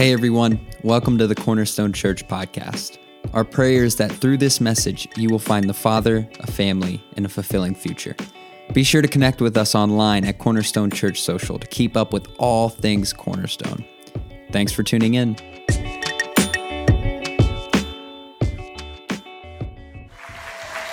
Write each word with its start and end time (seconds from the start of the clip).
Hey 0.00 0.12
everyone, 0.12 0.64
welcome 0.84 1.18
to 1.18 1.26
the 1.26 1.34
Cornerstone 1.34 1.92
Church 1.92 2.24
podcast. 2.28 2.98
Our 3.32 3.42
prayer 3.42 3.82
is 3.82 3.96
that 3.96 4.12
through 4.12 4.36
this 4.36 4.60
message, 4.60 5.08
you 5.16 5.28
will 5.28 5.40
find 5.40 5.68
the 5.68 5.74
Father, 5.74 6.30
a 6.38 6.46
family, 6.46 7.02
and 7.16 7.26
a 7.26 7.28
fulfilling 7.28 7.74
future. 7.74 8.14
Be 8.72 8.84
sure 8.84 9.02
to 9.02 9.08
connect 9.08 9.40
with 9.40 9.56
us 9.56 9.74
online 9.74 10.24
at 10.24 10.38
Cornerstone 10.38 10.92
Church 10.92 11.20
Social 11.20 11.58
to 11.58 11.66
keep 11.66 11.96
up 11.96 12.12
with 12.12 12.28
all 12.38 12.68
things 12.68 13.12
Cornerstone. 13.12 13.84
Thanks 14.52 14.70
for 14.70 14.84
tuning 14.84 15.14
in. 15.14 15.34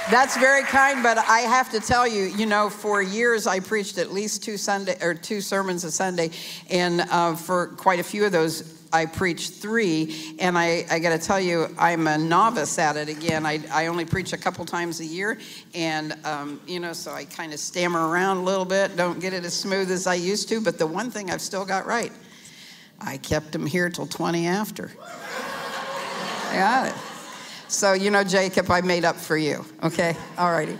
That's 0.09 0.35
very 0.37 0.63
kind, 0.63 1.03
but 1.03 1.19
I 1.19 1.41
have 1.41 1.69
to 1.71 1.79
tell 1.79 2.07
you, 2.07 2.23
you 2.23 2.47
know, 2.47 2.71
for 2.71 3.03
years 3.03 3.45
I 3.45 3.59
preached 3.59 3.99
at 3.99 4.11
least 4.11 4.43
two 4.43 4.57
Sunday 4.57 4.97
or 4.99 5.13
two 5.13 5.41
sermons 5.41 5.83
a 5.83 5.91
Sunday, 5.91 6.31
and 6.71 7.01
uh, 7.01 7.35
for 7.35 7.67
quite 7.67 7.99
a 7.99 8.03
few 8.03 8.25
of 8.25 8.31
those 8.31 8.84
I 8.95 9.05
preach 9.05 9.49
three, 9.49 10.35
and 10.39 10.57
I, 10.57 10.85
I 10.89 10.99
got 10.99 11.09
to 11.09 11.19
tell 11.19 11.39
you, 11.39 11.67
I'm 11.77 12.07
a 12.07 12.17
novice 12.17 12.79
at 12.79 12.95
it 12.95 13.09
again. 13.09 13.45
I, 13.45 13.59
I 13.69 13.87
only 13.87 14.05
preach 14.05 14.31
a 14.31 14.37
couple 14.37 14.63
times 14.63 15.01
a 15.01 15.05
year, 15.05 15.37
and 15.73 16.15
um, 16.23 16.61
you 16.65 16.79
know, 16.79 16.93
so 16.93 17.11
I 17.11 17.25
kind 17.25 17.51
of 17.51 17.59
stammer 17.59 18.07
around 18.07 18.37
a 18.37 18.43
little 18.43 18.63
bit, 18.63 18.95
don't 18.95 19.19
get 19.19 19.33
it 19.33 19.43
as 19.43 19.53
smooth 19.53 19.91
as 19.91 20.07
I 20.07 20.13
used 20.13 20.47
to. 20.47 20.61
But 20.61 20.79
the 20.79 20.87
one 20.87 21.11
thing 21.11 21.29
I've 21.29 21.41
still 21.41 21.65
got 21.65 21.85
right, 21.85 22.13
I 23.01 23.17
kept 23.17 23.51
them 23.51 23.65
here 23.65 23.89
till 23.89 24.07
20 24.07 24.47
after. 24.47 24.89
I 26.49 26.53
got 26.55 26.87
it. 26.87 26.95
So, 27.67 27.91
you 27.91 28.11
know, 28.11 28.23
Jacob, 28.23 28.71
I 28.71 28.79
made 28.79 29.03
up 29.03 29.17
for 29.17 29.35
you. 29.35 29.65
Okay? 29.83 30.15
All 30.37 30.53
righty. 30.53 30.79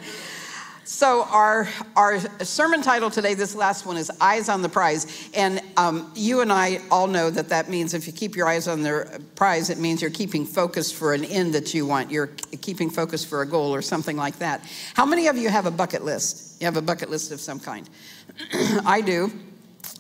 So, 0.88 1.24
our, 1.32 1.68
our 1.96 2.20
sermon 2.46 2.84
title 2.84 3.10
today, 3.10 3.34
this 3.34 3.56
last 3.56 3.88
one, 3.88 3.98
is 3.98 4.12
Eyes 4.22 4.50
on 4.50 4.62
the 4.62 4.70
Prize. 4.70 5.30
And 5.34 5.60
um, 5.78 6.12
you 6.14 6.42
and 6.42 6.54
I 6.54 6.80
all 6.92 7.08
know 7.08 7.32
that 7.32 7.50
that 7.50 7.70
means 7.70 7.96
if 7.96 8.06
you 8.06 8.14
keep 8.14 8.36
your 8.36 8.48
eyes 8.48 8.68
on 8.68 8.84
the 8.84 9.20
prize, 9.34 9.72
it 9.72 9.80
means 9.80 10.04
you're 10.04 10.12
keeping 10.12 10.46
focus 10.46 10.92
for 10.92 11.16
an 11.16 11.26
end 11.26 11.56
that 11.56 11.74
you 11.74 11.88
want. 11.88 12.12
You're 12.12 12.30
keeping 12.62 12.92
focus 12.92 13.26
for 13.26 13.42
a 13.42 13.48
goal 13.48 13.74
or 13.74 13.82
something 13.82 14.16
like 14.16 14.38
that. 14.38 14.64
How 14.94 15.08
many 15.08 15.26
of 15.26 15.38
you 15.38 15.50
have 15.50 15.66
a 15.66 15.72
bucket 15.72 16.06
list? 16.06 16.62
You 16.62 16.66
have 16.66 16.78
a 16.78 16.84
bucket 16.84 17.10
list 17.10 17.32
of 17.32 17.42
some 17.42 17.60
kind. 17.60 17.90
I 18.86 19.02
do 19.02 19.32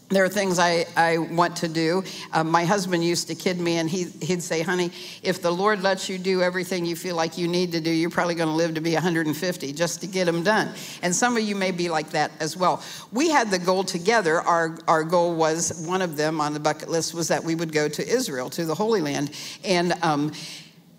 there 0.09 0.23
are 0.23 0.29
things 0.29 0.59
I, 0.59 0.85
I 0.95 1.17
want 1.17 1.55
to 1.57 1.67
do. 1.67 2.03
Um, 2.31 2.51
my 2.51 2.63
husband 2.63 3.03
used 3.03 3.27
to 3.29 3.35
kid 3.35 3.59
me, 3.59 3.77
and 3.77 3.89
he, 3.89 4.03
he'd 4.21 4.43
say, 4.43 4.61
Honey, 4.61 4.91
if 5.23 5.41
the 5.41 5.49
Lord 5.49 5.81
lets 5.81 6.07
you 6.07 6.19
do 6.19 6.43
everything 6.43 6.85
you 6.85 6.95
feel 6.95 7.15
like 7.15 7.37
you 7.37 7.47
need 7.47 7.71
to 7.71 7.81
do, 7.81 7.89
you're 7.89 8.11
probably 8.11 8.35
going 8.35 8.49
to 8.49 8.55
live 8.55 8.75
to 8.75 8.81
be 8.81 8.93
150 8.93 9.73
just 9.73 10.01
to 10.01 10.07
get 10.07 10.25
them 10.25 10.43
done. 10.43 10.69
And 11.01 11.15
some 11.15 11.35
of 11.37 11.43
you 11.43 11.55
may 11.55 11.71
be 11.71 11.89
like 11.89 12.11
that 12.11 12.31
as 12.39 12.55
well. 12.55 12.83
We 13.11 13.29
had 13.29 13.49
the 13.49 13.57
goal 13.57 13.83
together. 13.83 14.41
Our, 14.41 14.77
our 14.87 15.03
goal 15.03 15.33
was 15.33 15.83
one 15.87 16.03
of 16.03 16.17
them 16.17 16.39
on 16.39 16.53
the 16.53 16.59
bucket 16.59 16.89
list 16.89 17.15
was 17.15 17.27
that 17.29 17.43
we 17.43 17.55
would 17.55 17.71
go 17.71 17.89
to 17.89 18.07
Israel, 18.07 18.49
to 18.51 18.65
the 18.65 18.75
Holy 18.75 19.01
Land. 19.01 19.31
And 19.63 19.93
um, 20.03 20.33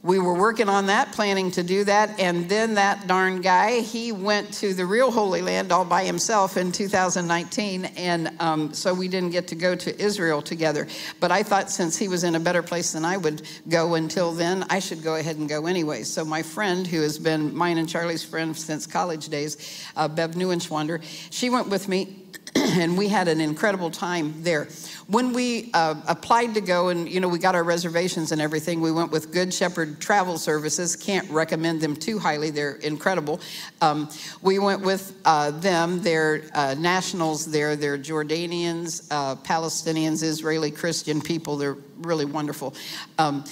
we 0.07 0.21
were 0.21 0.35
working 0.35 0.69
on 0.69 0.87
that, 0.87 1.11
planning 1.11 1.51
to 1.51 1.65
do 1.65 1.83
that, 1.83 2.21
and 2.21 2.49
then 2.49 2.75
that 2.75 3.09
darn 3.09 3.41
guy, 3.41 3.81
he 3.81 4.13
went 4.13 4.53
to 4.55 4.73
the 4.73 4.87
real 4.87 5.11
Holy 5.11 5.43
Land 5.43 5.73
all 5.73 5.85
by 5.85 6.05
himself 6.05 6.57
in 6.57 6.71
2019, 6.71 7.87
and 7.97 8.31
um, 8.39 8.73
so 8.73 8.95
we 8.95 9.09
didn't 9.09 9.31
get 9.31 9.49
to 9.49 9.57
go 9.57 9.75
to 9.75 10.01
Israel 10.01 10.41
together. 10.41 10.87
But 11.19 11.33
I 11.33 11.43
thought 11.43 11.73
since 11.73 11.97
he 11.97 12.07
was 12.07 12.23
in 12.23 12.37
a 12.37 12.41
better 12.41 12.63
place 12.63 12.93
than 12.93 13.05
I 13.05 13.17
would 13.17 13.43
go 13.69 13.95
until 13.95 14.31
then, 14.31 14.65
I 14.71 14.79
should 14.79 15.03
go 15.03 15.17
ahead 15.17 15.39
and 15.39 15.49
go 15.49 15.67
anyway. 15.67 16.05
So 16.05 16.25
my 16.25 16.43
friend, 16.43 16.87
who 16.87 17.03
has 17.03 17.19
been 17.19 17.53
mine 17.53 17.77
and 17.77 17.89
Charlie's 17.89 18.23
friend 18.23 18.57
since 18.57 18.87
college 18.87 19.29
days, 19.29 19.85
uh, 19.97 20.07
Bev 20.07 20.33
Neuenschwander, 20.33 21.03
she 21.31 21.51
went 21.51 21.69
with 21.69 21.89
me 21.89 22.23
and 22.55 22.97
we 22.97 23.09
had 23.09 23.27
an 23.27 23.41
incredible 23.41 23.91
time 23.91 24.35
there. 24.43 24.69
When 25.09 25.33
we 25.33 25.71
uh, 25.73 25.95
applied 26.09 26.55
to 26.55 26.61
go 26.61 26.89
and, 26.89 27.09
you 27.09 27.21
know, 27.21 27.29
we 27.29 27.39
got 27.39 27.55
our 27.55 27.63
reservations 27.63 28.33
and 28.33 28.41
everything, 28.41 28.81
we 28.81 28.91
went 28.91 29.13
with 29.13 29.33
Good 29.33 29.55
Shepherd 29.55 30.01
Travel 30.01 30.37
Services. 30.37 30.97
Can't 30.97 31.31
recommend 31.31 31.81
them 31.81 31.95
too 31.95 32.19
highly, 32.19 32.51
they're 32.51 32.75
incredible. 32.77 33.41
Um, 33.81 34.11
we 34.43 34.59
went 34.59 34.83
with 34.83 35.17
uh, 35.25 35.53
them, 35.53 36.03
they're 36.03 36.43
uh, 36.55 36.75
nationals 36.77 37.47
there, 37.47 37.77
they're 37.77 37.97
Jordanians, 37.97 39.07
uh, 39.13 39.37
Palestinians, 39.37 40.25
Israeli 40.25 40.73
Christian 40.73 41.21
people, 41.21 41.57
they're 41.57 41.77
really 41.99 42.25
wonderful. 42.25 42.75
Um, 43.19 43.45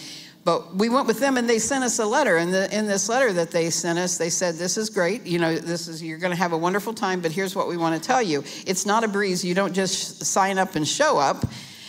but 0.45 0.77
we 0.77 0.91
went 0.91 1.07
with 1.07 1.21
them 1.21 1.39
and 1.39 1.49
they 1.49 1.59
sent 1.59 1.85
us 1.85 1.99
a 1.99 2.05
letter. 2.05 2.37
And 2.37 2.53
the, 2.53 2.77
in 2.77 2.87
this 2.87 3.09
letter 3.09 3.33
that 3.33 3.51
they 3.51 3.71
sent 3.71 3.99
us, 3.99 4.19
they 4.19 4.29
said, 4.29 4.57
This 4.57 4.77
is 4.77 4.91
great. 4.91 5.25
You 5.27 5.39
know, 5.39 5.57
this 5.57 5.89
is, 5.89 6.03
you're 6.03 6.19
going 6.19 6.33
to 6.33 6.37
have 6.37 6.53
a 6.53 6.59
wonderful 6.59 6.93
time, 6.93 7.21
but 7.21 7.33
here's 7.33 7.57
what 7.57 7.67
we 7.67 7.79
want 7.79 8.01
to 8.01 8.07
tell 8.07 8.21
you. 8.21 8.45
It's 8.67 8.85
not 8.85 9.05
a 9.05 9.09
breeze. 9.09 9.45
You 9.45 9.55
don't 9.55 9.73
just 9.73 10.25
sign 10.25 10.59
up 10.59 10.75
and 10.75 10.87
show 10.87 11.19
up. 11.19 11.47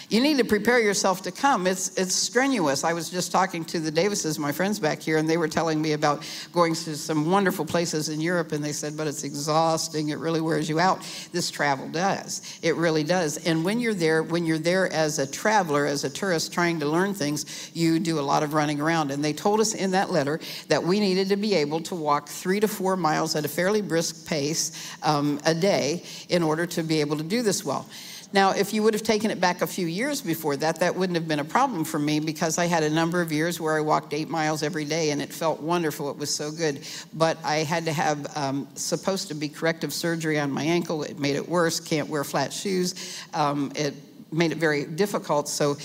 You 0.10 0.22
need 0.22 0.38
to 0.38 0.44
prepare 0.44 0.80
yourself 0.80 1.24
to 1.24 1.32
come. 1.32 1.66
It's, 1.66 1.98
it's 1.98 2.14
strenuous. 2.14 2.84
I 2.84 2.94
was 2.94 3.10
just 3.10 3.32
talking 3.32 3.66
to 3.66 3.80
the 3.80 3.92
Davises, 3.92 4.38
my 4.38 4.52
friends 4.52 4.80
back 4.80 5.02
here, 5.02 5.18
and 5.18 5.28
they 5.28 5.38
were 5.38 5.48
telling 5.48 5.82
me 5.82 5.94
about 5.94 6.24
going 6.52 6.76
to 6.76 6.96
some 6.96 7.32
wonderful 7.32 7.66
places 7.66 8.10
in 8.10 8.22
Europe, 8.22 8.52
and 8.52 8.64
they 8.64 8.72
said, 8.72 8.96
but 8.96 9.08
it's 9.08 9.24
exhausting. 9.24 10.10
It 10.10 10.20
really 10.20 10.42
wears 10.42 10.70
you 10.70 10.80
out. 10.80 11.02
This 11.32 11.50
travel 11.50 11.90
does. 11.90 12.60
It 12.62 12.76
really 12.76 13.04
does. 13.04 13.38
And 13.46 13.66
when 13.66 13.80
you're 13.80 13.96
there, 13.96 14.22
when 14.22 14.46
you're 14.46 14.60
there 14.60 14.92
as 14.94 15.18
a 15.18 15.26
traveler, 15.26 15.86
as 15.88 16.04
a 16.04 16.10
tourist 16.10 16.54
trying 16.54 16.80
to 16.82 16.86
learn 16.86 17.16
things, 17.16 17.72
you 17.74 18.00
do 18.00 18.20
a 18.20 18.22
lot 18.22 18.44
of 18.44 18.54
running 18.54 18.80
around. 18.80 19.10
And 19.10 19.24
they 19.24 19.34
told 19.34 19.60
us 19.60 19.74
in 19.74 19.92
that 19.92 20.12
letter 20.12 20.40
that 20.68 20.84
we 20.84 21.00
needed 21.00 21.30
to 21.30 21.36
be 21.36 21.56
able 21.56 21.82
to 21.82 21.96
walk 21.96 22.30
three 22.30 22.60
to 22.60 22.68
four 22.68 22.96
miles 22.96 23.36
at 23.36 23.44
a 23.44 23.50
fairly 23.50 23.82
brisk 23.82 24.28
pace 24.28 24.72
um, 25.02 25.40
a 25.46 25.56
day 25.56 26.04
in 26.30 26.44
order 26.44 26.68
to 26.68 26.84
be 26.84 27.02
able 27.02 27.18
to 27.18 27.24
do 27.24 27.42
this 27.42 27.66
well. 27.66 27.88
Now, 28.36 28.52
if 28.52 28.74
you 28.74 28.84
would 28.84 28.94
have 28.94 29.02
taken 29.02 29.32
it 29.32 29.40
back 29.40 29.62
a 29.62 29.68
few 29.68 29.88
years 29.88 30.22
before 30.22 30.58
that, 30.58 30.82
that 30.82 30.94
wouldn't 30.94 31.16
have 31.16 31.26
been 31.26 31.40
a 31.40 31.46
problem 31.46 31.86
for 31.86 31.98
me 31.98 32.20
because 32.20 32.58
I 32.58 32.66
had 32.66 32.84
a 32.84 32.90
number 32.90 33.22
of 33.22 33.32
years 33.32 33.62
where 33.62 33.78
I 33.78 33.80
walked 33.80 34.14
eight 34.14 34.28
miles 34.28 34.62
every 34.62 34.84
day 34.84 35.12
and 35.12 35.22
it 35.22 35.32
felt 35.32 35.62
wonderful. 35.62 36.10
It 36.10 36.18
was 36.18 36.36
so 36.36 36.52
good. 36.52 36.86
But 37.14 37.38
I 37.46 37.60
had 37.60 37.86
to 37.86 37.94
have 37.94 38.36
um, 38.36 38.68
supposed 38.76 39.30
to 39.30 39.36
be 39.36 39.48
corrective 39.48 39.94
surgery 39.94 40.38
on 40.38 40.52
my 40.52 40.64
ankle. 40.64 41.04
It 41.04 41.18
made 41.18 41.38
it 41.38 41.48
worse. 41.48 41.80
Can't 41.80 42.10
wear 42.10 42.26
flat 42.26 42.52
shoes. 42.52 43.24
Um, 43.34 43.72
it 43.74 43.94
made 44.34 44.52
it 44.52 44.58
very 44.58 44.84
difficult. 44.84 45.48
So 45.48 45.78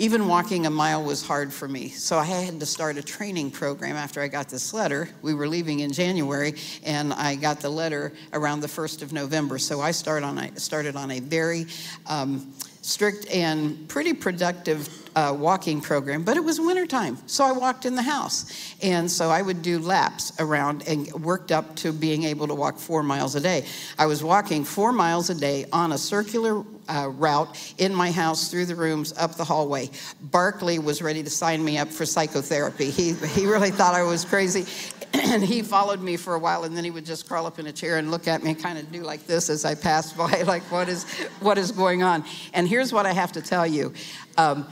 even 0.00 0.28
walking 0.28 0.64
a 0.64 0.70
mile 0.70 1.04
was 1.04 1.22
hard 1.22 1.52
for 1.52 1.68
me. 1.68 1.90
So 1.90 2.16
I 2.16 2.24
had 2.24 2.58
to 2.58 2.64
start 2.64 2.96
a 2.96 3.02
training 3.02 3.50
program 3.50 3.96
after 3.96 4.22
I 4.22 4.28
got 4.28 4.48
this 4.48 4.72
letter. 4.72 5.10
We 5.20 5.34
were 5.34 5.46
leaving 5.46 5.80
in 5.80 5.92
January, 5.92 6.54
and 6.82 7.12
I 7.12 7.34
got 7.34 7.60
the 7.60 7.68
letter 7.68 8.14
around 8.32 8.60
the 8.60 8.66
1st 8.66 9.02
of 9.02 9.12
November. 9.12 9.58
So 9.58 9.82
I 9.82 9.90
started 9.90 10.24
on 10.24 10.38
a, 10.38 10.58
started 10.58 10.96
on 10.96 11.10
a 11.10 11.20
very 11.20 11.66
um, 12.06 12.50
strict 12.80 13.30
and 13.30 13.86
pretty 13.90 14.14
productive 14.14 14.99
uh, 15.16 15.34
walking 15.36 15.80
program, 15.80 16.22
but 16.22 16.36
it 16.36 16.44
was 16.44 16.60
wintertime, 16.60 17.18
so 17.26 17.44
I 17.44 17.52
walked 17.52 17.84
in 17.84 17.94
the 17.94 18.02
house. 18.02 18.74
And 18.82 19.10
so 19.10 19.30
I 19.30 19.42
would 19.42 19.62
do 19.62 19.78
laps 19.78 20.32
around 20.38 20.86
and 20.86 21.10
worked 21.12 21.52
up 21.52 21.76
to 21.76 21.92
being 21.92 22.24
able 22.24 22.46
to 22.48 22.54
walk 22.54 22.78
four 22.78 23.02
miles 23.02 23.34
a 23.34 23.40
day. 23.40 23.66
I 23.98 24.06
was 24.06 24.22
walking 24.22 24.64
four 24.64 24.92
miles 24.92 25.30
a 25.30 25.34
day 25.34 25.66
on 25.72 25.92
a 25.92 25.98
circular 25.98 26.64
uh, 26.88 27.08
route 27.08 27.74
in 27.78 27.94
my 27.94 28.10
house 28.10 28.50
through 28.50 28.66
the 28.66 28.74
rooms 28.74 29.12
up 29.16 29.36
the 29.36 29.44
hallway. 29.44 29.90
Barkley 30.20 30.78
was 30.78 31.02
ready 31.02 31.22
to 31.22 31.30
sign 31.30 31.64
me 31.64 31.78
up 31.78 31.88
for 31.88 32.04
psychotherapy. 32.06 32.90
He, 32.90 33.12
he 33.12 33.46
really 33.46 33.70
thought 33.70 33.94
I 33.94 34.02
was 34.02 34.24
crazy. 34.24 34.66
and 35.12 35.42
he 35.42 35.62
followed 35.62 36.00
me 36.00 36.16
for 36.16 36.34
a 36.34 36.38
while 36.38 36.64
and 36.64 36.76
then 36.76 36.84
he 36.84 36.90
would 36.90 37.04
just 37.04 37.26
crawl 37.26 37.46
up 37.46 37.58
in 37.58 37.66
a 37.66 37.72
chair 37.72 37.98
and 37.98 38.10
look 38.10 38.28
at 38.28 38.42
me 38.42 38.50
and 38.50 38.62
kind 38.62 38.78
of 38.78 38.90
do 38.92 39.02
like 39.02 39.26
this 39.26 39.50
as 39.50 39.64
I 39.64 39.74
passed 39.74 40.16
by, 40.16 40.42
like, 40.46 40.62
what 40.70 40.88
is, 40.88 41.04
what 41.40 41.58
is 41.58 41.72
going 41.72 42.02
on? 42.02 42.24
And 42.54 42.68
here's 42.68 42.92
what 42.92 43.06
I 43.06 43.12
have 43.12 43.32
to 43.32 43.42
tell 43.42 43.66
you 43.66 43.92
um, 44.36 44.66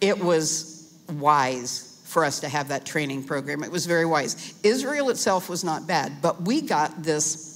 it 0.00 0.18
was 0.18 0.94
wise 1.08 2.02
for 2.04 2.24
us 2.24 2.40
to 2.40 2.48
have 2.48 2.68
that 2.68 2.86
training 2.86 3.24
program. 3.24 3.64
It 3.64 3.70
was 3.70 3.86
very 3.86 4.06
wise. 4.06 4.54
Israel 4.62 5.10
itself 5.10 5.48
was 5.48 5.64
not 5.64 5.86
bad, 5.86 6.22
but 6.22 6.42
we 6.42 6.60
got 6.60 7.02
this 7.02 7.54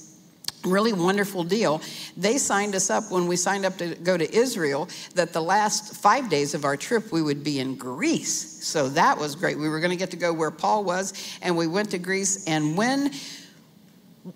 really 0.65 0.91
wonderful 0.91 1.43
deal. 1.43 1.81
They 2.17 2.37
signed 2.37 2.75
us 2.75 2.89
up 2.89 3.11
when 3.11 3.27
we 3.27 3.35
signed 3.35 3.65
up 3.65 3.77
to 3.77 3.95
go 3.95 4.17
to 4.17 4.35
Israel 4.35 4.89
that 5.15 5.31
the 5.31 5.41
last 5.41 5.95
five 5.95 6.29
days 6.29 6.53
of 6.53 6.65
our 6.65 6.75
trip 6.75 7.11
we 7.11 7.21
would 7.21 7.43
be 7.43 7.59
in 7.59 7.75
Greece. 7.75 8.65
So 8.65 8.89
that 8.89 9.17
was 9.17 9.35
great. 9.35 9.57
We 9.57 9.69
were 9.69 9.79
going 9.79 9.91
to 9.91 9.97
get 9.97 10.11
to 10.11 10.17
go 10.17 10.33
where 10.33 10.51
Paul 10.51 10.83
was, 10.83 11.13
and 11.41 11.55
we 11.55 11.67
went 11.67 11.91
to 11.91 11.97
Greece. 11.97 12.45
And 12.45 12.77
when 12.77 13.11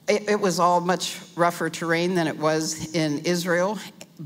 it, 0.07 0.29
it 0.29 0.39
was 0.39 0.59
all 0.59 0.79
much 0.79 1.19
rougher 1.35 1.69
terrain 1.69 2.15
than 2.15 2.27
it 2.27 2.37
was 2.37 2.95
in 2.95 3.19
Israel, 3.19 3.77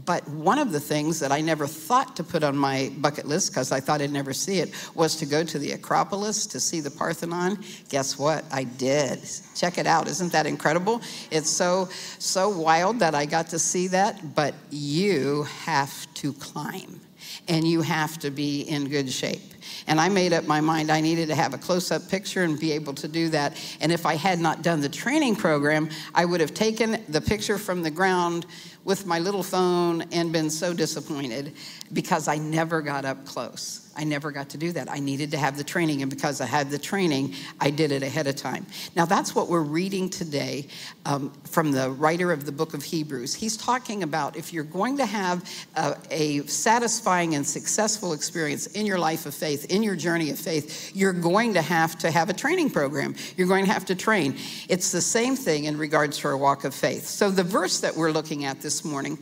but 0.06 0.28
one 0.30 0.60
of 0.60 0.72
the 0.72 0.80
things 0.80 1.20
that 1.20 1.32
I 1.32 1.42
never 1.42 1.66
thought 1.66 2.16
to 2.18 2.24
put 2.24 2.44
on 2.44 2.56
my 2.56 2.92
bucket 2.98 3.26
list, 3.26 3.52
because 3.52 3.72
I 3.72 3.80
thought 3.80 4.02
I'd 4.02 4.12
never 4.12 4.34
see 4.34 4.60
it, 4.60 4.74
was 4.94 5.16
to 5.18 5.26
go 5.26 5.44
to 5.44 5.58
the 5.58 5.72
Acropolis 5.72 6.46
to 6.48 6.60
see 6.60 6.82
the 6.82 6.92
Parthenon. 6.92 7.64
Guess 7.90 8.20
what? 8.20 8.46
I 8.52 8.66
did. 8.66 9.20
Check 9.56 9.78
it 9.78 9.88
out. 9.88 10.08
Isn't 10.08 10.32
that 10.34 10.46
incredible? 10.46 11.02
It's 11.32 11.50
so, 11.50 11.90
so 12.20 12.50
wild 12.50 13.00
that 13.00 13.16
I 13.16 13.26
got 13.26 13.50
to 13.50 13.60
see 13.60 13.88
that, 13.88 14.36
but 14.36 14.54
you 14.70 15.44
have 15.64 16.14
to 16.16 16.34
climb 16.34 17.02
and 17.48 17.68
you 17.68 17.82
have 17.82 18.18
to 18.20 18.30
be 18.30 18.62
in 18.62 18.90
good 18.90 19.10
shape. 19.10 19.42
And 19.88 20.02
I 20.02 20.10
made 20.10 20.34
up 20.34 20.46
my 20.46 20.62
mind 20.62 20.92
I 20.92 21.02
needed 21.02 21.28
to 21.30 21.36
have 21.36 21.54
a 21.54 21.58
close 21.58 21.92
up 21.92 22.10
picture 22.10 22.44
and 22.44 22.60
be 22.60 22.74
able 22.74 22.94
to 22.96 23.08
do 23.08 23.30
that. 23.30 23.58
And 23.80 23.92
if 23.92 24.06
I 24.06 24.16
had 24.16 24.40
not 24.40 24.62
done 24.62 24.82
the 24.82 24.90
training 24.90 25.36
program, 25.36 25.90
I 26.14 26.26
would 26.26 26.42
have 26.42 26.54
taken 26.54 27.04
the 27.08 27.22
picture 27.22 27.58
from 27.58 27.84
the 27.84 27.92
ground 27.92 28.46
with 28.88 29.06
my 29.06 29.20
little 29.20 29.44
phone 29.44 30.02
and 30.14 30.32
been 30.32 30.50
so 30.50 30.74
disappointed 30.74 31.54
because 31.92 32.30
I 32.30 32.38
never 32.38 32.82
got 32.82 33.04
up 33.04 33.26
close. 33.26 33.88
I 33.98 34.04
never 34.04 34.32
got 34.32 34.50
to 34.50 34.58
do 34.58 34.72
that. 34.74 34.92
I 34.92 35.00
needed 35.00 35.32
to 35.32 35.38
have 35.38 35.58
the 35.58 35.64
training, 35.64 36.04
and 36.04 36.12
because 36.12 36.40
I 36.40 36.46
had 36.46 36.70
the 36.70 36.78
training, 36.78 37.34
I 37.60 37.72
did 37.72 37.92
it 37.92 38.04
ahead 38.04 38.28
of 38.28 38.36
time. 38.36 38.68
Now, 38.96 39.06
that's 39.06 39.34
what 39.34 39.50
we're 39.50 39.62
reading 39.62 40.10
today 40.10 40.68
um, 41.06 41.32
from 41.46 41.72
the 41.72 41.90
writer 41.90 42.32
of 42.32 42.46
the 42.46 42.52
book 42.52 42.76
of 42.76 42.84
Hebrews. 42.84 43.34
He's 43.34 43.58
talking 43.58 44.04
about 44.04 44.38
if 44.38 44.54
you're 44.54 44.64
going 44.64 44.98
to 44.98 45.06
have 45.06 45.50
a, 46.12 46.46
satisfying 46.46 47.34
and 47.34 47.46
successful 47.46 48.14
experience 48.14 48.68
in 48.68 48.86
your 48.86 49.00
life 49.00 49.26
of 49.26 49.34
faith, 49.34 49.66
in 49.72 49.82
your 49.82 49.96
journey 49.96 50.30
of 50.30 50.38
faith, 50.38 50.96
you're 50.96 51.14
going 51.14 51.56
to 51.56 51.62
have 51.62 51.98
to 52.00 52.12
have 52.12 52.30
a 52.30 52.34
training 52.34 52.70
program. 52.70 53.16
You're 53.36 53.48
going 53.48 53.66
to 53.66 53.72
have 53.72 53.86
to 53.86 53.96
train. 53.96 54.38
It's 54.70 54.92
the 54.92 55.02
same 55.02 55.36
thing 55.36 55.66
in 55.66 55.78
regards 55.78 56.20
to 56.20 56.28
our 56.28 56.38
walk 56.38 56.66
of 56.66 56.76
faith. 56.76 57.08
So, 57.08 57.32
the 57.32 57.44
verse 57.44 57.80
that 57.80 57.96
we're 57.96 58.12
looking 58.12 58.46
at 58.46 58.62
this 58.62 58.77
morning 58.86 59.18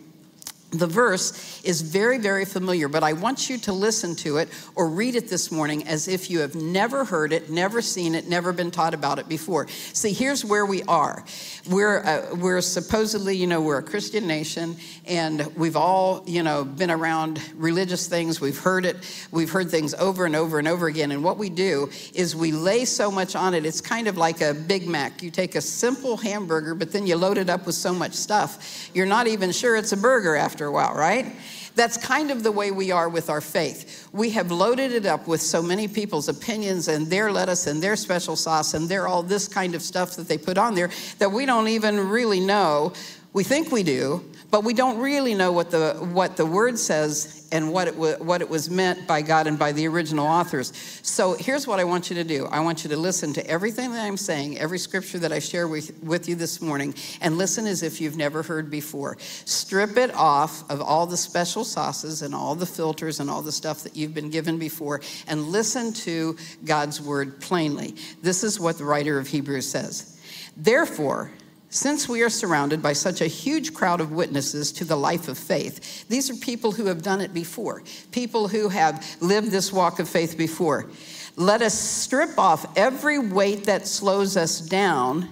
the 0.80 0.88
verse 0.88 1.62
is 1.64 1.82
very, 1.82 2.18
very 2.18 2.46
familiar, 2.46 2.88
but 2.88 3.04
I 3.04 3.14
want 3.14 3.50
you 3.50 3.58
to 3.60 3.74
listen 3.74 4.16
to 4.18 4.38
it 4.38 4.50
or 4.76 4.90
read 4.90 5.16
it 5.16 5.30
this 5.30 5.52
morning 5.52 5.88
as 5.88 6.08
if 6.08 6.30
you 6.30 6.40
have 6.40 6.56
never 6.56 7.06
heard 7.06 7.34
it, 7.34 7.50
never 7.50 7.82
seen 7.82 8.16
it, 8.16 8.28
never 8.28 8.52
been 8.52 8.72
taught 8.72 8.94
about 8.94 9.20
it 9.20 9.30
before. 9.30 9.68
See, 9.68 10.14
here's 10.14 10.44
where 10.44 10.66
we 10.66 10.84
are. 10.84 11.24
We're, 11.70 12.00
uh, 12.00 12.36
we're 12.36 12.62
supposedly, 12.62 13.38
you 13.38 13.48
know, 13.48 13.62
we're 13.62 13.78
a 13.78 13.84
Christian 13.84 14.28
nation, 14.28 14.76
and 15.06 15.56
we've 15.56 15.76
all, 15.76 16.24
you 16.26 16.44
know, 16.44 16.64
been 16.64 16.92
around 16.92 17.42
religious 17.56 18.08
things. 18.08 18.42
We've 18.42 18.58
heard 18.58 18.86
it. 18.86 18.98
We've 19.32 19.52
heard 19.52 19.70
things 19.70 19.94
over 19.94 20.26
and 20.26 20.36
over 20.36 20.60
and 20.60 20.68
over 20.68 20.88
again. 20.88 21.12
And 21.12 21.24
what 21.24 21.38
we 21.38 21.50
do 21.50 21.90
is 22.14 22.36
we 22.36 22.52
lay 22.52 22.86
so 22.86 23.12
much 23.12 23.36
on 23.36 23.54
it. 23.54 23.66
It's 23.66 23.82
kind 23.82 24.08
of 24.08 24.18
like 24.18 24.42
a 24.42 24.54
Big 24.54 24.88
Mac. 24.88 25.22
You 25.22 25.32
take 25.32 25.56
a 25.56 25.62
simple 25.62 26.18
hamburger, 26.18 26.76
but 26.76 26.92
then 26.92 27.06
you 27.08 27.16
load 27.18 27.38
it 27.38 27.50
up 27.50 27.66
with 27.66 27.76
so 27.76 27.94
much 27.94 28.14
stuff. 28.14 28.90
You're 28.94 29.06
not 29.06 29.28
even 29.28 29.52
sure 29.52 29.76
it's 29.76 29.92
a 29.92 29.98
burger 29.98 30.36
after 30.36 30.56
after 30.56 30.68
a 30.68 30.72
while, 30.72 30.94
right? 30.96 31.36
That's 31.76 31.98
kind 31.98 32.32
of 32.32 32.42
the 32.42 32.52
way 32.52 32.72
we 32.72 32.92
are 32.92 33.10
with 33.10 33.30
our 33.30 33.42
faith. 33.42 34.08
We 34.14 34.30
have 34.32 34.50
loaded 34.50 34.94
it 34.94 35.06
up 35.06 35.28
with 35.28 35.42
so 35.42 35.62
many 35.62 35.88
people's 35.88 36.30
opinions 36.30 36.88
and 36.88 37.08
their 37.08 37.32
lettuce 37.32 37.68
and 37.68 37.84
their 37.84 37.98
special 37.98 38.36
sauce 38.36 38.74
and 38.74 38.88
their 38.88 39.08
all 39.08 39.22
this 39.22 39.48
kind 39.48 39.76
of 39.76 39.82
stuff 39.82 40.16
that 40.16 40.28
they 40.28 40.38
put 40.38 40.58
on 40.58 40.74
there 40.74 40.90
that 41.20 41.32
we 41.32 41.46
don't 41.46 41.68
even 41.68 42.10
really 42.10 42.40
know. 42.40 42.94
We 43.34 43.44
think 43.44 43.72
we 43.72 43.84
do, 43.84 44.24
but 44.56 44.64
we 44.64 44.74
don't 44.74 45.00
really 45.00 45.34
know 45.34 45.52
what 45.52 45.70
the, 45.70 45.96
what 46.14 46.38
the 46.38 46.46
word 46.46 46.80
says 46.80 47.46
and 47.52 47.74
what 47.74 47.90
it, 47.90 47.96
what 47.98 48.40
it 48.40 48.50
was 48.50 48.70
meant 48.70 49.06
by 49.06 49.22
God 49.22 49.48
and 49.48 49.60
by 49.60 49.74
the 49.74 49.86
original 49.86 50.26
authors. 50.26 50.72
So 51.04 51.34
here's 51.34 51.68
what 51.68 51.78
I 51.78 51.84
want 51.84 52.10
you 52.10 52.16
to 52.16 52.24
do 52.24 52.46
I 52.46 52.62
want 52.62 52.86
you 52.86 52.90
to 52.92 52.96
listen 52.96 53.34
to 53.34 53.46
everything 53.46 53.92
that 53.92 54.06
I'm 54.06 54.16
saying, 54.16 54.58
every 54.58 54.80
scripture 54.80 55.20
that 55.20 55.34
I 55.34 55.40
share 55.40 55.68
with, 55.68 56.02
with 56.02 56.30
you 56.30 56.36
this 56.36 56.62
morning, 56.62 56.96
and 57.20 57.38
listen 57.38 57.68
as 57.68 57.84
if 57.84 58.00
you've 58.00 58.16
never 58.16 58.44
heard 58.44 58.72
before. 58.72 59.18
Strip 59.20 59.98
it 59.98 60.16
off 60.16 60.64
of 60.72 60.80
all 60.82 61.06
the 61.06 61.18
special 61.18 61.66
sauces 61.66 62.22
and 62.22 62.34
all 62.34 62.56
the 62.56 62.66
filters 62.66 63.20
and 63.20 63.30
all 63.30 63.42
the 63.42 63.52
stuff 63.52 63.84
that 63.84 63.98
you've 63.98 64.14
been 64.14 64.30
given 64.30 64.58
before, 64.58 65.02
and 65.28 65.50
listen 65.50 65.92
to 65.92 66.38
God's 66.64 67.02
word 67.02 67.42
plainly. 67.42 67.96
This 68.22 68.42
is 68.42 68.58
what 68.58 68.78
the 68.78 68.86
writer 68.86 69.20
of 69.20 69.28
Hebrews 69.28 69.70
says. 69.70 70.18
Therefore, 70.56 71.30
since 71.76 72.08
we 72.08 72.22
are 72.22 72.30
surrounded 72.30 72.82
by 72.82 72.94
such 72.94 73.20
a 73.20 73.28
huge 73.28 73.74
crowd 73.74 74.00
of 74.00 74.14
witnesses 74.14 74.72
to 74.72 74.86
the 74.86 74.96
life 74.96 75.28
of 75.28 75.38
faith, 75.38 76.08
these 76.08 76.30
are 76.30 76.36
people 76.36 76.72
who 76.72 76.86
have 76.86 77.02
done 77.02 77.20
it 77.20 77.34
before, 77.34 77.84
people 78.14 78.48
who 78.48 78.70
have 78.70 79.06
lived 79.20 79.52
this 79.52 79.74
walk 79.74 80.00
of 80.00 80.08
faith 80.08 80.38
before. 80.38 80.90
Let 81.36 81.62
us 81.62 81.78
strip 81.78 82.40
off 82.40 82.66
every 82.78 83.20
weight 83.20 83.66
that 83.66 83.88
slows 83.88 84.38
us 84.38 84.62
down, 84.62 85.28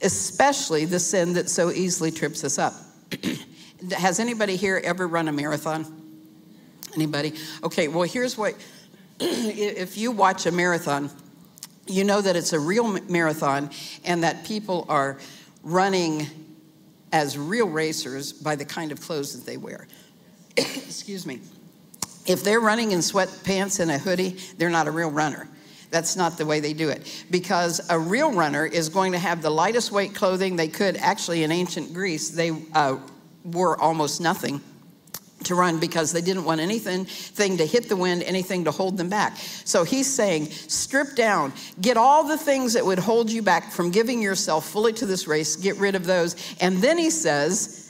especially 0.00 0.86
the 0.86 0.98
sin 0.98 1.34
that 1.34 1.50
so 1.50 1.70
easily 1.70 2.10
trips 2.10 2.42
us 2.42 2.58
up. 2.58 2.72
Has 3.92 4.18
anybody 4.18 4.56
here 4.56 4.80
ever 4.82 5.06
run 5.06 5.28
a 5.28 5.32
marathon? 5.32 5.84
Anybody? 6.94 7.34
Okay, 7.62 7.88
well, 7.88 8.04
here's 8.04 8.38
what 8.38 8.54
if 9.20 9.98
you 9.98 10.10
watch 10.10 10.46
a 10.46 10.52
marathon, 10.52 11.10
you 11.86 12.04
know 12.04 12.22
that 12.22 12.34
it's 12.34 12.54
a 12.54 12.60
real 12.60 12.98
marathon 13.10 13.68
and 14.06 14.24
that 14.24 14.46
people 14.46 14.86
are 14.88 15.18
running 15.62 16.26
as 17.12 17.36
real 17.36 17.68
racers 17.68 18.32
by 18.32 18.56
the 18.56 18.64
kind 18.64 18.92
of 18.92 19.00
clothes 19.00 19.38
that 19.38 19.46
they 19.46 19.56
wear. 19.56 19.86
Excuse 20.56 21.26
me. 21.26 21.40
If 22.26 22.44
they're 22.44 22.60
running 22.60 22.92
in 22.92 23.00
sweatpants 23.00 23.80
and 23.80 23.90
a 23.90 23.98
hoodie, 23.98 24.38
they're 24.56 24.70
not 24.70 24.86
a 24.86 24.90
real 24.90 25.10
runner. 25.10 25.48
That's 25.90 26.16
not 26.16 26.38
the 26.38 26.46
way 26.46 26.60
they 26.60 26.72
do 26.72 26.88
it. 26.88 27.24
Because 27.30 27.80
a 27.90 27.98
real 27.98 28.32
runner 28.32 28.64
is 28.64 28.88
going 28.88 29.12
to 29.12 29.18
have 29.18 29.42
the 29.42 29.50
lightest 29.50 29.92
weight 29.92 30.14
clothing 30.14 30.56
they 30.56 30.68
could. 30.68 30.96
Actually, 30.96 31.42
in 31.42 31.52
ancient 31.52 31.92
Greece, 31.92 32.30
they 32.30 32.52
uh, 32.74 32.96
wore 33.44 33.78
almost 33.78 34.20
nothing 34.20 34.60
to 35.44 35.54
run 35.54 35.78
because 35.78 36.12
they 36.12 36.20
didn't 36.20 36.44
want 36.44 36.60
anything 36.60 37.04
thing 37.04 37.56
to 37.58 37.66
hit 37.66 37.88
the 37.88 37.96
wind, 37.96 38.22
anything 38.22 38.64
to 38.64 38.70
hold 38.70 38.96
them 38.96 39.08
back. 39.08 39.36
So 39.64 39.84
he's 39.84 40.12
saying, 40.12 40.46
strip 40.50 41.14
down, 41.14 41.52
get 41.80 41.96
all 41.96 42.24
the 42.24 42.38
things 42.38 42.74
that 42.74 42.84
would 42.84 42.98
hold 42.98 43.30
you 43.30 43.42
back 43.42 43.70
from 43.70 43.90
giving 43.90 44.22
yourself 44.22 44.68
fully 44.68 44.92
to 44.94 45.06
this 45.06 45.26
race, 45.26 45.56
get 45.56 45.76
rid 45.76 45.94
of 45.94 46.06
those. 46.06 46.36
And 46.60 46.78
then 46.78 46.98
he 46.98 47.10
says, 47.10 47.82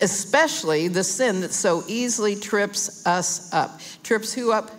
especially 0.00 0.88
the 0.88 1.04
sin 1.04 1.40
that 1.40 1.52
so 1.52 1.82
easily 1.88 2.36
trips 2.36 3.06
us 3.06 3.52
up. 3.52 3.80
Trips 4.02 4.32
who 4.32 4.52
up? 4.52 4.70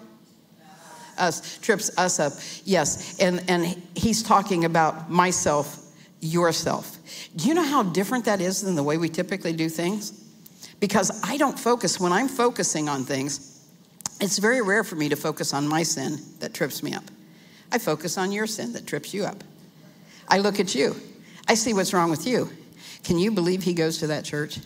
Us, 1.18 1.58
trips 1.60 1.98
us 1.98 2.20
up. 2.20 2.34
Yes. 2.64 3.20
And 3.20 3.44
and 3.50 3.66
he's 3.94 4.24
talking 4.24 4.64
about 4.64 5.12
myself, 5.12 5.86
yourself. 6.22 6.98
Do 7.36 7.48
you 7.50 7.54
know 7.54 7.64
how 7.64 7.84
different 7.84 8.26
that 8.26 8.40
is 8.40 8.62
than 8.62 8.76
the 8.76 8.84
way 8.84 8.98
we 8.98 9.10
typically 9.10 9.52
do 9.52 9.68
things? 9.68 10.29
Because 10.80 11.12
I 11.24 11.38
don't 11.38 11.60
focus, 11.60 12.00
when 12.00 12.14
I'm 12.14 12.28
focusing 12.28 12.88
on 12.88 13.04
things, 13.04 13.50
it's 14.22 14.38
very 14.38 14.62
rare 14.62 14.84
for 14.84 14.96
me 14.96 15.10
to 15.10 15.16
focus 15.16 15.54
on 15.54 15.68
my 15.68 15.84
sin 15.84 16.20
that 16.40 16.54
trips 16.54 16.84
me 16.84 16.94
up. 16.94 17.04
I 17.72 17.78
focus 17.78 18.18
on 18.18 18.32
your 18.32 18.48
sin 18.48 18.74
that 18.74 18.88
trips 18.88 19.14
you 19.14 19.26
up. 19.26 19.44
I 20.28 20.40
look 20.40 20.60
at 20.60 20.76
you. 20.76 20.96
I 21.48 21.54
see 21.54 21.74
what's 21.74 21.94
wrong 21.94 22.10
with 22.10 22.28
you. 22.28 22.50
Can 23.04 23.18
you 23.18 23.32
believe 23.32 23.64
he 23.64 23.74
goes 23.74 24.00
to 24.00 24.08
that 24.08 24.26
church? 24.26 24.60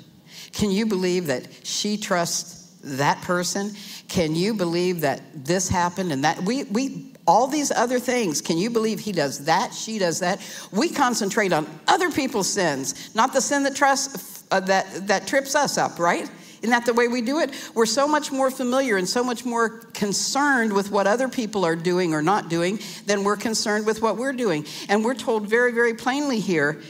Can 0.54 0.72
you 0.72 0.86
believe 0.86 1.28
that 1.28 1.48
she 1.64 1.98
trusts 1.98 2.78
that 2.84 3.22
person? 3.22 3.72
Can 4.08 4.36
you 4.36 4.54
believe 4.54 5.02
that 5.02 5.22
this 5.34 5.70
happened 5.70 6.12
and 6.12 6.24
that? 6.24 6.42
We, 6.44 6.64
we, 6.66 7.14
all 7.26 7.48
these 7.48 7.72
other 7.72 8.00
things. 8.00 8.42
Can 8.42 8.58
you 8.58 8.70
believe 8.70 9.00
he 9.00 9.12
does 9.12 9.46
that? 9.46 9.74
She 9.74 9.98
does 9.98 10.20
that? 10.20 10.42
We 10.72 10.90
concentrate 10.90 11.54
on 11.54 11.68
other 11.88 12.12
people's 12.12 12.50
sins, 12.50 13.16
not 13.16 13.34
the 13.34 13.42
sin 13.42 13.64
that 13.64 13.76
trusts 13.76 14.33
uh, 14.54 14.60
that, 14.60 15.08
that 15.08 15.26
trips 15.26 15.56
us 15.56 15.80
up, 15.80 15.98
right? 15.98 16.30
Isn't 16.62 16.70
that 16.70 16.86
the 16.86 16.94
way 16.94 17.08
we 17.08 17.22
do 17.22 17.40
it? 17.40 17.50
We're 17.74 17.88
so 17.88 18.08
much 18.08 18.32
more 18.32 18.52
familiar 18.52 18.98
and 18.98 19.10
so 19.10 19.24
much 19.24 19.46
more 19.46 19.80
concerned 19.94 20.72
with 20.72 20.92
what 20.92 21.08
other 21.08 21.28
people 21.28 21.66
are 21.66 21.76
doing 21.76 22.14
or 22.14 22.22
not 22.22 22.50
doing 22.50 22.80
than 23.08 23.24
we're 23.24 23.36
concerned 23.36 23.88
with 23.88 24.02
what 24.02 24.16
we're 24.16 24.32
doing. 24.32 24.66
And 24.90 25.04
we're 25.04 25.16
told 25.16 25.50
very, 25.50 25.74
very 25.74 25.96
plainly 25.96 26.40
here, 26.40 26.82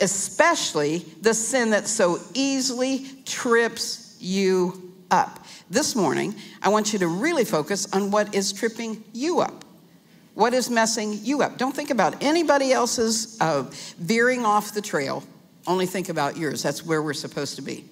especially 0.00 1.04
the 1.20 1.34
sin 1.34 1.70
that 1.70 1.86
so 1.86 2.18
easily 2.32 3.06
trips 3.26 4.16
you 4.18 4.94
up. 5.10 5.44
This 5.68 5.94
morning, 5.94 6.34
I 6.62 6.70
want 6.70 6.94
you 6.94 6.98
to 7.00 7.08
really 7.08 7.44
focus 7.44 7.92
on 7.92 8.10
what 8.10 8.34
is 8.34 8.52
tripping 8.52 9.04
you 9.12 9.40
up. 9.40 9.64
What 10.32 10.54
is 10.54 10.70
messing 10.70 11.12
you 11.22 11.42
up? 11.42 11.58
Don't 11.58 11.76
think 11.76 11.90
about 11.90 12.22
anybody 12.22 12.72
else's 12.72 13.36
uh, 13.40 13.70
veering 13.98 14.46
off 14.46 14.72
the 14.72 14.80
trail 14.80 15.22
only 15.66 15.86
think 15.86 16.08
about 16.08 16.36
yours. 16.36 16.62
That's 16.62 16.84
where 16.84 17.02
we're 17.02 17.14
supposed 17.14 17.56
to 17.56 17.62
be. 17.62 17.84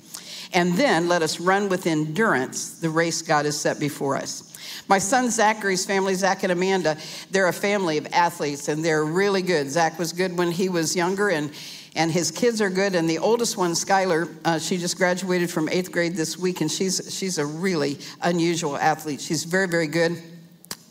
And 0.52 0.74
then 0.74 1.08
let 1.08 1.22
us 1.22 1.40
run 1.40 1.68
with 1.68 1.86
endurance 1.86 2.78
the 2.78 2.90
race 2.90 3.22
God 3.22 3.44
has 3.44 3.58
set 3.58 3.80
before 3.80 4.16
us. 4.16 4.52
My 4.88 4.98
son 4.98 5.30
Zachary's 5.30 5.84
family, 5.84 6.14
Zach 6.14 6.42
and 6.42 6.52
Amanda, 6.52 6.96
they're 7.30 7.48
a 7.48 7.52
family 7.52 7.98
of 7.98 8.06
athletes 8.12 8.68
and 8.68 8.84
they're 8.84 9.04
really 9.04 9.42
good. 9.42 9.70
Zach 9.70 9.98
was 9.98 10.12
good 10.12 10.36
when 10.36 10.50
he 10.50 10.68
was 10.68 10.94
younger 10.94 11.30
and 11.30 11.50
and 11.96 12.10
his 12.10 12.32
kids 12.32 12.60
are 12.60 12.70
good. 12.70 12.94
And 12.94 13.08
the 13.08 13.18
oldest 13.18 13.56
one, 13.56 13.70
Skylar, 13.72 14.28
uh, 14.44 14.58
she 14.58 14.78
just 14.78 14.96
graduated 14.96 15.48
from 15.48 15.68
eighth 15.68 15.92
grade 15.92 16.16
this 16.16 16.36
week, 16.36 16.60
and 16.60 16.70
she's 16.70 17.00
she's 17.16 17.38
a 17.38 17.46
really 17.46 17.98
unusual 18.20 18.76
athlete. 18.76 19.20
She's 19.20 19.44
very 19.44 19.68
very 19.68 19.86
good. 19.86 20.20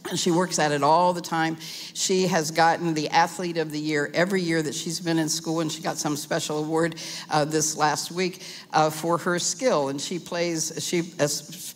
And 0.09 0.19
she 0.19 0.31
works 0.31 0.59
at 0.59 0.71
it 0.71 0.83
all 0.83 1.13
the 1.13 1.21
time. 1.21 1.57
She 1.93 2.27
has 2.27 2.51
gotten 2.51 2.93
the 2.93 3.09
athlete 3.09 3.57
of 3.57 3.71
the 3.71 3.79
year 3.79 4.11
every 4.13 4.41
year 4.41 4.61
that 4.61 4.75
she's 4.75 4.99
been 4.99 5.17
in 5.17 5.29
school, 5.29 5.61
and 5.61 5.71
she 5.71 5.81
got 5.81 5.97
some 5.97 6.17
special 6.17 6.59
award 6.59 6.95
uh, 7.29 7.45
this 7.45 7.77
last 7.77 8.11
week 8.11 8.43
uh, 8.73 8.89
for 8.89 9.17
her 9.17 9.39
skill. 9.39 9.89
And 9.89 10.01
she 10.01 10.19
plays 10.19 10.73
she 10.83 11.13
uh, 11.19 11.27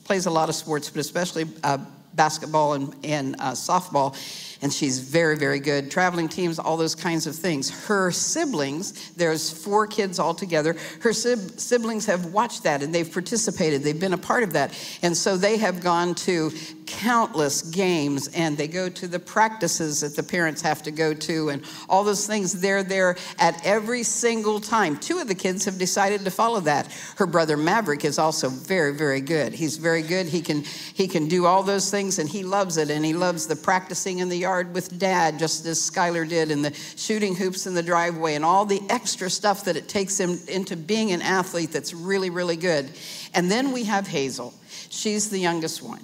plays 0.04 0.26
a 0.26 0.32
lot 0.32 0.50
of 0.50 0.56
sports, 0.56 0.90
but 0.90 1.00
especially 1.00 1.46
uh, 1.64 1.78
basketball 2.16 2.74
and, 2.74 2.94
and 3.04 3.36
uh, 3.40 3.52
softball 3.52 4.16
and 4.62 4.74
she's 4.74 5.00
very, 5.00 5.38
very 5.38 5.60
good. 5.60 5.92
Traveling 5.92 6.28
teams, 6.28 6.60
all 6.60 6.78
those 6.78 6.96
kinds 6.96 7.28
of 7.28 7.36
things. 7.36 7.70
Her 7.88 8.12
siblings, 8.12 9.12
there's 9.12 9.52
four 9.52 9.88
kids 9.88 10.20
all 10.20 10.34
together. 10.34 10.76
Her 11.02 11.14
sib- 11.14 11.60
siblings 11.60 12.06
have 12.06 12.28
watched 12.28 12.64
that 12.64 12.82
and 12.82 12.94
they've 12.94 13.12
participated. 13.12 13.84
They've 13.84 14.00
been 14.00 14.14
a 14.14 14.18
part 14.18 14.44
of 14.44 14.54
that. 14.54 14.78
And 15.02 15.16
so 15.16 15.38
they 15.38 15.58
have 15.58 15.82
gone 15.82 16.16
to 16.16 16.52
countless 16.88 17.62
games 17.62 18.30
and 18.30 18.58
they 18.58 18.68
go 18.68 18.90
to 18.90 19.08
the 19.08 19.20
practices 19.20 20.02
that 20.02 20.16
the 20.16 20.24
parents 20.24 20.62
have 20.62 20.82
to 20.84 20.92
go 20.92 21.14
to 21.14 21.50
and 21.50 21.64
all 21.90 22.04
those 22.04 22.26
things. 22.26 22.60
They're 22.60 22.84
there 22.84 23.18
at 23.38 23.64
every 23.66 24.04
single 24.04 24.60
time. 24.60 24.98
Two 24.98 25.20
of 25.20 25.28
the 25.28 25.36
kids 25.36 25.66
have 25.66 25.78
decided 25.78 26.24
to 26.26 26.32
follow 26.32 26.62
that. 26.62 26.92
Her 27.18 27.28
brother 27.28 27.58
Maverick 27.58 28.06
is 28.06 28.18
also 28.18 28.50
very, 28.50 28.94
very 28.94 29.22
good. 29.22 29.54
He's 29.54 29.78
very 29.78 30.02
good. 30.02 30.28
He 30.28 30.42
can 30.42 30.64
he 30.94 31.08
can 31.08 31.28
do 31.28 31.46
all 31.46 31.62
those 31.64 31.92
things 31.92 32.20
and 32.20 32.28
he 32.28 32.44
loves 32.44 32.78
it. 32.78 32.90
And 32.90 33.06
he 33.06 33.14
loves 33.14 33.48
the 33.48 33.56
practicing 33.56 34.20
in 34.20 34.30
the 34.30 34.46
with 34.74 34.98
dad, 34.98 35.40
just 35.40 35.66
as 35.66 35.80
Skylar 35.80 36.28
did, 36.28 36.52
and 36.52 36.64
the 36.64 36.74
shooting 36.96 37.36
hoops 37.36 37.68
in 37.68 37.74
the 37.74 37.84
driveway 37.84 38.36
and 38.36 38.46
all 38.46 38.66
the 38.66 38.82
extra 38.90 39.30
stuff 39.30 39.66
that 39.66 39.76
it 39.76 39.88
takes 39.88 40.20
him 40.20 40.40
into 40.48 40.76
being 40.76 41.12
an 41.12 41.22
athlete 41.22 41.72
that's 41.72 41.94
really, 41.94 42.30
really 42.30 42.56
good. 42.56 42.90
And 43.34 43.52
then 43.52 43.72
we 43.72 43.84
have 43.84 44.08
Hazel. 44.08 44.54
She's 44.90 45.30
the 45.30 45.40
youngest 45.40 45.82
one. 45.82 46.04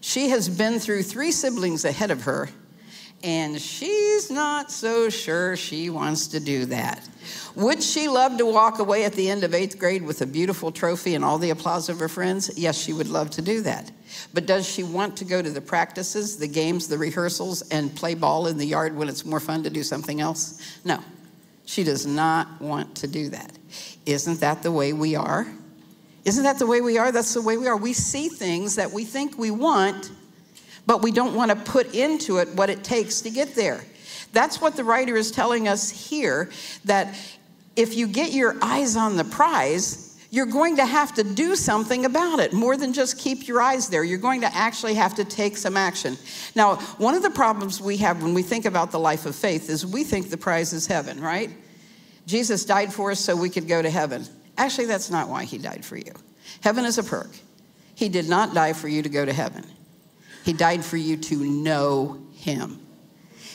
She 0.00 0.28
has 0.28 0.48
been 0.48 0.78
through 0.78 1.02
three 1.02 1.32
siblings 1.32 1.84
ahead 1.84 2.10
of 2.10 2.22
her, 2.22 2.48
and 3.24 3.60
she's 3.60 4.30
not 4.30 4.70
so 4.70 5.08
sure 5.08 5.56
she 5.56 5.90
wants 5.90 6.28
to 6.28 6.40
do 6.40 6.66
that. 6.66 7.08
Would 7.56 7.82
she 7.82 8.06
love 8.06 8.38
to 8.38 8.46
walk 8.46 8.78
away 8.78 9.04
at 9.04 9.14
the 9.14 9.28
end 9.28 9.42
of 9.42 9.54
eighth 9.54 9.78
grade 9.78 10.02
with 10.02 10.20
a 10.22 10.26
beautiful 10.26 10.70
trophy 10.70 11.14
and 11.14 11.24
all 11.24 11.38
the 11.38 11.50
applause 11.50 11.88
of 11.88 11.98
her 11.98 12.08
friends? 12.08 12.50
Yes, 12.56 12.78
she 12.78 12.92
would 12.92 13.08
love 13.08 13.30
to 13.30 13.42
do 13.42 13.62
that. 13.62 13.90
But 14.32 14.46
does 14.46 14.68
she 14.68 14.82
want 14.82 15.16
to 15.18 15.24
go 15.24 15.42
to 15.42 15.50
the 15.50 15.60
practices, 15.60 16.36
the 16.36 16.48
games, 16.48 16.88
the 16.88 16.98
rehearsals, 16.98 17.62
and 17.70 17.94
play 17.94 18.14
ball 18.14 18.46
in 18.46 18.58
the 18.58 18.66
yard 18.66 18.96
when 18.96 19.08
it's 19.08 19.24
more 19.24 19.40
fun 19.40 19.62
to 19.64 19.70
do 19.70 19.82
something 19.82 20.20
else? 20.20 20.78
No, 20.84 21.02
she 21.64 21.84
does 21.84 22.06
not 22.06 22.60
want 22.60 22.94
to 22.96 23.06
do 23.06 23.28
that. 23.30 23.52
Isn't 24.04 24.40
that 24.40 24.62
the 24.62 24.72
way 24.72 24.92
we 24.92 25.16
are? 25.16 25.46
Isn't 26.24 26.44
that 26.44 26.58
the 26.58 26.66
way 26.66 26.80
we 26.80 26.98
are? 26.98 27.12
That's 27.12 27.34
the 27.34 27.42
way 27.42 27.56
we 27.56 27.68
are. 27.68 27.76
We 27.76 27.92
see 27.92 28.28
things 28.28 28.76
that 28.76 28.90
we 28.90 29.04
think 29.04 29.38
we 29.38 29.50
want, 29.50 30.10
but 30.86 31.02
we 31.02 31.12
don't 31.12 31.34
want 31.34 31.50
to 31.50 31.56
put 31.56 31.94
into 31.94 32.38
it 32.38 32.48
what 32.54 32.68
it 32.68 32.82
takes 32.82 33.20
to 33.22 33.30
get 33.30 33.54
there. 33.54 33.84
That's 34.32 34.60
what 34.60 34.76
the 34.76 34.84
writer 34.84 35.16
is 35.16 35.30
telling 35.30 35.68
us 35.68 35.90
here 35.90 36.50
that 36.84 37.16
if 37.76 37.96
you 37.96 38.06
get 38.08 38.32
your 38.32 38.56
eyes 38.60 38.96
on 38.96 39.16
the 39.16 39.24
prize, 39.24 40.05
you're 40.30 40.46
going 40.46 40.76
to 40.76 40.86
have 40.86 41.14
to 41.14 41.24
do 41.24 41.54
something 41.54 42.04
about 42.04 42.40
it 42.40 42.52
more 42.52 42.76
than 42.76 42.92
just 42.92 43.18
keep 43.18 43.46
your 43.46 43.60
eyes 43.60 43.88
there. 43.88 44.02
You're 44.02 44.18
going 44.18 44.40
to 44.40 44.54
actually 44.54 44.94
have 44.94 45.14
to 45.16 45.24
take 45.24 45.56
some 45.56 45.76
action. 45.76 46.16
Now, 46.54 46.76
one 46.98 47.14
of 47.14 47.22
the 47.22 47.30
problems 47.30 47.80
we 47.80 47.96
have 47.98 48.22
when 48.22 48.34
we 48.34 48.42
think 48.42 48.64
about 48.64 48.90
the 48.90 48.98
life 48.98 49.26
of 49.26 49.36
faith 49.36 49.70
is 49.70 49.86
we 49.86 50.04
think 50.04 50.30
the 50.30 50.36
prize 50.36 50.72
is 50.72 50.86
heaven, 50.86 51.20
right? 51.20 51.50
Jesus 52.26 52.64
died 52.64 52.92
for 52.92 53.12
us 53.12 53.20
so 53.20 53.36
we 53.36 53.50
could 53.50 53.68
go 53.68 53.80
to 53.80 53.90
heaven. 53.90 54.26
Actually, 54.58 54.86
that's 54.86 55.10
not 55.10 55.28
why 55.28 55.44
he 55.44 55.58
died 55.58 55.84
for 55.84 55.96
you. 55.96 56.12
Heaven 56.60 56.84
is 56.84 56.98
a 56.98 57.02
perk. 57.02 57.30
He 57.94 58.08
did 58.08 58.28
not 58.28 58.52
die 58.52 58.72
for 58.72 58.88
you 58.88 59.02
to 59.02 59.08
go 59.08 59.24
to 59.24 59.32
heaven, 59.32 59.64
he 60.44 60.52
died 60.52 60.84
for 60.84 60.96
you 60.96 61.16
to 61.16 61.36
know 61.36 62.20
him. 62.34 62.80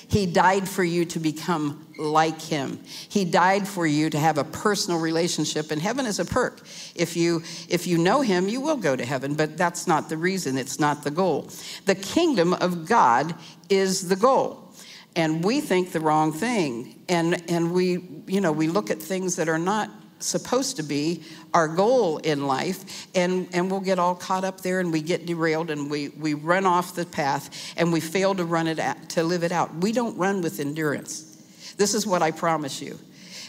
He 0.08 0.26
died 0.26 0.68
for 0.68 0.84
you 0.84 1.06
to 1.06 1.20
become 1.20 1.88
like 2.02 2.42
him. 2.42 2.80
He 3.10 3.26
died 3.26 3.68
for 3.68 3.86
you 3.86 4.10
to 4.10 4.20
have 4.20 4.38
a 4.38 4.44
personal 4.44 5.00
relationship 5.00 5.72
and 5.72 5.82
heaven 5.82 6.06
is 6.06 6.20
a 6.20 6.26
perk. 6.26 6.62
If 6.96 7.16
you 7.16 7.44
if 7.70 7.88
you 7.88 7.98
know 7.98 8.22
him, 8.22 8.48
you 8.48 8.62
will 8.62 8.78
go 8.78 8.96
to 8.96 9.06
heaven, 9.06 9.36
but 9.36 9.58
that's 9.58 9.88
not 9.88 10.10
the 10.10 10.18
reason. 10.18 10.58
It's 10.58 10.80
not 10.80 11.04
the 11.04 11.12
goal. 11.12 11.50
The 11.86 11.96
kingdom 11.96 12.54
of 12.54 12.88
God 12.88 13.36
is 13.70 14.08
the 14.08 14.16
goal. 14.16 14.74
And 15.16 15.44
we 15.44 15.62
think 15.62 15.92
the 15.92 16.00
wrong 16.00 16.34
thing. 16.34 17.04
And 17.08 17.50
and 17.50 17.74
we 17.74 18.24
you 18.28 18.42
know, 18.42 18.52
we 18.52 18.68
look 18.68 18.90
at 18.90 19.02
things 19.02 19.36
that 19.36 19.48
are 19.48 19.60
not 19.60 19.90
supposed 20.24 20.78
to 20.78 20.84
be 20.84 21.24
our 21.54 21.68
goal 21.68 22.18
in 22.20 22.48
life 22.48 23.08
and, 23.16 23.48
and 23.54 23.70
we'll 23.70 23.80
get 23.80 24.00
all 24.00 24.16
caught 24.16 24.44
up 24.44 24.62
there 24.62 24.80
and 24.80 24.92
we 24.92 25.02
get 25.02 25.26
derailed 25.26 25.70
and 25.70 25.90
we, 25.90 26.10
we 26.10 26.34
run 26.34 26.66
off 26.66 26.96
the 26.96 27.06
path 27.06 27.74
and 27.78 27.92
we 27.92 28.00
fail 28.00 28.36
to 28.36 28.46
run 28.46 28.68
it 28.68 28.80
out, 28.80 29.10
to 29.10 29.24
live 29.24 29.44
it 29.44 29.52
out 29.52 29.74
we 29.76 29.92
don't 29.92 30.18
run 30.18 30.42
with 30.42 30.60
endurance 30.60 31.31
this 31.78 31.94
is 31.94 32.06
what 32.06 32.22
i 32.22 32.32
promise 32.32 32.82
you, 32.82 32.98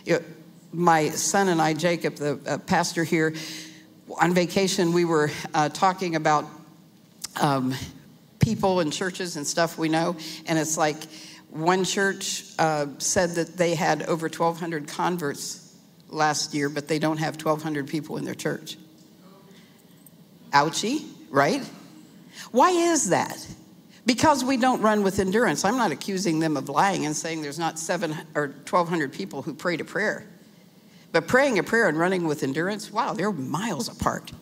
you 0.04 0.14
know, 0.14 0.22
my 0.72 1.08
son 1.10 1.48
and 1.48 1.60
i 1.60 1.72
jacob 1.74 2.14
the 2.16 2.38
uh, 2.46 2.58
pastor 2.58 3.04
here 3.04 3.34
on 4.20 4.32
vacation 4.34 4.92
we 4.92 5.04
were 5.04 5.30
uh, 5.54 5.68
talking 5.68 6.16
about 6.16 6.44
um, 7.40 7.74
people 8.38 8.80
and 8.80 8.92
churches 8.92 9.36
and 9.36 9.46
stuff 9.46 9.78
we 9.78 9.88
know 9.88 10.16
and 10.46 10.58
it's 10.58 10.76
like 10.76 10.96
one 11.52 11.84
church 11.84 12.44
uh, 12.58 12.86
said 12.96 13.30
that 13.30 13.58
they 13.58 13.74
had 13.74 14.02
over 14.04 14.26
1200 14.26 14.88
converts 14.88 15.76
last 16.08 16.54
year, 16.54 16.68
but 16.68 16.88
they 16.88 16.98
don't 16.98 17.18
have 17.18 17.34
1,200 17.34 17.88
people 17.88 18.16
in 18.16 18.24
their 18.24 18.34
church. 18.34 18.78
Ouchie, 20.50 21.06
right? 21.30 21.62
Why 22.50 22.70
is 22.70 23.10
that? 23.10 23.46
Because 24.04 24.44
we 24.44 24.56
don't 24.56 24.82
run 24.82 25.02
with 25.02 25.18
endurance. 25.18 25.64
I'm 25.64 25.76
not 25.76 25.92
accusing 25.92 26.40
them 26.40 26.56
of 26.56 26.68
lying 26.68 27.06
and 27.06 27.16
saying 27.16 27.42
there's 27.42 27.58
not 27.58 27.78
seven 27.78 28.16
or 28.34 28.48
1,200 28.48 29.12
people 29.12 29.42
who 29.42 29.54
pray 29.54 29.76
to 29.76 29.84
prayer. 29.84 30.26
But 31.12 31.28
praying 31.28 31.58
a 31.58 31.62
prayer 31.62 31.88
and 31.88 31.98
running 31.98 32.26
with 32.26 32.42
endurance, 32.42 32.90
wow, 32.90 33.12
they're 33.12 33.30
miles 33.30 33.88
apart. 33.88 34.32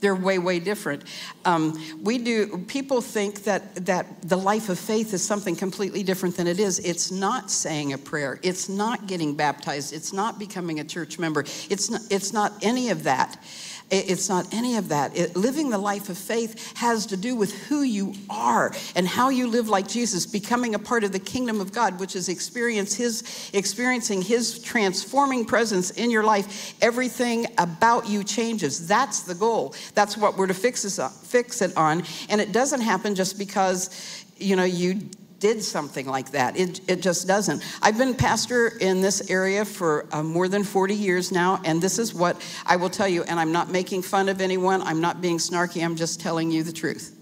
They're 0.00 0.14
way, 0.14 0.38
way 0.38 0.60
different. 0.60 1.04
Um, 1.44 1.78
we 2.02 2.18
do, 2.18 2.64
people 2.68 3.02
think 3.02 3.44
that, 3.44 3.86
that 3.86 4.22
the 4.22 4.36
life 4.36 4.68
of 4.68 4.78
faith 4.78 5.12
is 5.12 5.22
something 5.22 5.56
completely 5.56 6.02
different 6.02 6.36
than 6.36 6.46
it 6.46 6.58
is. 6.58 6.78
It's 6.78 7.10
not 7.10 7.50
saying 7.50 7.92
a 7.92 7.98
prayer, 7.98 8.40
it's 8.42 8.68
not 8.68 9.06
getting 9.06 9.34
baptized, 9.34 9.92
it's 9.92 10.12
not 10.12 10.38
becoming 10.38 10.80
a 10.80 10.84
church 10.84 11.18
member, 11.18 11.40
it's 11.68 11.90
not, 11.90 12.00
it's 12.10 12.32
not 12.32 12.52
any 12.62 12.88
of 12.88 13.02
that. 13.04 13.42
It's 13.90 14.28
not 14.28 14.52
any 14.52 14.76
of 14.76 14.88
that. 14.88 15.16
It, 15.16 15.36
living 15.36 15.70
the 15.70 15.78
life 15.78 16.08
of 16.08 16.16
faith 16.16 16.76
has 16.76 17.06
to 17.06 17.16
do 17.16 17.34
with 17.34 17.52
who 17.68 17.82
you 17.82 18.14
are 18.28 18.72
and 18.94 19.06
how 19.06 19.30
you 19.30 19.48
live 19.48 19.68
like 19.68 19.88
Jesus, 19.88 20.26
becoming 20.26 20.74
a 20.74 20.78
part 20.78 21.02
of 21.04 21.12
the 21.12 21.18
kingdom 21.18 21.60
of 21.60 21.72
God, 21.72 21.98
which 21.98 22.14
is 22.14 22.28
experience 22.28 22.94
his, 22.94 23.50
experiencing 23.52 24.22
His 24.22 24.58
transforming 24.58 25.44
presence 25.44 25.90
in 25.90 26.10
your 26.10 26.22
life. 26.22 26.74
Everything 26.80 27.46
about 27.58 28.08
you 28.08 28.24
changes. 28.24 28.86
That's 28.86 29.22
the 29.22 29.34
goal. 29.34 29.74
That's 29.94 30.16
what 30.16 30.36
we're 30.36 30.46
to 30.46 30.54
fix, 30.54 30.98
fix 31.24 31.62
it 31.62 31.76
on. 31.76 32.04
And 32.28 32.40
it 32.40 32.52
doesn't 32.52 32.80
happen 32.80 33.14
just 33.14 33.38
because 33.38 33.90
you 34.36 34.56
know 34.56 34.64
you 34.64 35.00
did 35.40 35.62
something 35.62 36.06
like 36.06 36.30
that. 36.32 36.56
It, 36.56 36.80
it 36.88 37.00
just 37.00 37.26
doesn't. 37.26 37.62
I've 37.82 37.96
been 37.96 38.14
pastor 38.14 38.68
in 38.68 39.00
this 39.00 39.30
area 39.30 39.64
for 39.64 40.06
uh, 40.12 40.22
more 40.22 40.46
than 40.46 40.62
40 40.62 40.94
years 40.94 41.32
now, 41.32 41.60
and 41.64 41.80
this 41.82 41.98
is 41.98 42.14
what 42.14 42.40
I 42.66 42.76
will 42.76 42.90
tell 42.90 43.08
you. 43.08 43.22
And 43.24 43.40
I'm 43.40 43.50
not 43.50 43.70
making 43.70 44.02
fun 44.02 44.28
of 44.28 44.40
anyone, 44.40 44.82
I'm 44.82 45.00
not 45.00 45.20
being 45.20 45.38
snarky, 45.38 45.82
I'm 45.82 45.96
just 45.96 46.20
telling 46.20 46.50
you 46.50 46.62
the 46.62 46.72
truth. 46.72 47.16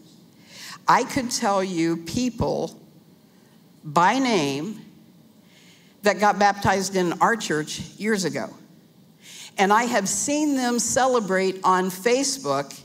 I 0.87 1.05
could 1.05 1.31
tell 1.31 1.63
you 1.63 1.99
people 1.99 2.79
by 3.85 4.19
name 4.19 4.85
that 6.03 6.19
got 6.19 6.39
baptized 6.39 6.97
in 6.97 7.13
our 7.21 7.37
church 7.37 7.81
years 7.97 8.25
ago. 8.25 8.53
And 9.57 9.73
I 9.73 9.85
have 9.85 10.09
seen 10.09 10.57
them 10.57 10.79
celebrate 10.79 11.61
on 11.65 11.91
Facebook 11.91 12.81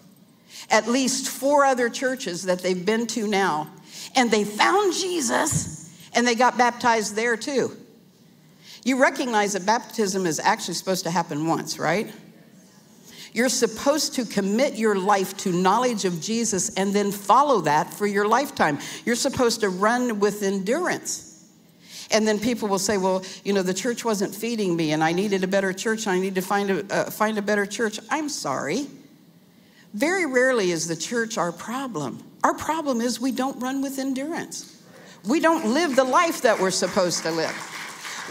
at 0.69 0.87
least 0.87 1.29
four 1.29 1.65
other 1.65 1.89
churches 1.89 2.43
that 2.43 2.59
they've 2.59 2.85
been 2.85 3.05
to 3.07 3.27
now 3.27 3.69
and 4.15 4.29
they 4.29 4.43
found 4.43 4.93
Jesus 4.93 5.89
and 6.13 6.27
they 6.27 6.35
got 6.35 6.57
baptized 6.57 7.15
there 7.15 7.37
too. 7.37 7.75
You 8.83 9.01
recognize 9.01 9.53
that 9.53 9.65
baptism 9.65 10.25
is 10.25 10.39
actually 10.39 10.73
supposed 10.73 11.05
to 11.05 11.11
happen 11.11 11.47
once, 11.47 11.79
right? 11.79 12.13
You're 13.33 13.49
supposed 13.49 14.13
to 14.15 14.25
commit 14.25 14.75
your 14.75 14.95
life 14.95 15.35
to 15.37 15.51
knowledge 15.51 16.05
of 16.05 16.21
Jesus 16.21 16.75
and 16.75 16.93
then 16.93 17.11
follow 17.11 17.61
that 17.61 17.91
for 17.91 18.05
your 18.05 18.27
lifetime. 18.27 18.77
You're 19.05 19.15
supposed 19.15 19.61
to 19.61 19.69
run 19.69 20.19
with 20.19 20.43
endurance. 20.43 21.29
And 22.11 22.27
then 22.27 22.39
people 22.39 22.67
will 22.67 22.79
say, 22.79 22.97
well, 22.97 23.23
you 23.43 23.53
know, 23.53 23.63
the 23.63 23.73
church 23.73 24.05
wasn't 24.05 24.35
feeding 24.35 24.75
me 24.75 24.91
and 24.91 25.03
I 25.03 25.13
needed 25.13 25.43
a 25.43 25.47
better 25.47 25.73
church. 25.73 26.05
and 26.05 26.15
I 26.15 26.19
need 26.19 26.35
to 26.35 26.41
find 26.41 26.69
a, 26.69 26.93
uh, 26.93 27.09
find 27.09 27.39
a 27.39 27.41
better 27.41 27.65
church. 27.65 27.99
I'm 28.11 28.29
sorry. 28.29 28.85
Very 29.93 30.27
rarely 30.27 30.71
is 30.71 30.87
the 30.87 30.95
church 30.95 31.37
our 31.37 31.51
problem. 31.51 32.23
Our 32.43 32.53
problem 32.53 32.99
is 33.01 33.21
we 33.21 33.31
don't 33.31 33.59
run 33.59 33.81
with 33.81 33.99
endurance. 33.99 34.81
We 35.25 35.39
don't 35.39 35.73
live 35.73 35.95
the 35.95 36.03
life 36.03 36.41
that 36.41 36.59
we're 36.59 36.71
supposed 36.71 37.23
to 37.23 37.31
live. 37.31 37.55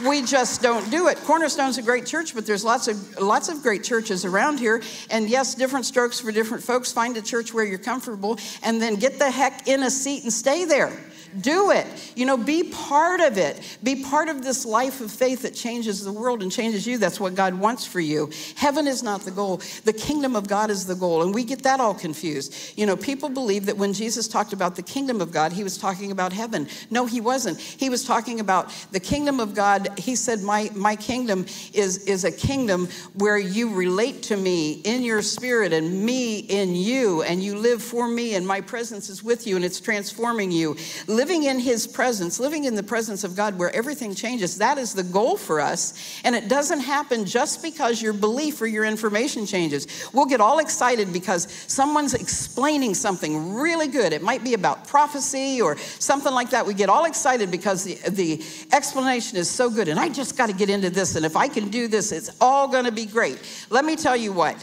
We 0.07 0.23
just 0.23 0.63
don't 0.63 0.91
do 0.91 1.09
it. 1.09 1.19
Cornerstone's 1.19 1.79
a 1.79 1.83
great 1.83 2.07
church, 2.07 2.35
but 2.35 2.47
there's 2.47 2.65
lots 2.65 2.89
of 2.89 3.19
lots 3.19 3.49
of 3.49 3.63
great 3.63 3.85
churches 3.85 4.25
around 4.25 4.59
here. 4.59 4.83
And 5.11 5.29
yes, 5.29 5.55
different 5.55 5.85
strokes 5.85 6.19
for 6.19 6.33
different 6.33 6.63
folks. 6.63 6.93
Find 6.93 7.17
a 7.17 7.23
church 7.23 7.53
where 7.53 7.65
you're 7.65 7.79
comfortable 7.79 8.39
and 8.63 8.81
then 8.81 8.97
get 8.97 9.19
the 9.19 9.31
heck 9.31 9.69
in 9.69 9.83
a 9.83 9.91
seat 9.91 10.23
and 10.23 10.33
stay 10.33 10.65
there. 10.65 10.93
Do 11.41 11.71
it. 11.71 11.87
You 12.15 12.27
know, 12.27 12.37
be 12.37 12.65
part 12.65 13.21
of 13.21 13.39
it. 13.39 13.79
Be 13.83 14.05
part 14.05 14.29
of 14.29 14.43
this 14.43 14.67
life 14.67 15.01
of 15.01 15.11
faith 15.11 15.43
that 15.43 15.55
changes 15.55 16.05
the 16.05 16.13
world 16.13 16.43
and 16.43 16.53
changes 16.53 16.87
you. 16.87 16.99
That's 16.99 17.19
what 17.19 17.35
God 17.35 17.55
wants 17.55 17.87
for 17.87 18.01
you. 18.01 18.31
Heaven 18.57 18.87
is 18.87 19.03
not 19.03 19.23
the 19.23 19.31
goal, 19.31 19.63
the 19.85 19.93
kingdom 19.93 20.37
of 20.37 20.49
God 20.49 20.71
is 20.71 20.87
the 20.87 20.95
goal. 20.95 21.23
And 21.23 21.35
we 21.35 21.45
get 21.45 21.63
that 21.63 21.81
all 21.81 21.95
confused. 21.95 22.79
You 22.79 22.87
know, 22.87 22.97
people 22.97 23.29
believe 23.29 23.67
that 23.67 23.77
when 23.77 23.93
Jesus 23.93 24.29
talked 24.29 24.53
about 24.53 24.77
the 24.77 24.83
kingdom 24.83 25.21
of 25.21 25.33
God, 25.33 25.53
he 25.53 25.65
was 25.65 25.79
talking 25.79 26.11
about 26.11 26.33
heaven. 26.33 26.69
No, 26.91 27.07
he 27.07 27.21
wasn't. 27.21 27.59
He 27.59 27.89
was 27.89 28.05
talking 28.05 28.41
about 28.41 28.71
the 28.91 29.01
kingdom 29.01 29.41
of 29.41 29.55
God. 29.55 29.99
He 29.99 30.17
said, 30.17 30.43
My, 30.43 30.71
my 30.75 30.97
kingdom 30.97 31.47
is, 31.73 32.05
is 32.05 32.25
a 32.25 32.33
kingdom 32.33 32.89
where 33.15 33.39
you 33.39 33.75
relate 33.75 34.23
to 34.25 34.37
me 34.37 34.83
in 34.85 35.03
your 35.03 35.23
spirit 35.23 35.73
and 35.73 36.05
me 36.05 36.39
in 36.41 36.75
you, 36.75 37.23
and 37.23 37.43
you 37.43 37.57
live 37.57 37.83
for 37.83 38.09
me, 38.09 38.35
and 38.35 38.47
my 38.47 38.61
presence 38.61 39.09
is 39.09 39.23
with 39.23 39.47
you, 39.47 39.57
and 39.57 39.65
it's 39.65 39.81
transforming 39.81 40.51
you 40.51 40.77
living 41.23 41.45
in 41.45 41.61
His 41.61 41.87
presence, 41.87 42.41
living 42.41 42.65
in 42.65 42.75
the 42.75 42.83
presence 42.83 43.23
of 43.23 43.37
God 43.37 43.57
where 43.57 43.73
everything 43.77 44.13
changes, 44.13 44.59
that 44.59 44.77
is 44.77 44.93
the 44.93 45.05
goal 45.05 45.37
for 45.37 45.61
us. 45.61 46.21
And 46.25 46.35
it 46.35 46.49
doesn't 46.49 46.81
happen 46.81 47.25
just 47.27 47.63
because 47.63 48.03
your 48.03 48.13
belief 48.13 48.61
or 48.61 48.67
your 48.67 48.85
information 48.85 49.47
changes. 49.47 49.87
We'll 50.13 50.27
get 50.27 50.41
all 50.41 50.59
excited 50.59 51.13
because 51.13 51.47
someone's 51.69 52.15
explaining 52.15 52.95
something 52.95 53.55
really 53.55 53.87
good. 53.87 54.13
It 54.13 54.21
might 54.21 54.43
be 54.43 54.55
about 54.55 54.89
prophecy 54.89 55.63
or 55.63 55.77
something 55.77 56.35
like 56.35 56.51
that. 56.51 56.67
We 56.67 56.75
get 56.75 56.89
all 56.89 57.05
excited 57.05 57.53
because 57.53 57.85
the, 57.85 57.95
the 58.11 58.45
explanation 58.73 59.39
is 59.39 59.49
so 59.49 59.71
good. 59.71 59.87
And 59.87 60.01
I 60.01 60.09
just 60.09 60.37
got 60.37 60.49
to 60.49 60.53
get 60.53 60.71
into 60.71 60.91
this. 60.91 61.15
And 61.15 61.25
if 61.25 61.37
I 61.37 61.47
can 61.47 61.69
do 61.69 61.87
this, 61.87 62.11
it's 62.11 62.31
all 62.41 62.67
going 62.67 62.87
to 62.87 62.91
be 62.91 63.07
great. 63.07 63.39
Let 63.71 63.85
me 63.85 63.95
tell 63.95 64.17
you 64.17 64.33
what 64.33 64.57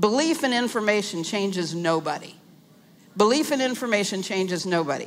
belief 0.00 0.42
in 0.42 0.52
information 0.52 1.22
changes 1.22 1.76
nobody. 1.76 2.34
Belief 3.16 3.52
in 3.52 3.60
information 3.60 4.20
changes 4.20 4.66
nobody. 4.66 5.06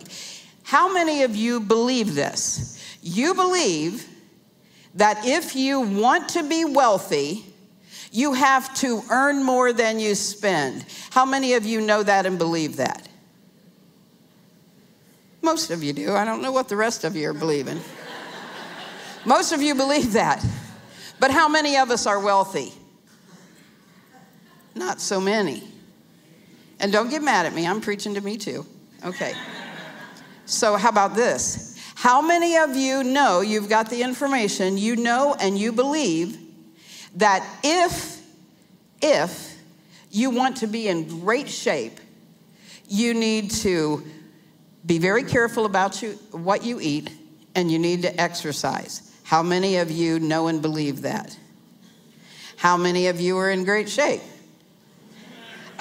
How 0.70 0.94
many 0.94 1.24
of 1.24 1.36
you 1.36 1.62
believe 1.62 2.14
this? 2.14 2.80
You 3.02 3.34
believe 3.34 4.08
that 4.94 5.26
if 5.26 5.56
you 5.56 5.80
want 5.80 6.30
to 6.30 6.48
be 6.48 6.64
wealthy, 6.64 7.44
you 8.12 8.34
have 8.34 8.72
to 8.76 9.02
earn 9.10 9.44
more 9.44 9.74
than 9.74 10.00
you 10.00 10.14
spend. 10.14 10.86
How 11.10 11.26
many 11.26 11.56
of 11.56 11.66
you 11.66 11.82
know 11.82 12.04
that 12.04 12.28
and 12.28 12.38
believe 12.38 12.76
that? 12.76 13.10
Most 15.42 15.72
of 15.72 15.82
you 15.82 15.92
do. 15.92 16.14
I 16.14 16.24
don't 16.24 16.44
know 16.44 16.52
what 16.52 16.70
the 16.70 16.76
rest 16.76 17.04
of 17.04 17.16
you 17.16 17.32
are 17.32 17.34
believing. 17.34 17.80
Most 19.26 19.52
of 19.52 19.64
you 19.64 19.74
believe 19.74 20.14
that. 20.14 20.46
But 21.20 21.32
how 21.32 21.50
many 21.50 21.78
of 21.78 21.90
us 21.90 22.06
are 22.06 22.20
wealthy? 22.20 22.72
Not 24.76 25.02
so 25.02 25.20
many. 25.20 25.64
And 26.80 26.92
don't 26.92 27.10
get 27.10 27.24
mad 27.24 27.48
at 27.48 27.56
me, 27.56 27.66
I'm 27.66 27.82
preaching 27.82 28.14
to 28.14 28.22
me 28.22 28.38
too. 28.38 28.68
Okay. 29.04 29.34
So, 30.50 30.78
how 30.78 30.90
about 30.90 31.14
this? 31.14 31.80
How 31.94 32.22
many 32.22 32.58
of 32.58 32.76
you 32.76 33.04
know 33.04 33.42
you've 33.42 33.70
got 33.70 33.92
the 33.92 34.02
information, 34.02 34.80
you 34.80 34.96
know 34.96 35.36
and 35.40 35.56
you 35.60 35.72
believe 35.72 36.40
that 37.18 37.46
if, 37.64 38.20
if 39.00 39.56
you 40.10 40.32
want 40.32 40.58
to 40.58 40.68
be 40.68 40.88
in 40.88 41.22
great 41.22 41.48
shape, 41.50 42.00
you 42.88 43.14
need 43.14 43.52
to 43.52 44.04
be 44.84 44.98
very 44.98 45.24
careful 45.24 45.66
about 45.66 46.02
you, 46.02 46.14
what 46.32 46.64
you 46.64 46.80
eat 46.82 47.12
and 47.54 47.72
you 47.72 47.78
need 47.78 48.02
to 48.02 48.20
exercise. 48.20 49.16
How 49.24 49.44
many 49.44 49.78
of 49.78 49.92
you 49.92 50.20
know 50.20 50.48
and 50.48 50.64
believe 50.64 51.04
that? 51.04 51.38
How 52.58 52.76
many 52.76 53.06
of 53.06 53.22
you 53.22 53.38
are 53.38 53.52
in 53.52 53.66
great 53.66 53.88
shape? 53.88 54.22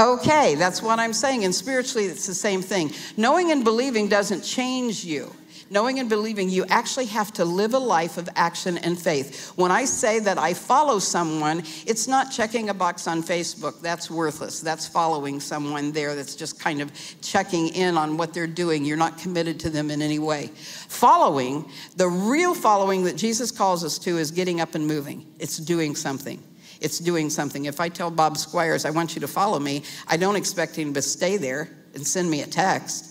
Okay, 0.00 0.54
that's 0.54 0.80
what 0.80 1.00
I'm 1.00 1.12
saying. 1.12 1.44
And 1.44 1.54
spiritually, 1.54 2.06
it's 2.06 2.26
the 2.26 2.34
same 2.34 2.62
thing. 2.62 2.92
Knowing 3.16 3.50
and 3.50 3.64
believing 3.64 4.08
doesn't 4.08 4.42
change 4.42 5.04
you. 5.04 5.32
Knowing 5.70 5.98
and 5.98 6.08
believing, 6.08 6.48
you 6.48 6.64
actually 6.70 7.04
have 7.06 7.30
to 7.34 7.44
live 7.44 7.74
a 7.74 7.78
life 7.78 8.16
of 8.16 8.28
action 8.36 8.78
and 8.78 8.98
faith. 8.98 9.52
When 9.56 9.70
I 9.70 9.84
say 9.84 10.18
that 10.20 10.38
I 10.38 10.54
follow 10.54 10.98
someone, 10.98 11.58
it's 11.84 12.08
not 12.08 12.30
checking 12.30 12.70
a 12.70 12.74
box 12.74 13.06
on 13.06 13.22
Facebook. 13.22 13.82
That's 13.82 14.10
worthless. 14.10 14.60
That's 14.60 14.86
following 14.86 15.40
someone 15.40 15.92
there 15.92 16.14
that's 16.14 16.36
just 16.36 16.58
kind 16.58 16.80
of 16.80 16.90
checking 17.20 17.68
in 17.68 17.98
on 17.98 18.16
what 18.16 18.32
they're 18.32 18.46
doing. 18.46 18.84
You're 18.84 18.96
not 18.96 19.18
committed 19.18 19.60
to 19.60 19.70
them 19.70 19.90
in 19.90 20.00
any 20.00 20.18
way. 20.18 20.46
Following, 20.88 21.68
the 21.96 22.08
real 22.08 22.54
following 22.54 23.04
that 23.04 23.16
Jesus 23.16 23.50
calls 23.50 23.84
us 23.84 23.98
to 23.98 24.16
is 24.16 24.30
getting 24.30 24.60
up 24.60 24.74
and 24.74 24.86
moving, 24.86 25.26
it's 25.38 25.58
doing 25.58 25.94
something 25.94 26.42
it's 26.80 26.98
doing 26.98 27.30
something. 27.30 27.64
If 27.64 27.80
I 27.80 27.88
tell 27.88 28.10
Bob 28.10 28.36
Squires, 28.36 28.84
I 28.84 28.90
want 28.90 29.14
you 29.14 29.20
to 29.20 29.28
follow 29.28 29.58
me, 29.58 29.82
I 30.06 30.16
don't 30.16 30.36
expect 30.36 30.76
him 30.76 30.94
to 30.94 31.02
stay 31.02 31.36
there 31.36 31.68
and 31.94 32.06
send 32.06 32.30
me 32.30 32.42
a 32.42 32.46
text. 32.46 33.06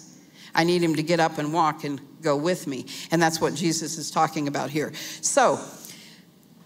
I 0.55 0.63
need 0.63 0.81
him 0.81 0.95
to 0.95 1.03
get 1.03 1.19
up 1.19 1.37
and 1.37 1.53
walk 1.53 1.83
and 1.83 2.01
go 2.21 2.35
with 2.35 2.67
me. 2.67 2.85
And 3.11 3.21
that's 3.21 3.39
what 3.39 3.53
Jesus 3.53 3.97
is 3.97 4.09
talking 4.09 4.47
about 4.47 4.69
here. 4.69 4.91
So, 5.21 5.59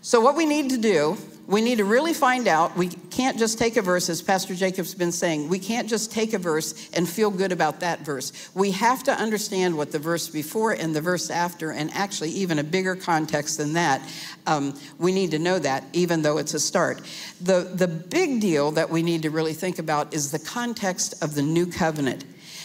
so 0.01 0.21
what 0.21 0.35
we 0.35 0.45
need 0.45 0.69
to 0.69 0.77
do 0.77 1.17
we 1.51 1.59
need 1.59 1.79
to 1.79 1.83
really 1.83 2.13
find 2.13 2.47
out. 2.47 2.77
We 2.77 2.87
can't 2.87 3.37
just 3.37 3.59
take 3.59 3.75
a 3.75 3.81
verse, 3.81 4.09
as 4.09 4.21
Pastor 4.21 4.55
Jacob's 4.55 4.95
been 4.95 5.11
saying, 5.11 5.49
we 5.49 5.59
can't 5.59 5.89
just 5.89 6.09
take 6.09 6.31
a 6.31 6.37
verse 6.37 6.89
and 6.93 7.07
feel 7.07 7.29
good 7.29 7.51
about 7.51 7.81
that 7.81 7.99
verse. 8.05 8.49
We 8.55 8.71
have 8.71 9.03
to 9.03 9.11
understand 9.11 9.77
what 9.77 9.91
the 9.91 9.99
verse 9.99 10.29
before 10.29 10.71
and 10.71 10.95
the 10.95 11.01
verse 11.01 11.29
after, 11.29 11.71
and 11.71 11.91
actually 11.93 12.29
even 12.29 12.57
a 12.57 12.63
bigger 12.63 12.95
context 12.95 13.57
than 13.57 13.73
that. 13.73 14.01
Um, 14.47 14.79
we 14.97 15.11
need 15.11 15.31
to 15.31 15.39
know 15.39 15.59
that, 15.59 15.83
even 15.91 16.21
though 16.21 16.37
it's 16.37 16.53
a 16.53 16.59
start. 16.59 17.01
The, 17.41 17.69
the 17.73 17.87
big 17.87 18.39
deal 18.39 18.71
that 18.71 18.89
we 18.89 19.03
need 19.03 19.23
to 19.23 19.29
really 19.29 19.53
think 19.53 19.77
about 19.77 20.13
is 20.13 20.31
the 20.31 20.39
context 20.39 21.21
of 21.21 21.35
the 21.35 21.41
new 21.41 21.65
covenant. 21.65 22.23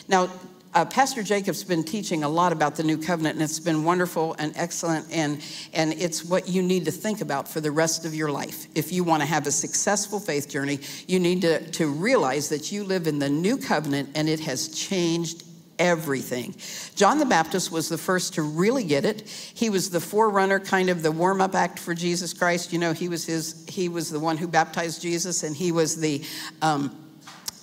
Now, 0.09 0.31
uh, 0.77 0.85
Pastor 0.85 1.23
Jacob's 1.23 1.65
been 1.65 1.83
teaching 1.83 2.23
a 2.23 2.29
lot 2.29 2.53
about 2.53 2.77
the 2.77 2.83
new 2.83 2.99
covenant, 2.99 3.37
and 3.37 3.43
it's 3.43 3.59
been 3.59 3.83
wonderful 3.83 4.37
and 4.39 4.53
excellent, 4.57 5.11
and, 5.11 5.43
and 5.73 5.95
it's 5.95 6.23
what 6.23 6.51
you 6.51 6.63
need 6.63 6.85
to 6.85 6.91
think 6.91 7.23
about 7.23 7.49
for 7.49 7.63
the 7.63 7.71
rest 7.71 8.05
of 8.05 8.15
your 8.15 8.31
life. 8.31 8.67
If 8.75 8.93
you 8.93 9.03
want 9.03 9.23
to 9.23 9.27
have 9.27 9.47
a 9.47 9.51
successful 9.51 10.21
faith 10.21 10.51
journey, 10.51 10.81
you 11.09 11.19
need 11.19 11.41
to, 11.41 11.67
to 11.73 11.91
realize 11.91 12.51
that 12.51 12.71
you 12.71 12.85
live 12.85 13.07
in 13.07 13.19
the 13.19 13.31
new 13.31 13.57
covenant 13.57 14.11
and 14.15 14.29
it 14.29 14.41
has 14.41 14.69
changed 14.69 15.45
everything. 15.79 16.55
John 16.95 17.19
the 17.21 17.25
Baptist 17.25 17.73
was 17.73 17.89
the 17.89 17.97
first 17.97 18.35
to 18.35 18.43
really 18.43 18.85
get 18.85 19.07
it. 19.07 19.27
He 19.55 19.71
was 19.71 19.89
the 19.89 20.01
forerunner, 20.01 20.61
kind 20.61 20.91
of 20.91 21.03
the 21.03 21.11
warm-up 21.11 21.55
act 21.55 21.79
for 21.79 21.95
Jesus 21.95 22.35
Christ. 22.35 22.75
You 22.75 22.79
know, 22.79 22.93
he 22.93 23.09
was 23.09 23.25
his. 23.25 23.65
He 23.67 23.89
was 23.89 24.11
the 24.11 24.21
one 24.21 24.37
who 24.37 24.47
baptized 24.47 25.01
Jesus, 25.01 25.43
and 25.43 25.57
he 25.57 25.73
was 25.73 25.97
the. 25.97 26.23
Um, 26.61 27.06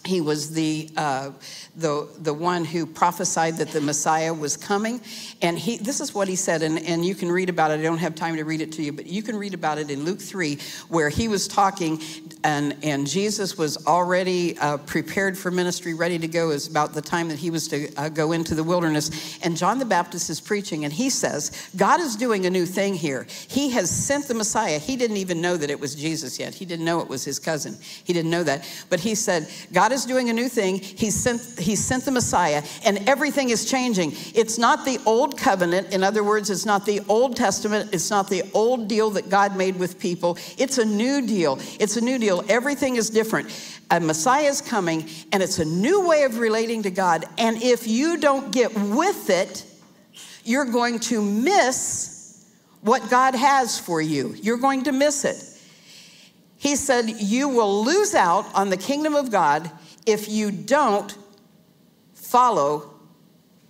he 0.05 0.19
was 0.19 0.51
the, 0.51 0.89
uh, 0.97 1.31
the, 1.77 2.09
the 2.19 2.33
one 2.33 2.65
who 2.65 2.85
prophesied 2.85 3.57
that 3.57 3.69
the 3.69 3.79
Messiah 3.79 4.33
was 4.33 4.57
coming. 4.57 4.99
And 5.41 5.57
he, 5.57 5.77
this 5.77 6.01
is 6.01 6.13
what 6.13 6.27
he 6.27 6.35
said, 6.35 6.61
and, 6.61 6.77
and 6.79 7.05
you 7.05 7.15
can 7.15 7.31
read 7.31 7.49
about 7.49 7.71
it. 7.71 7.79
I 7.79 7.83
don't 7.83 7.97
have 7.99 8.15
time 8.15 8.35
to 8.35 8.43
read 8.43 8.61
it 8.61 8.73
to 8.73 8.83
you, 8.83 8.91
but 8.91 9.05
you 9.05 9.23
can 9.23 9.37
read 9.37 9.53
about 9.53 9.77
it 9.77 9.89
in 9.89 10.03
Luke 10.03 10.19
3, 10.19 10.57
where 10.89 11.09
he 11.09 11.29
was 11.29 11.47
talking, 11.47 12.01
and, 12.43 12.75
and 12.83 13.07
Jesus 13.07 13.57
was 13.57 13.87
already 13.87 14.57
uh, 14.59 14.77
prepared 14.77 15.37
for 15.37 15.51
ministry, 15.51 15.93
ready 15.93 16.19
to 16.19 16.27
go. 16.27 16.47
Was 16.47 16.67
about 16.67 16.93
the 16.93 17.01
time 17.01 17.29
that 17.29 17.39
he 17.39 17.49
was 17.49 17.69
to 17.69 17.93
uh, 17.95 18.09
go 18.09 18.33
into 18.33 18.55
the 18.55 18.63
wilderness. 18.63 19.39
And 19.41 19.55
John 19.55 19.79
the 19.79 19.85
Baptist 19.85 20.29
is 20.29 20.41
preaching, 20.41 20.83
and 20.83 20.91
he 20.91 21.09
says, 21.09 21.71
God 21.77 22.01
is 22.01 22.17
doing 22.17 22.45
a 22.45 22.49
new 22.49 22.65
thing 22.65 22.93
here. 22.93 23.25
He 23.47 23.69
has 23.71 23.89
sent 23.89 24.27
the 24.27 24.33
Messiah. 24.33 24.79
He 24.79 24.97
didn't 24.97 25.17
even 25.17 25.39
know 25.39 25.55
that 25.55 25.69
it 25.69 25.79
was 25.79 25.95
Jesus 25.95 26.37
yet, 26.37 26.53
he 26.53 26.65
didn't 26.65 26.85
know 26.85 26.99
it 26.99 27.07
was 27.07 27.23
his 27.23 27.39
cousin. 27.39 27.77
He 28.03 28.11
didn't 28.11 28.31
know 28.31 28.43
that. 28.43 28.67
But 28.89 28.99
he 28.99 29.15
said, 29.15 29.47
God 29.71 29.92
is 29.93 30.05
doing 30.05 30.29
a 30.29 30.33
new 30.33 30.49
thing. 30.49 30.79
He 30.79 31.09
sent, 31.09 31.59
he 31.59 31.75
sent 31.75 32.05
the 32.05 32.11
Messiah, 32.11 32.63
and 32.83 33.07
everything 33.07 33.49
is 33.49 33.69
changing. 33.69 34.11
It's 34.35 34.57
not 34.57 34.83
the 34.83 34.99
old 35.05 35.37
covenant. 35.37 35.93
In 35.93 36.03
other 36.03 36.23
words, 36.23 36.49
it's 36.49 36.65
not 36.65 36.85
the 36.85 37.01
Old 37.07 37.35
Testament. 37.35 37.93
It's 37.93 38.09
not 38.09 38.29
the 38.29 38.43
old 38.53 38.87
deal 38.87 39.09
that 39.11 39.29
God 39.29 39.55
made 39.55 39.77
with 39.77 39.99
people. 39.99 40.37
It's 40.57 40.77
a 40.77 40.85
new 40.85 41.25
deal. 41.25 41.59
It's 41.79 41.95
a 41.97 42.01
new 42.01 42.19
deal. 42.19 42.43
Everything 42.49 42.97
is 42.97 43.09
different. 43.09 43.49
A 43.91 43.99
Messiah 43.99 44.47
is 44.47 44.59
coming, 44.59 45.07
and 45.31 45.41
it's 45.41 45.59
a 45.59 45.65
new 45.65 46.07
way 46.07 46.23
of 46.23 46.39
relating 46.39 46.83
to 46.83 46.91
God. 46.91 47.25
And 47.37 47.61
if 47.61 47.87
you 47.87 48.17
don't 48.17 48.51
get 48.51 48.73
with 48.75 49.29
it, 49.29 49.65
you're 50.43 50.65
going 50.65 50.99
to 50.99 51.21
miss 51.21 52.49
what 52.81 53.09
God 53.09 53.35
has 53.35 53.79
for 53.79 54.01
you. 54.01 54.35
You're 54.41 54.57
going 54.57 54.83
to 54.83 54.91
miss 54.91 55.23
it. 55.23 55.53
He 56.57 56.75
said, 56.75 57.09
You 57.09 57.49
will 57.49 57.83
lose 57.83 58.15
out 58.15 58.45
on 58.55 58.69
the 58.69 58.77
kingdom 58.77 59.15
of 59.15 59.31
God 59.31 59.69
if 60.05 60.29
you 60.29 60.51
don't 60.51 61.17
follow 62.13 62.93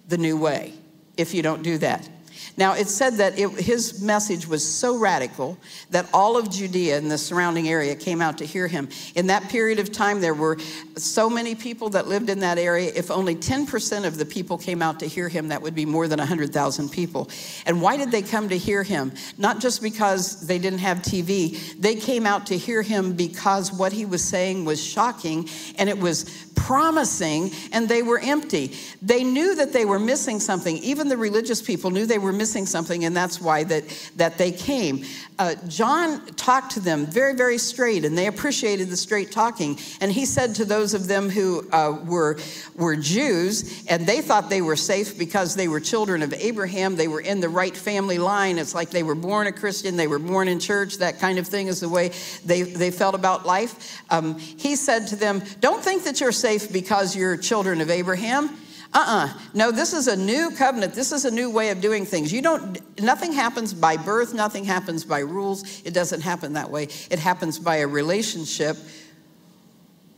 the 0.08 0.17
new 0.17 0.38
way, 0.38 0.74
if 1.17 1.34
you 1.34 1.41
don't 1.41 1.63
do 1.63 1.78
that. 1.80 2.10
Now, 2.58 2.73
it 2.73 2.88
said 2.88 3.15
that 3.15 3.38
it, 3.38 3.49
his 3.60 4.01
message 4.01 4.47
was 4.47 4.63
so 4.63 4.97
radical 4.97 5.58
that 5.89 6.08
all 6.13 6.38
of 6.38 6.49
Judea 6.49 6.97
and 6.97 7.10
the 7.10 7.17
surrounding 7.17 7.67
area 7.67 7.95
came 7.95 8.21
out 8.21 8.38
to 8.39 8.45
hear 8.45 8.67
him. 8.67 8.89
In 9.15 9.27
that 9.27 9.49
period 9.49 9.79
of 9.79 9.91
time, 9.91 10.21
there 10.21 10.34
were 10.34 10.58
so 10.95 11.29
many 11.29 11.56
people 11.56 11.89
that 11.89 12.08
lived 12.08 12.29
in 12.29 12.39
that 12.39 12.58
area. 12.58 12.91
If 12.95 13.10
only 13.10 13.36
10% 13.36 14.06
of 14.06 14.17
the 14.17 14.25
people 14.25 14.58
came 14.58 14.82
out 14.82 14.99
to 14.99 15.08
hear 15.08 15.29
him, 15.29 15.47
that 15.47 15.62
would 15.62 15.75
be 15.75 15.86
more 15.86 16.08
than 16.08 16.19
100,000 16.19 16.89
people. 16.89 17.29
And 17.65 17.82
why 17.82 17.97
did 17.97 18.12
they 18.12 18.21
come 18.21 18.49
to 18.49 18.58
hear 18.58 18.84
him? 18.84 19.12
Not 19.38 19.60
just 19.60 19.82
because 19.82 20.45
they 20.45 20.60
didn't 20.60 20.79
have 20.79 20.99
TV, 20.99 21.79
they 21.79 21.95
came 21.95 22.25
out 22.25 22.47
to 22.47 22.58
hear 22.58 22.82
him 22.82 23.13
because 23.13 23.71
what 23.71 23.91
he 23.91 24.06
was 24.06 24.23
saying 24.23 24.65
was 24.65 24.84
shocking 24.84 25.49
and 25.77 25.89
it 25.89 25.97
was 25.97 26.25
promising, 26.56 27.51
and 27.71 27.89
they 27.89 28.01
were 28.01 28.19
empty. 28.19 28.73
They 29.01 29.23
knew 29.23 29.56
that 29.56 29.73
they 29.73 29.86
were 29.86 29.99
missing 29.99 30.39
something. 30.39 30.77
Even 30.77 31.10
the 31.10 31.17
religious 31.17 31.62
people 31.62 31.91
knew 31.91 32.06
they 32.06 32.17
were 32.17 32.33
missing 32.34 32.65
something, 32.65 33.06
and 33.06 33.15
that's 33.15 33.39
why 33.39 33.63
that, 33.65 34.12
that 34.17 34.38
they 34.38 34.52
came. 34.52 35.04
Uh, 35.39 35.56
John 35.67 36.26
talked 36.36 36.72
to 36.74 36.80
them 36.80 37.06
very, 37.06 37.36
very 37.36 37.58
straight, 37.58 38.06
and 38.06 38.17
they 38.17 38.28
appreciated 38.28 38.89
the 38.89 38.98
straight 38.98 39.32
talking. 39.32 39.80
And 40.02 40.12
he 40.12 40.26
said 40.26 40.56
to 40.56 40.65
those 40.65 40.93
of 40.93 41.08
them 41.08 41.30
who 41.30 41.67
uh, 41.72 42.00
were, 42.06 42.38
were 42.76 42.96
Jews, 42.96 43.86
and 43.88 44.06
they 44.06 44.22
thought 44.22 44.50
they 44.50 44.62
were 44.62 44.76
safe 44.76 45.17
because 45.17 45.56
they 45.56 45.67
were 45.67 45.80
children 45.80 46.22
of 46.22 46.34
Abraham, 46.34 46.96
they 46.96 47.08
were 47.08 47.22
in 47.22 47.39
the 47.39 47.50
right 47.50 47.76
family 47.76 48.17
line. 48.17 48.58
It's 48.58 48.76
like 48.76 48.89
they 48.89 49.04
were 49.04 49.15
born 49.15 49.48
a 49.48 49.52
Christian, 49.52 49.98
they 49.98 50.08
were 50.08 50.19
born 50.19 50.48
in 50.48 50.60
church, 50.60 50.98
that 50.98 51.19
kind 51.19 51.39
of 51.39 51.48
thing 51.48 51.67
is 51.67 51.80
the 51.80 51.89
way 51.89 52.12
they, 52.46 52.62
they 52.62 52.91
felt 52.91 53.15
about 53.15 53.46
life. 53.46 54.02
Um, 54.10 54.38
he 54.38 54.76
said 54.76 55.08
to 55.08 55.15
them, 55.15 55.41
Don't 55.60 55.84
think 55.84 56.04
that 56.04 56.22
you're 56.22 56.32
safe 56.32 56.72
because 56.72 57.15
you're 57.15 57.38
children 57.38 57.82
of 57.82 57.89
Abraham. 57.89 58.58
Uh-uh. 58.93 59.34
No, 59.56 59.71
this 59.71 59.91
is 59.93 60.08
a 60.08 60.15
new 60.15 60.51
covenant. 60.51 60.93
This 60.93 61.12
is 61.12 61.25
a 61.25 61.32
new 61.32 61.49
way 61.49 61.69
of 61.69 61.82
doing 61.82 62.06
things. 62.06 62.32
You 62.32 62.41
don't 62.41 63.01
nothing 63.01 63.34
happens 63.34 63.73
by 63.73 63.97
birth, 63.97 64.34
nothing 64.34 64.63
happens 64.65 65.03
by 65.03 65.19
rules. 65.19 65.82
It 65.84 65.93
doesn't 65.93 66.21
happen 66.21 66.53
that 66.53 66.69
way. 66.69 66.89
It 67.10 67.17
happens 67.17 67.58
by 67.58 67.77
a 67.77 67.88
relationship 67.88 68.77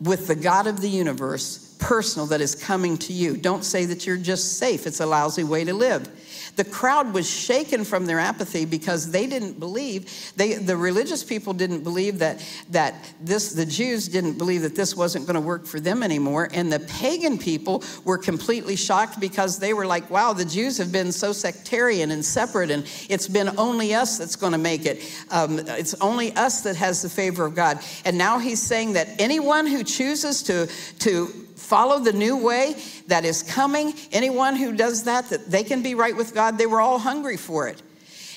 with 0.01 0.27
the 0.27 0.35
God 0.35 0.67
of 0.67 0.81
the 0.81 0.89
universe, 0.89 1.77
personal 1.79 2.27
that 2.27 2.41
is 2.41 2.53
coming 2.53 2.97
to 2.97 3.13
you. 3.13 3.37
Don't 3.37 3.63
say 3.63 3.85
that 3.85 4.05
you're 4.05 4.17
just 4.17 4.57
safe. 4.57 4.85
It's 4.85 4.99
a 4.99 5.05
lousy 5.05 5.45
way 5.45 5.63
to 5.63 5.73
live. 5.73 6.09
The 6.55 6.63
crowd 6.63 7.13
was 7.13 7.29
shaken 7.29 7.83
from 7.83 8.05
their 8.05 8.19
apathy 8.19 8.65
because 8.65 9.11
they 9.11 9.27
didn't 9.27 9.59
believe, 9.59 10.33
they, 10.35 10.53
the 10.53 10.77
religious 10.77 11.23
people 11.23 11.53
didn't 11.53 11.83
believe 11.83 12.19
that, 12.19 12.45
that 12.69 12.95
this, 13.21 13.53
the 13.53 13.65
Jews 13.65 14.07
didn't 14.07 14.37
believe 14.37 14.61
that 14.61 14.75
this 14.75 14.95
wasn't 14.95 15.25
going 15.25 15.35
to 15.35 15.41
work 15.41 15.65
for 15.65 15.79
them 15.79 16.03
anymore. 16.03 16.49
And 16.53 16.71
the 16.71 16.79
pagan 16.79 17.37
people 17.37 17.83
were 18.03 18.17
completely 18.17 18.75
shocked 18.75 19.19
because 19.19 19.59
they 19.59 19.73
were 19.73 19.85
like, 19.85 20.09
wow, 20.09 20.33
the 20.33 20.45
Jews 20.45 20.77
have 20.77 20.91
been 20.91 21.11
so 21.11 21.33
sectarian 21.33 22.11
and 22.11 22.23
separate, 22.23 22.71
and 22.71 22.85
it's 23.09 23.27
been 23.27 23.57
only 23.57 23.93
us 23.93 24.17
that's 24.17 24.35
going 24.35 24.53
to 24.53 24.57
make 24.57 24.85
it. 24.85 25.03
Um, 25.31 25.59
it's 25.59 25.93
only 25.95 26.35
us 26.35 26.61
that 26.61 26.75
has 26.75 27.01
the 27.01 27.09
favor 27.09 27.45
of 27.45 27.55
God. 27.55 27.79
And 28.05 28.17
now 28.17 28.39
he's 28.39 28.61
saying 28.61 28.93
that 28.93 29.09
anyone 29.19 29.67
who 29.67 29.83
chooses 29.83 30.43
to, 30.43 30.67
to 30.99 31.44
follow 31.55 31.99
the 31.99 32.13
new 32.13 32.37
way 32.37 32.75
that 33.07 33.25
is 33.25 33.43
coming. 33.43 33.93
Anyone 34.11 34.55
who 34.55 34.75
does 34.75 35.03
that, 35.03 35.29
that 35.29 35.49
they 35.49 35.63
can 35.63 35.81
be 35.81 35.95
right 35.95 36.15
with 36.15 36.33
God, 36.33 36.57
they 36.57 36.65
were 36.65 36.81
all 36.81 36.99
hungry 36.99 37.37
for 37.37 37.67
it. 37.67 37.81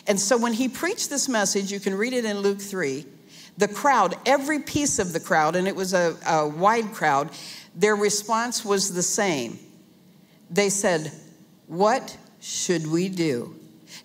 And 0.07 0.19
so 0.19 0.39
when 0.39 0.55
he 0.55 0.69
preached 0.69 1.11
this 1.11 1.29
message, 1.29 1.71
you 1.71 1.81
can 1.81 1.95
read 1.95 2.15
it 2.15 2.25
in 2.25 2.39
Luke 2.39 2.61
3, 2.61 3.05
the 3.59 3.69
crowd, 3.69 4.17
every 4.25 4.61
piece 4.61 4.99
of 4.99 5.13
the 5.13 5.21
crowd, 5.21 5.57
and 5.57 5.69
it 5.69 5.77
was 5.77 5.93
a, 5.93 6.17
a 6.27 6.49
wide 6.49 6.93
crowd, 6.95 7.31
their 7.75 7.95
response 7.95 8.65
was 8.65 8.95
the 8.95 9.03
same. 9.03 9.59
They 10.51 10.71
said, 10.71 11.13
What 11.67 12.17
should 12.41 12.87
we 12.87 13.09
do? 13.09 13.55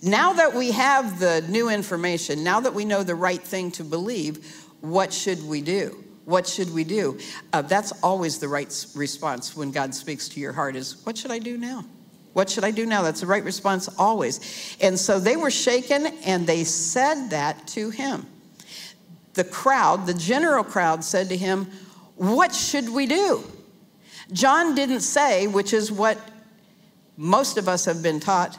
Now 0.01 0.33
that 0.33 0.53
we 0.53 0.71
have 0.71 1.19
the 1.19 1.45
new 1.47 1.69
information, 1.69 2.43
now 2.43 2.59
that 2.59 2.73
we 2.73 2.83
know 2.83 3.03
the 3.03 3.15
right 3.15 3.41
thing 3.41 3.71
to 3.71 3.83
believe, 3.83 4.65
what 4.81 5.13
should 5.13 5.45
we 5.47 5.61
do? 5.61 6.02
What 6.25 6.47
should 6.47 6.73
we 6.73 6.83
do? 6.83 7.19
Uh, 7.51 7.61
that's 7.61 7.91
always 8.01 8.39
the 8.39 8.47
right 8.47 8.85
response 8.95 9.55
when 9.55 9.71
God 9.71 9.93
speaks 9.93 10.29
to 10.29 10.39
your 10.39 10.53
heart 10.53 10.75
is, 10.75 11.05
what 11.05 11.17
should 11.17 11.31
I 11.31 11.39
do 11.39 11.57
now? 11.57 11.83
What 12.33 12.49
should 12.49 12.63
I 12.63 12.71
do 12.71 12.85
now? 12.85 13.03
That's 13.03 13.21
the 13.21 13.27
right 13.27 13.43
response 13.43 13.89
always. 13.99 14.77
And 14.81 14.97
so 14.97 15.19
they 15.19 15.35
were 15.35 15.51
shaken 15.51 16.07
and 16.25 16.47
they 16.47 16.63
said 16.63 17.29
that 17.29 17.67
to 17.69 17.89
him. 17.89 18.25
The 19.33 19.43
crowd, 19.43 20.07
the 20.07 20.13
general 20.13 20.63
crowd 20.63 21.03
said 21.03 21.29
to 21.29 21.37
him, 21.37 21.67
What 22.15 22.53
should 22.53 22.89
we 22.89 23.05
do? 23.05 23.43
John 24.31 24.73
didn't 24.75 25.01
say, 25.01 25.47
which 25.47 25.73
is 25.73 25.91
what 25.91 26.17
most 27.17 27.57
of 27.57 27.67
us 27.67 27.85
have 27.85 28.01
been 28.01 28.19
taught. 28.19 28.57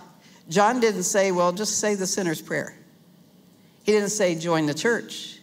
John 0.49 0.79
didn't 0.81 1.05
say, 1.05 1.33
Well, 1.33 1.53
just 1.53 1.79
say 1.79 1.95
the 1.95 2.07
sinner's 2.07 2.43
prayer. 2.43 2.77
He 3.85 3.93
didn't 3.93 4.11
say, 4.11 4.35
Join 4.35 4.67
the 4.67 4.75
church. 4.75 5.34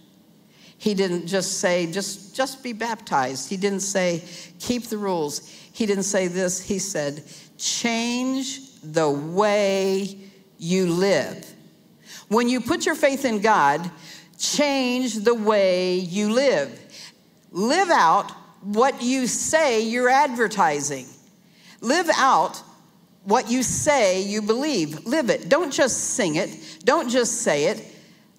He 0.81 0.95
didn't 0.95 1.27
just 1.27 1.59
say, 1.59 1.91
just, 1.91 2.35
just 2.35 2.63
be 2.63 2.73
baptized. 2.73 3.47
He 3.47 3.55
didn't 3.55 3.81
say, 3.81 4.23
keep 4.57 4.85
the 4.85 4.97
rules. 4.97 5.47
He 5.47 5.85
didn't 5.85 6.05
say 6.05 6.27
this. 6.27 6.59
He 6.59 6.79
said, 6.79 7.23
change 7.59 8.81
the 8.81 9.07
way 9.07 10.17
you 10.57 10.87
live. 10.87 11.45
When 12.29 12.49
you 12.49 12.61
put 12.61 12.87
your 12.87 12.95
faith 12.95 13.25
in 13.25 13.41
God, 13.41 13.91
change 14.39 15.19
the 15.19 15.35
way 15.35 15.97
you 15.97 16.33
live. 16.33 16.79
Live 17.51 17.91
out 17.91 18.31
what 18.61 19.03
you 19.03 19.27
say 19.27 19.81
you're 19.81 20.09
advertising. 20.09 21.05
Live 21.81 22.09
out 22.15 22.59
what 23.23 23.51
you 23.51 23.61
say 23.61 24.23
you 24.23 24.41
believe. 24.41 25.05
Live 25.05 25.29
it. 25.29 25.47
Don't 25.47 25.71
just 25.71 26.15
sing 26.15 26.37
it. 26.37 26.79
Don't 26.83 27.07
just 27.07 27.43
say 27.43 27.65
it. 27.65 27.85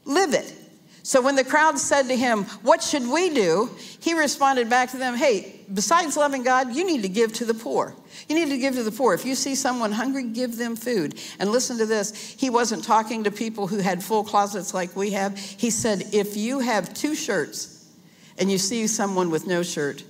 Live 0.05 0.35
it. 0.35 0.57
So 1.05 1.21
when 1.21 1.35
the 1.35 1.45
crowd 1.45 1.79
said 1.79 2.05
to 2.09 2.17
him, 2.17 2.45
What 2.62 2.83
should 2.83 3.09
we 3.09 3.31
do? 3.31 3.71
He 4.01 4.15
responded 4.15 4.71
back 4.71 4.91
to 4.91 4.99
them, 4.99 5.17
Hey, 5.17 5.61
besides 5.73 6.17
loving 6.17 6.45
God, 6.45 6.75
you 6.75 6.87
need 6.87 7.03
to 7.03 7.09
give 7.09 7.33
to 7.35 7.45
the 7.45 7.55
poor. 7.55 7.95
You 8.29 8.37
need 8.37 8.51
to 8.51 8.59
give 8.59 8.75
to 8.75 8.85
the 8.85 8.93
poor. 8.93 9.15
If 9.15 9.25
you 9.25 9.35
see 9.35 9.55
someone 9.55 9.91
hungry, 9.91 10.25
give 10.25 10.57
them 10.57 10.77
food. 10.77 11.19
And 11.41 11.51
listen 11.51 11.79
to 11.79 11.87
this 11.87 12.35
he 12.38 12.51
wasn't 12.51 12.85
talking 12.85 13.25
to 13.25 13.31
people 13.31 13.67
who 13.67 13.79
had 13.79 14.03
full 14.03 14.23
closets 14.23 14.73
like 14.73 14.95
we 14.95 15.11
have. 15.11 15.37
He 15.37 15.71
said, 15.71 16.05
If 16.12 16.37
you 16.37 16.61
have 16.61 16.95
two 16.95 17.15
shirts 17.15 17.91
and 18.38 18.51
you 18.51 18.59
see 18.59 18.87
someone 18.87 19.31
with 19.31 19.47
no 19.47 19.62
shirt, 19.62 20.05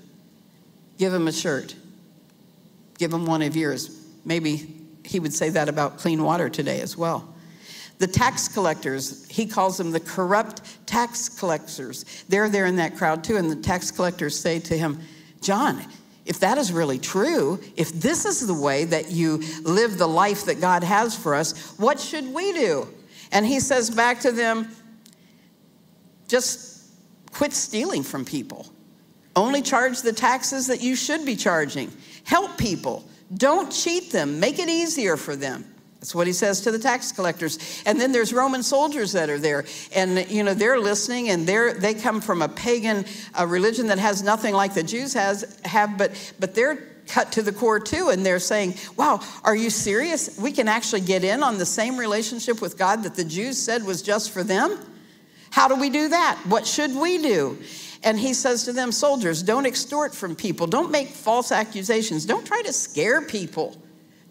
give 0.99 1.13
them 1.13 1.27
a 1.27 1.33
shirt. 1.33 1.75
Give 2.99 3.11
them 3.11 3.25
one 3.25 3.41
of 3.41 3.57
yours. 3.57 3.99
Maybe 4.25 4.75
he 5.05 5.19
would 5.19 5.33
say 5.33 5.49
that 5.51 5.69
about 5.69 5.99
clean 5.99 6.23
water 6.23 6.49
today 6.51 6.81
as 6.81 6.97
well. 6.97 7.32
The 8.03 8.09
tax 8.09 8.49
collectors, 8.49 9.25
he 9.29 9.47
calls 9.47 9.77
them 9.77 9.93
the 9.93 10.01
corrupt 10.01 10.63
tax 10.87 11.29
collectors. 11.29 12.25
They're 12.29 12.49
there 12.49 12.67
in 12.67 12.75
that 12.75 12.97
crowd 12.97 13.23
too. 13.23 13.37
And 13.37 13.49
the 13.49 13.55
tax 13.55 13.93
collectors 13.93 14.37
say 14.37 14.59
to 14.59 14.77
him, 14.77 14.99
John, 15.41 15.81
if 16.27 16.41
that 16.41 16.59
is 16.59 16.73
really 16.73 16.99
true, 16.99 17.61
if 17.77 17.93
this 17.93 18.25
is 18.25 18.45
the 18.45 18.55
way 18.55 18.87
that 18.87 19.13
you 19.13 19.41
live 19.63 19.99
the 19.99 20.09
life 20.09 20.47
that 20.47 20.61
God 20.61 20.83
has 20.83 21.17
for 21.17 21.37
us, 21.37 21.79
what 21.79 22.01
should 22.01 22.35
we 22.35 22.53
do? 22.53 22.89
And 23.31 23.47
he 23.47 23.61
says 23.61 23.89
back 23.89 24.19
to 24.23 24.33
them, 24.33 24.69
just 26.27 26.91
quit 27.31 27.53
stealing 27.53 28.03
from 28.03 28.25
people. 28.25 28.67
Only 29.37 29.63
charge 29.63 30.03
the 30.03 30.13
taxes 30.13 30.67
that 30.67 30.83
you 30.83 30.97
should 30.97 31.25
be 31.25 31.37
charging. 31.37 31.93
Help 32.25 32.59
people. 32.59 33.05
Don't 33.33 33.71
cheat 33.71 34.11
them. 34.11 34.41
Make 34.41 34.59
it 34.59 34.69
easier 34.69 35.17
for 35.17 35.37
them. 35.37 35.72
That's 36.03 36.17
what 36.17 36.27
he 36.27 36.33
says 36.33 36.63
to 36.63 36.73
the 36.73 36.81
tax 36.81 37.13
collectors. 37.13 37.81
And 37.87 38.01
then 38.01 38.11
there's 38.11 38.33
Roman 38.33 38.65
soldiers 38.65 39.13
that 39.13 39.31
are 39.31 39.39
there. 39.39 39.65
And, 39.95 40.29
you 40.29 40.43
know, 40.43 40.53
they're 40.53 40.81
listening 40.81 41.29
and 41.29 41.47
they're, 41.47 41.75
they 41.75 41.95
come 41.95 42.21
from 42.21 42.43
a 42.43 42.49
pagan 42.49 43.05
religion 43.47 43.87
that 43.87 44.01
has 44.01 44.21
nothing 44.21 44.53
like 44.53 44.75
the 44.75 44.83
Jews 44.83 45.15
has, 45.15 45.61
have, 45.65 45.97
but, 45.97 46.35
but 46.41 46.57
they're 46.57 46.75
cut 47.07 47.31
to 47.33 47.43
the 47.43 47.53
core 47.53 47.79
too. 47.79 48.09
And 48.09 48.27
they're 48.27 48.41
saying, 48.41 48.75
wow, 48.97 49.21
are 49.45 49.55
you 49.55 49.71
serious? 49.71 50.37
We 50.37 50.51
can 50.51 50.67
actually 50.67 51.03
get 51.03 51.23
in 51.23 51.45
on 51.45 51.57
the 51.57 51.67
same 51.67 51.97
relationship 51.97 52.61
with 52.61 52.77
God 52.77 53.05
that 53.05 53.15
the 53.15 53.25
Jews 53.25 53.57
said 53.57 53.85
was 53.85 54.03
just 54.03 54.33
for 54.33 54.43
them? 54.43 54.81
How 55.51 55.69
do 55.69 55.77
we 55.77 55.89
do 55.89 56.09
that? 56.09 56.37
What 56.49 56.67
should 56.67 56.97
we 56.97 57.23
do? 57.23 57.59
And 58.03 58.19
he 58.19 58.35
says 58.35 58.65
to 58.65 58.73
them, 58.73 58.91
soldiers, 58.91 59.41
don't 59.41 59.67
extort 59.67 60.17
from 60.17 60.35
people. 60.35 60.67
Don't 60.67 60.91
make 60.91 61.11
false 61.11 61.53
accusations. 61.53 62.27
Don't 62.27 62.45
try 62.45 62.61
to 62.63 62.73
scare 62.73 63.23
people. 63.23 63.77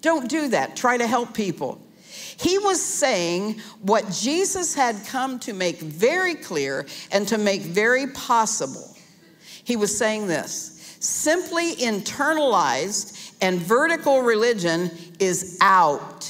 Don't 0.02 0.30
do 0.30 0.50
that. 0.50 0.76
Try 0.76 0.98
to 0.98 1.08
help 1.08 1.34
people. 1.34 1.80
He 2.38 2.58
was 2.58 2.82
saying 2.82 3.62
what 3.82 4.10
Jesus 4.12 4.74
had 4.74 4.96
come 5.06 5.40
to 5.40 5.54
make 5.54 5.80
very 5.80 6.36
clear 6.36 6.88
and 7.12 7.28
to 7.28 7.38
make 7.38 7.62
very 7.62 8.08
possible. 8.08 8.98
He 9.64 9.76
was 9.76 9.96
saying 9.96 10.28
this 10.28 10.98
simply 11.00 11.76
internalized 11.76 13.34
and 13.42 13.60
vertical 13.60 14.22
religion 14.22 14.92
is 15.20 15.58
out. 15.62 16.30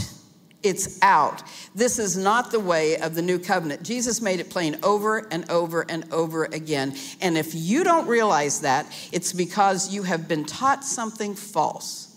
It's 0.63 1.01
out. 1.01 1.43
This 1.73 1.97
is 1.99 2.17
not 2.17 2.51
the 2.51 2.59
way 2.59 2.97
of 2.97 3.15
the 3.15 3.21
new 3.21 3.39
covenant. 3.39 3.83
Jesus 3.83 4.21
made 4.21 4.39
it 4.39 4.49
plain 4.49 4.77
over 4.83 5.27
and 5.31 5.49
over 5.49 5.85
and 5.89 6.05
over 6.13 6.45
again. 6.45 6.95
And 7.19 7.37
if 7.37 7.55
you 7.55 7.83
don't 7.83 8.07
realize 8.07 8.61
that, 8.61 8.85
it's 9.11 9.33
because 9.33 9.93
you 9.93 10.03
have 10.03 10.27
been 10.27 10.45
taught 10.45 10.83
something 10.83 11.35
false. 11.35 12.10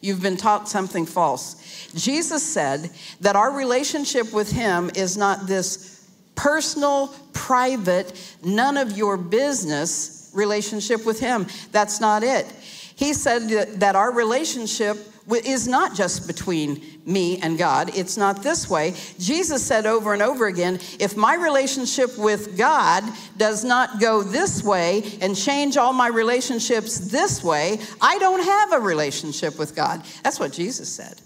You've 0.00 0.22
been 0.22 0.36
taught 0.36 0.68
something 0.68 1.06
false. 1.06 1.90
Jesus 1.94 2.42
said 2.42 2.90
that 3.20 3.36
our 3.36 3.52
relationship 3.52 4.32
with 4.32 4.50
Him 4.50 4.90
is 4.94 5.16
not 5.16 5.46
this 5.46 6.08
personal, 6.34 7.08
private, 7.32 8.36
none 8.44 8.76
of 8.76 8.96
your 8.96 9.16
business 9.16 10.30
relationship 10.34 11.04
with 11.04 11.18
Him. 11.18 11.46
That's 11.72 12.00
not 12.00 12.22
it. 12.22 12.46
He 12.94 13.12
said 13.12 13.48
that 13.80 13.96
our 13.96 14.12
relationship 14.12 14.98
is 15.30 15.68
not 15.68 15.94
just 15.94 16.26
between 16.26 16.82
me 17.04 17.38
and 17.40 17.58
God. 17.58 17.90
It's 17.94 18.16
not 18.16 18.42
this 18.42 18.68
way. 18.68 18.94
Jesus 19.18 19.64
said 19.64 19.86
over 19.86 20.12
and 20.12 20.22
over 20.22 20.46
again 20.46 20.78
if 20.98 21.16
my 21.16 21.34
relationship 21.34 22.16
with 22.18 22.56
God 22.56 23.04
does 23.36 23.64
not 23.64 24.00
go 24.00 24.22
this 24.22 24.62
way 24.62 25.02
and 25.20 25.36
change 25.36 25.76
all 25.76 25.92
my 25.92 26.08
relationships 26.08 26.98
this 27.10 27.44
way, 27.44 27.78
I 28.00 28.18
don't 28.18 28.42
have 28.42 28.72
a 28.72 28.80
relationship 28.80 29.58
with 29.58 29.76
God. 29.76 30.02
That's 30.22 30.40
what 30.40 30.52
Jesus 30.52 30.88
said. 30.88 31.20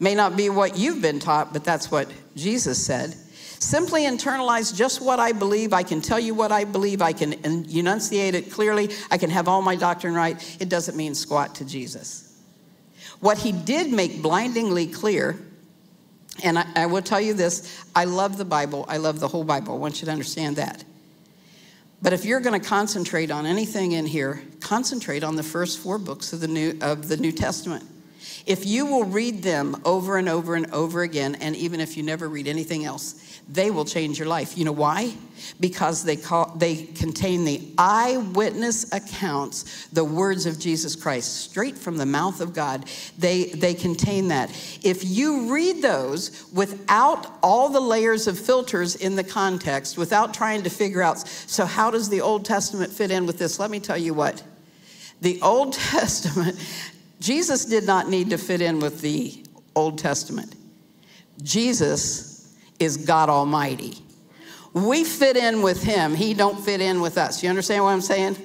May 0.00 0.16
not 0.16 0.36
be 0.36 0.50
what 0.50 0.76
you've 0.76 1.00
been 1.00 1.20
taught, 1.20 1.52
but 1.52 1.62
that's 1.62 1.90
what 1.90 2.10
Jesus 2.34 2.84
said. 2.84 3.14
Simply 3.62 4.02
internalize 4.02 4.74
just 4.74 5.00
what 5.00 5.20
I 5.20 5.30
believe. 5.30 5.72
I 5.72 5.84
can 5.84 6.00
tell 6.00 6.18
you 6.18 6.34
what 6.34 6.50
I 6.50 6.64
believe. 6.64 7.00
I 7.00 7.12
can 7.12 7.34
enunciate 7.44 8.34
it 8.34 8.50
clearly. 8.50 8.90
I 9.12 9.18
can 9.18 9.30
have 9.30 9.46
all 9.46 9.62
my 9.62 9.76
doctrine 9.76 10.14
right. 10.14 10.60
It 10.60 10.68
doesn't 10.68 10.96
mean 10.96 11.14
squat 11.14 11.54
to 11.56 11.64
Jesus. 11.64 12.31
What 13.22 13.38
he 13.38 13.52
did 13.52 13.92
make 13.92 14.20
blindingly 14.20 14.88
clear, 14.88 15.38
and 16.42 16.58
I, 16.58 16.66
I, 16.74 16.86
will 16.86 17.02
tell 17.02 17.20
you 17.20 17.34
this 17.34 17.84
I 17.94 18.04
love 18.04 18.36
the 18.36 18.44
Bible, 18.44 18.84
I 18.88 18.96
love 18.96 19.20
the 19.20 19.28
whole 19.28 19.44
Bible. 19.44 19.74
I 19.74 19.78
want 19.78 20.02
you 20.02 20.06
to 20.06 20.10
understand 20.10 20.56
that. 20.56 20.82
But 22.02 22.12
if 22.12 22.24
you're 22.24 22.40
going 22.40 22.60
to 22.60 22.68
concentrate 22.68 23.30
on 23.30 23.46
anything 23.46 23.92
in 23.92 24.06
here, 24.06 24.42
concentrate 24.58 25.22
on 25.22 25.36
the 25.36 25.44
first 25.44 25.78
four 25.78 25.98
books 25.98 26.32
of 26.32 26.40
the 26.40 26.48
New, 26.48 26.76
of 26.80 27.06
the 27.06 27.16
New 27.16 27.30
Testament. 27.30 27.84
If 28.44 28.66
you 28.66 28.86
will 28.86 29.04
read 29.04 29.44
them 29.44 29.80
over 29.84 30.16
and 30.16 30.28
over 30.28 30.56
and 30.56 30.68
over 30.72 31.02
again, 31.02 31.36
and 31.36 31.54
even 31.54 31.80
if 31.80 31.96
you 31.96 32.02
never 32.02 32.28
read 32.28 32.48
anything 32.48 32.84
else, 32.84 33.31
they 33.52 33.70
will 33.70 33.84
change 33.84 34.18
your 34.18 34.28
life. 34.28 34.56
You 34.56 34.64
know 34.64 34.72
why? 34.72 35.12
Because 35.60 36.04
they, 36.04 36.16
call, 36.16 36.54
they 36.56 36.76
contain 36.84 37.44
the 37.44 37.60
eyewitness 37.76 38.90
accounts, 38.92 39.88
the 39.88 40.04
words 40.04 40.46
of 40.46 40.58
Jesus 40.58 40.96
Christ, 40.96 41.36
straight 41.42 41.76
from 41.76 41.98
the 41.98 42.06
mouth 42.06 42.40
of 42.40 42.54
God. 42.54 42.86
They, 43.18 43.44
they 43.44 43.74
contain 43.74 44.28
that. 44.28 44.50
If 44.82 45.04
you 45.04 45.52
read 45.52 45.82
those 45.82 46.46
without 46.52 47.26
all 47.42 47.68
the 47.68 47.80
layers 47.80 48.26
of 48.26 48.38
filters 48.38 48.96
in 48.96 49.16
the 49.16 49.24
context, 49.24 49.98
without 49.98 50.32
trying 50.32 50.62
to 50.62 50.70
figure 50.70 51.02
out, 51.02 51.18
so 51.28 51.66
how 51.66 51.90
does 51.90 52.08
the 52.08 52.22
Old 52.22 52.46
Testament 52.46 52.90
fit 52.90 53.10
in 53.10 53.26
with 53.26 53.38
this? 53.38 53.58
Let 53.58 53.70
me 53.70 53.80
tell 53.80 53.98
you 53.98 54.14
what. 54.14 54.42
The 55.20 55.40
Old 55.42 55.72
Testament, 55.74 56.58
Jesus 57.20 57.66
did 57.66 57.84
not 57.84 58.08
need 58.08 58.30
to 58.30 58.38
fit 58.38 58.62
in 58.62 58.80
with 58.80 59.02
the 59.02 59.44
Old 59.74 59.98
Testament. 59.98 60.54
Jesus 61.42 62.31
is 62.82 62.96
God 62.96 63.28
Almighty. 63.28 63.98
We 64.72 65.04
fit 65.04 65.36
in 65.36 65.62
with 65.62 65.82
him. 65.82 66.14
He 66.14 66.34
don't 66.34 66.58
fit 66.58 66.80
in 66.80 67.00
with 67.00 67.18
us. 67.18 67.42
You 67.42 67.50
understand 67.50 67.84
what 67.84 67.90
I'm 67.90 68.00
saying? 68.00 68.36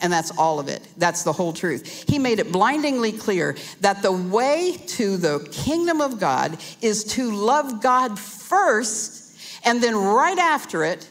And 0.00 0.12
that's 0.12 0.36
all 0.36 0.58
of 0.58 0.66
it. 0.66 0.86
That's 0.96 1.22
the 1.22 1.32
whole 1.32 1.52
truth. 1.52 2.04
He 2.08 2.18
made 2.18 2.40
it 2.40 2.50
blindingly 2.50 3.12
clear 3.12 3.56
that 3.80 4.02
the 4.02 4.10
way 4.10 4.76
to 4.88 5.16
the 5.16 5.48
kingdom 5.52 6.00
of 6.00 6.18
God 6.18 6.58
is 6.80 7.04
to 7.04 7.30
love 7.30 7.80
God 7.80 8.18
first, 8.18 9.38
and 9.64 9.80
then 9.80 9.94
right 9.94 10.38
after 10.38 10.84
it, 10.84 11.08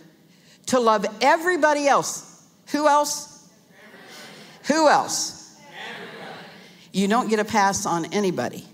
to 0.68 0.80
love 0.80 1.06
everybody 1.22 1.88
else. 1.88 2.46
Who 2.72 2.88
else? 2.88 3.50
Who 4.68 4.90
else? 4.90 5.56
You 6.92 7.08
don't 7.08 7.30
get 7.30 7.40
a 7.40 7.46
pass 7.46 7.86
on 7.86 8.06
anybody. 8.14 8.66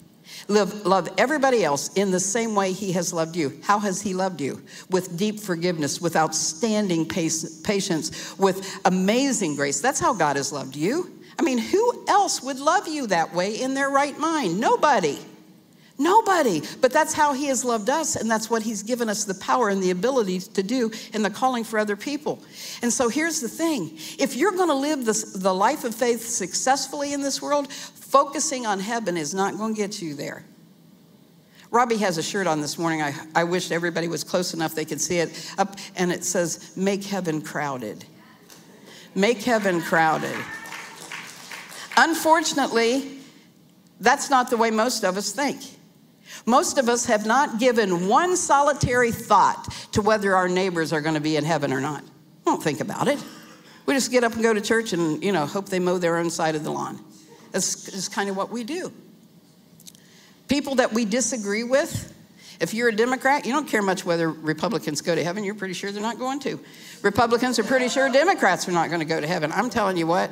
Live, 0.49 0.85
love 0.85 1.09
everybody 1.17 1.63
else 1.65 1.91
in 1.93 2.11
the 2.11 2.19
same 2.19 2.55
way 2.55 2.71
He 2.71 2.93
has 2.93 3.11
loved 3.11 3.35
you. 3.35 3.59
How 3.63 3.79
has 3.79 4.01
He 4.01 4.13
loved 4.13 4.39
you? 4.39 4.61
With 4.89 5.17
deep 5.17 5.39
forgiveness, 5.39 5.99
with 5.99 6.15
outstanding 6.15 7.05
patience, 7.07 8.37
with 8.37 8.79
amazing 8.85 9.55
grace. 9.55 9.81
That's 9.81 9.99
how 9.99 10.13
God 10.13 10.37
has 10.37 10.53
loved 10.53 10.75
you. 10.75 11.11
I 11.37 11.43
mean, 11.43 11.57
who 11.57 12.05
else 12.07 12.41
would 12.41 12.59
love 12.59 12.87
you 12.87 13.07
that 13.07 13.33
way 13.33 13.61
in 13.61 13.73
their 13.73 13.89
right 13.89 14.17
mind? 14.17 14.59
Nobody. 14.59 15.19
Nobody. 15.99 16.61
But 16.79 16.93
that's 16.93 17.13
how 17.13 17.33
He 17.33 17.45
has 17.47 17.65
loved 17.65 17.89
us, 17.89 18.15
and 18.15 18.29
that's 18.29 18.49
what 18.49 18.61
He's 18.61 18.83
given 18.83 19.09
us 19.09 19.23
the 19.23 19.33
power 19.35 19.69
and 19.69 19.81
the 19.81 19.91
ability 19.91 20.39
to 20.39 20.61
do 20.61 20.91
in 21.13 21.23
the 21.23 21.29
calling 21.29 21.63
for 21.63 21.79
other 21.79 21.95
people. 21.95 22.43
And 22.81 22.93
so 22.93 23.09
here's 23.09 23.41
the 23.41 23.49
thing 23.49 23.97
if 24.19 24.35
you're 24.35 24.51
going 24.51 24.69
to 24.69 24.75
live 24.75 25.05
this, 25.05 25.33
the 25.33 25.53
life 25.53 25.83
of 25.83 25.95
faith 25.95 26.27
successfully 26.27 27.13
in 27.13 27.21
this 27.21 27.41
world, 27.41 27.71
Focusing 28.07 28.65
on 28.65 28.79
heaven 28.79 29.17
is 29.17 29.33
not 29.33 29.57
going 29.57 29.75
to 29.75 29.77
get 29.77 30.01
you 30.01 30.13
there. 30.13 30.45
Robbie 31.71 31.97
has 31.97 32.17
a 32.17 32.23
shirt 32.23 32.47
on 32.47 32.61
this 32.61 32.77
morning. 32.77 33.01
I, 33.01 33.13
I 33.35 33.43
wish 33.43 33.69
everybody 33.69 34.07
was 34.07 34.23
close 34.23 34.53
enough 34.53 34.75
they 34.75 34.85
could 34.85 35.01
see 35.01 35.17
it 35.17 35.53
up, 35.57 35.75
and 35.97 36.09
it 36.09 36.23
says, 36.23 36.71
Make 36.77 37.03
heaven 37.03 37.41
crowded. 37.41 38.05
Make 39.13 39.39
heaven 39.39 39.81
crowded. 39.81 40.37
Unfortunately, 41.97 43.19
that's 43.99 44.29
not 44.29 44.49
the 44.49 44.55
way 44.55 44.71
most 44.71 45.03
of 45.03 45.17
us 45.17 45.33
think. 45.33 45.59
Most 46.45 46.77
of 46.77 46.89
us 46.89 47.05
have 47.05 47.25
not 47.25 47.59
given 47.59 48.07
one 48.07 48.35
solitary 48.37 49.11
thought 49.11 49.73
to 49.93 50.01
whether 50.01 50.35
our 50.35 50.47
neighbors 50.47 50.93
are 50.93 51.01
going 51.01 51.15
to 51.15 51.21
be 51.21 51.35
in 51.35 51.43
heaven 51.43 51.73
or 51.73 51.81
not. 51.81 52.03
don't 52.45 52.63
think 52.63 52.79
about 52.79 53.07
it. 53.07 53.23
We 53.85 53.93
just 53.93 54.11
get 54.11 54.23
up 54.23 54.33
and 54.33 54.43
go 54.43 54.53
to 54.53 54.61
church 54.61 54.93
and, 54.93 55.23
you 55.23 55.31
know, 55.31 55.45
hope 55.45 55.69
they 55.69 55.79
mow 55.79 55.97
their 55.97 56.17
own 56.17 56.29
side 56.29 56.55
of 56.55 56.63
the 56.63 56.71
lawn. 56.71 56.99
That's 57.51 58.09
kind 58.09 58.29
of 58.29 58.35
what 58.35 58.49
we 58.51 58.63
do. 58.63 58.91
People 60.47 60.75
that 60.75 60.93
we 60.93 61.05
disagree 61.05 61.63
with, 61.63 62.13
if 62.59 62.73
you're 62.73 62.89
a 62.89 62.95
Democrat, 62.95 63.45
you 63.45 63.53
don't 63.53 63.67
care 63.67 63.81
much 63.81 64.05
whether 64.05 64.29
Republicans 64.29 65.01
go 65.01 65.13
to 65.15 65.23
heaven. 65.23 65.43
You're 65.43 65.55
pretty 65.55 65.73
sure 65.73 65.91
they're 65.91 66.01
not 66.01 66.17
going 66.17 66.39
to. 66.41 66.59
Republicans 67.01 67.59
are 67.59 67.63
pretty 67.63 67.87
sure 67.89 68.09
Democrats 68.09 68.67
are 68.67 68.71
not 68.71 68.89
going 68.89 68.99
to 68.99 69.05
go 69.05 69.21
to 69.21 69.27
heaven. 69.27 69.51
I'm 69.51 69.69
telling 69.69 69.97
you 69.97 70.07
what, 70.07 70.31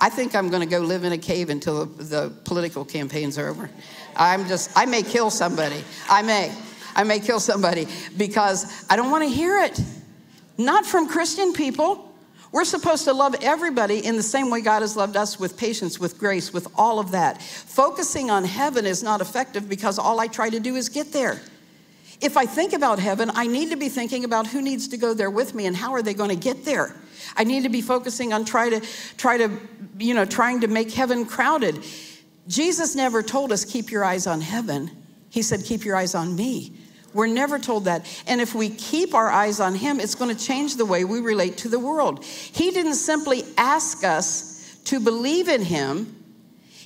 I 0.00 0.08
think 0.08 0.34
I'm 0.34 0.48
going 0.48 0.62
to 0.62 0.68
go 0.68 0.80
live 0.80 1.04
in 1.04 1.12
a 1.12 1.18
cave 1.18 1.50
until 1.50 1.84
the, 1.86 2.04
the 2.04 2.32
political 2.44 2.84
campaigns 2.84 3.38
are 3.38 3.48
over. 3.48 3.70
I'm 4.16 4.46
just, 4.46 4.70
I 4.76 4.86
may 4.86 5.02
kill 5.02 5.30
somebody. 5.30 5.84
I 6.08 6.22
may. 6.22 6.52
I 6.94 7.04
may 7.04 7.20
kill 7.20 7.40
somebody 7.40 7.86
because 8.16 8.86
I 8.88 8.96
don't 8.96 9.10
want 9.10 9.24
to 9.24 9.30
hear 9.30 9.58
it. 9.58 9.80
Not 10.58 10.86
from 10.86 11.08
Christian 11.08 11.52
people. 11.52 12.02
We're 12.52 12.64
supposed 12.64 13.04
to 13.04 13.12
love 13.12 13.34
everybody 13.42 14.04
in 14.04 14.16
the 14.16 14.22
same 14.22 14.50
way 14.50 14.62
God 14.62 14.80
has 14.80 14.96
loved 14.96 15.16
us 15.16 15.38
with 15.38 15.58
patience, 15.58 16.00
with 16.00 16.18
grace, 16.18 16.52
with 16.52 16.68
all 16.74 16.98
of 16.98 17.10
that. 17.10 17.42
Focusing 17.42 18.30
on 18.30 18.44
heaven 18.44 18.86
is 18.86 19.02
not 19.02 19.20
effective 19.20 19.68
because 19.68 19.98
all 19.98 20.20
I 20.20 20.26
try 20.26 20.48
to 20.48 20.58
do 20.58 20.74
is 20.76 20.88
get 20.88 21.12
there. 21.12 21.40
If 22.20 22.38
I 22.38 22.46
think 22.46 22.72
about 22.72 22.98
heaven, 22.98 23.30
I 23.34 23.46
need 23.46 23.70
to 23.70 23.76
be 23.76 23.90
thinking 23.90 24.24
about 24.24 24.46
who 24.46 24.62
needs 24.62 24.88
to 24.88 24.96
go 24.96 25.12
there 25.12 25.30
with 25.30 25.54
me 25.54 25.66
and 25.66 25.76
how 25.76 25.92
are 25.92 26.00
they 26.00 26.14
going 26.14 26.30
to 26.30 26.36
get 26.36 26.64
there. 26.64 26.96
I 27.36 27.44
need 27.44 27.64
to 27.64 27.68
be 27.68 27.82
focusing 27.82 28.32
on 28.32 28.44
try 28.46 28.70
to 28.70 28.80
try 29.18 29.36
to 29.36 29.50
you 29.98 30.14
know 30.14 30.24
trying 30.24 30.60
to 30.60 30.68
make 30.68 30.92
heaven 30.92 31.26
crowded. 31.26 31.84
Jesus 32.48 32.94
never 32.94 33.22
told 33.22 33.52
us 33.52 33.64
keep 33.64 33.90
your 33.90 34.04
eyes 34.04 34.26
on 34.26 34.40
heaven. 34.40 34.90
He 35.30 35.42
said 35.42 35.64
keep 35.64 35.84
your 35.84 35.96
eyes 35.96 36.14
on 36.14 36.36
me. 36.36 36.72
We're 37.12 37.26
never 37.26 37.58
told 37.58 37.86
that. 37.86 38.06
And 38.26 38.40
if 38.40 38.54
we 38.54 38.68
keep 38.68 39.14
our 39.14 39.30
eyes 39.30 39.58
on 39.58 39.74
Him, 39.74 40.00
it's 40.00 40.14
going 40.14 40.34
to 40.34 40.44
change 40.44 40.76
the 40.76 40.84
way 40.84 41.04
we 41.04 41.20
relate 41.20 41.56
to 41.58 41.68
the 41.68 41.78
world. 41.78 42.22
He 42.24 42.70
didn't 42.70 42.96
simply 42.96 43.42
ask 43.56 44.04
us 44.04 44.78
to 44.84 45.00
believe 45.00 45.48
in 45.48 45.62
Him, 45.62 46.24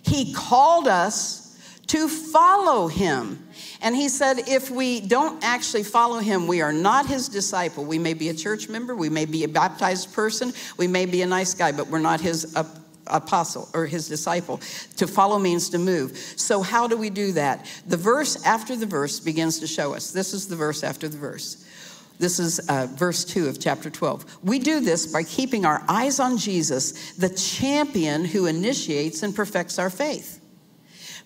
He 0.03 0.33
called 0.33 0.87
us 0.87 1.59
to 1.89 2.09
follow 2.09 2.87
Him. 2.87 3.45
And 3.83 3.97
he 3.97 4.09
said, 4.09 4.41
if 4.47 4.71
we 4.71 5.01
don't 5.01 5.43
actually 5.43 5.85
follow 5.85 6.19
him, 6.19 6.47
we 6.47 6.61
are 6.61 6.73
not 6.73 7.07
his 7.07 7.29
disciple. 7.29 7.85
We 7.85 7.99
may 7.99 8.13
be 8.13 8.29
a 8.29 8.35
church 8.35 8.69
member, 8.69 8.95
we 8.95 9.09
may 9.09 9.25
be 9.25 9.45
a 9.45 9.49
baptized 9.49 10.13
person, 10.13 10.53
we 10.77 10.87
may 10.87 11.07
be 11.07 11.23
a 11.23 11.27
nice 11.27 11.55
guy, 11.55 11.73
but 11.73 11.87
we're 11.87 11.99
not 11.99 12.21
his 12.21 12.55
apostle 13.11 13.69
or 13.75 13.87
his 13.87 14.09
disciple. 14.09 14.59
To 14.97 15.07
follow 15.07 15.39
means 15.39 15.71
to 15.71 15.79
move. 15.79 16.17
So, 16.37 16.63
how 16.63 16.89
do 16.89 16.97
we 16.97 17.11
do 17.11 17.33
that? 17.33 17.67
The 17.87 17.97
verse 17.97 18.45
after 18.45 18.77
the 18.77 18.87
verse 18.87 19.21
begins 19.21 19.61
to 19.61 19.67
show 19.67 19.95
us. 19.95 20.11
This 20.11 20.33
is 20.33 20.49
the 20.49 20.57
verse 20.57 20.83
after 20.83 21.09
the 21.09 21.19
verse. 21.19 21.67
This 22.21 22.39
is 22.39 22.59
uh, 22.69 22.87
verse 22.91 23.25
2 23.25 23.49
of 23.49 23.59
chapter 23.59 23.89
12. 23.89 24.41
We 24.45 24.59
do 24.59 24.81
this 24.81 25.07
by 25.07 25.23
keeping 25.23 25.65
our 25.65 25.83
eyes 25.89 26.21
on 26.21 26.37
Jesus, 26.37 27.13
the 27.13 27.31
champion 27.31 28.27
who 28.27 28.45
initiates 28.45 29.23
and 29.23 29.35
perfects 29.35 29.79
our 29.79 29.89
faith. 29.89 30.39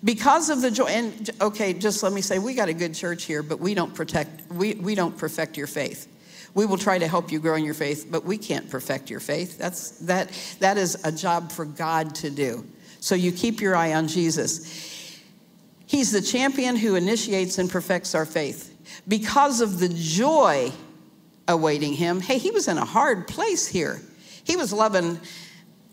Because 0.05 0.51
of 0.51 0.61
the 0.61 0.71
joy, 0.71 0.85
and 0.85 1.31
okay, 1.41 1.73
just 1.73 2.03
let 2.05 2.13
me 2.13 2.21
say, 2.21 2.39
we 2.39 2.55
got 2.55 2.69
a 2.69 2.75
good 2.75 2.95
church 2.95 3.25
here, 3.25 3.43
but 3.43 3.59
we 3.59 3.75
don't 3.75 3.93
protect, 3.93 4.53
we, 4.53 4.75
we 4.75 4.95
don't 4.95 5.17
perfect 5.19 5.57
your 5.57 5.67
faith. 5.67 6.07
We 6.55 6.67
will 6.67 6.79
try 6.79 6.99
to 6.99 7.09
help 7.09 7.33
you 7.33 7.41
grow 7.41 7.57
in 7.57 7.65
your 7.65 7.75
faith, 7.75 8.07
but 8.11 8.25
we 8.25 8.39
can't 8.39 8.71
perfect 8.71 9.11
your 9.11 9.21
faith. 9.21 9.59
That's, 9.59 9.91
that, 10.01 10.31
that 10.61 10.79
is 10.79 11.05
a 11.05 11.11
job 11.11 11.51
for 11.51 11.65
God 11.65 12.15
to 12.17 12.31
do. 12.31 12.65
So 13.01 13.15
you 13.15 13.33
keep 13.33 13.61
your 13.61 13.75
eye 13.75 13.95
on 13.95 14.09
Jesus. 14.09 15.21
He's 15.87 16.13
the 16.13 16.23
champion 16.23 16.77
who 16.77 16.95
initiates 16.95 17.59
and 17.59 17.69
perfects 17.69 18.15
our 18.15 18.25
faith. 18.25 18.71
Because 19.07 19.61
of 19.61 19.81
the 19.81 19.89
joy 19.89 20.73
awaiting 21.49 21.93
him, 21.93 22.21
hey, 22.21 22.39
he 22.39 22.51
was 22.51 22.69
in 22.69 22.79
a 22.79 22.85
hard 22.85 23.27
place 23.29 23.67
here. 23.67 24.01
He 24.45 24.57
was 24.57 24.73
loving, 24.73 25.19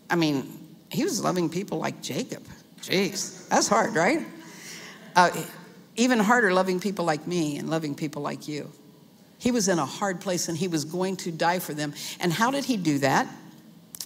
I 0.08 0.16
mean, 0.16 0.58
he 0.90 1.04
was 1.04 1.22
loving 1.22 1.48
people 1.50 1.78
like 1.78 2.02
Jacob. 2.02 2.44
Jeez, 2.80 3.48
that's 3.48 3.68
hard, 3.68 3.94
right? 3.94 4.26
Uh, 5.14 5.30
even 5.96 6.18
harder 6.18 6.52
loving 6.52 6.80
people 6.80 7.04
like 7.04 7.26
me 7.26 7.58
and 7.58 7.68
loving 7.68 7.94
people 7.94 8.22
like 8.22 8.48
you. 8.48 8.70
He 9.42 9.50
was 9.50 9.66
in 9.66 9.80
a 9.80 9.84
hard 9.84 10.20
place 10.20 10.48
and 10.48 10.56
he 10.56 10.68
was 10.68 10.84
going 10.84 11.16
to 11.16 11.32
die 11.32 11.58
for 11.58 11.74
them. 11.74 11.94
And 12.20 12.32
how 12.32 12.52
did 12.52 12.64
he 12.64 12.76
do 12.76 12.98
that? 13.00 13.26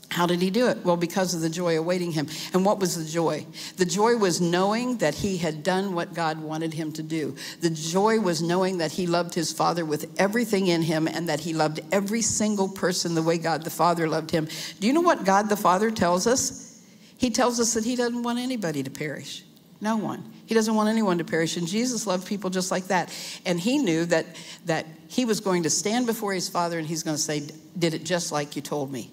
How 0.08 0.24
did 0.24 0.40
he 0.40 0.48
do 0.48 0.68
it? 0.68 0.78
Well, 0.82 0.96
because 0.96 1.34
of 1.34 1.42
the 1.42 1.50
joy 1.50 1.78
awaiting 1.78 2.10
him. 2.10 2.26
And 2.54 2.64
what 2.64 2.78
was 2.78 2.96
the 2.96 3.04
joy? 3.04 3.44
The 3.76 3.84
joy 3.84 4.16
was 4.16 4.40
knowing 4.40 4.96
that 4.96 5.14
he 5.14 5.36
had 5.36 5.62
done 5.62 5.94
what 5.94 6.14
God 6.14 6.40
wanted 6.40 6.72
him 6.72 6.90
to 6.92 7.02
do. 7.02 7.36
The 7.60 7.68
joy 7.68 8.18
was 8.18 8.40
knowing 8.40 8.78
that 8.78 8.92
he 8.92 9.06
loved 9.06 9.34
his 9.34 9.52
father 9.52 9.84
with 9.84 10.10
everything 10.18 10.68
in 10.68 10.80
him 10.80 11.06
and 11.06 11.28
that 11.28 11.40
he 11.40 11.52
loved 11.52 11.80
every 11.92 12.22
single 12.22 12.70
person 12.70 13.14
the 13.14 13.22
way 13.22 13.36
God 13.36 13.62
the 13.62 13.68
Father 13.68 14.08
loved 14.08 14.30
him. 14.30 14.48
Do 14.80 14.86
you 14.86 14.94
know 14.94 15.02
what 15.02 15.26
God 15.26 15.50
the 15.50 15.56
Father 15.56 15.90
tells 15.90 16.26
us? 16.26 16.82
He 17.18 17.28
tells 17.28 17.60
us 17.60 17.74
that 17.74 17.84
he 17.84 17.94
doesn't 17.94 18.22
want 18.22 18.38
anybody 18.38 18.82
to 18.82 18.90
perish. 18.90 19.44
No 19.80 19.96
one. 19.96 20.32
He 20.46 20.54
doesn't 20.54 20.74
want 20.74 20.88
anyone 20.88 21.18
to 21.18 21.24
perish. 21.24 21.56
And 21.56 21.66
Jesus 21.66 22.06
loved 22.06 22.26
people 22.26 22.50
just 22.50 22.70
like 22.70 22.88
that. 22.88 23.12
And 23.44 23.60
he 23.60 23.78
knew 23.78 24.04
that, 24.06 24.26
that 24.64 24.86
he 25.08 25.24
was 25.24 25.40
going 25.40 25.64
to 25.64 25.70
stand 25.70 26.06
before 26.06 26.32
his 26.32 26.48
father 26.48 26.78
and 26.78 26.86
he's 26.86 27.02
going 27.02 27.16
to 27.16 27.22
say, 27.22 27.48
Did 27.78 27.94
it 27.94 28.04
just 28.04 28.32
like 28.32 28.56
you 28.56 28.62
told 28.62 28.90
me. 28.90 29.10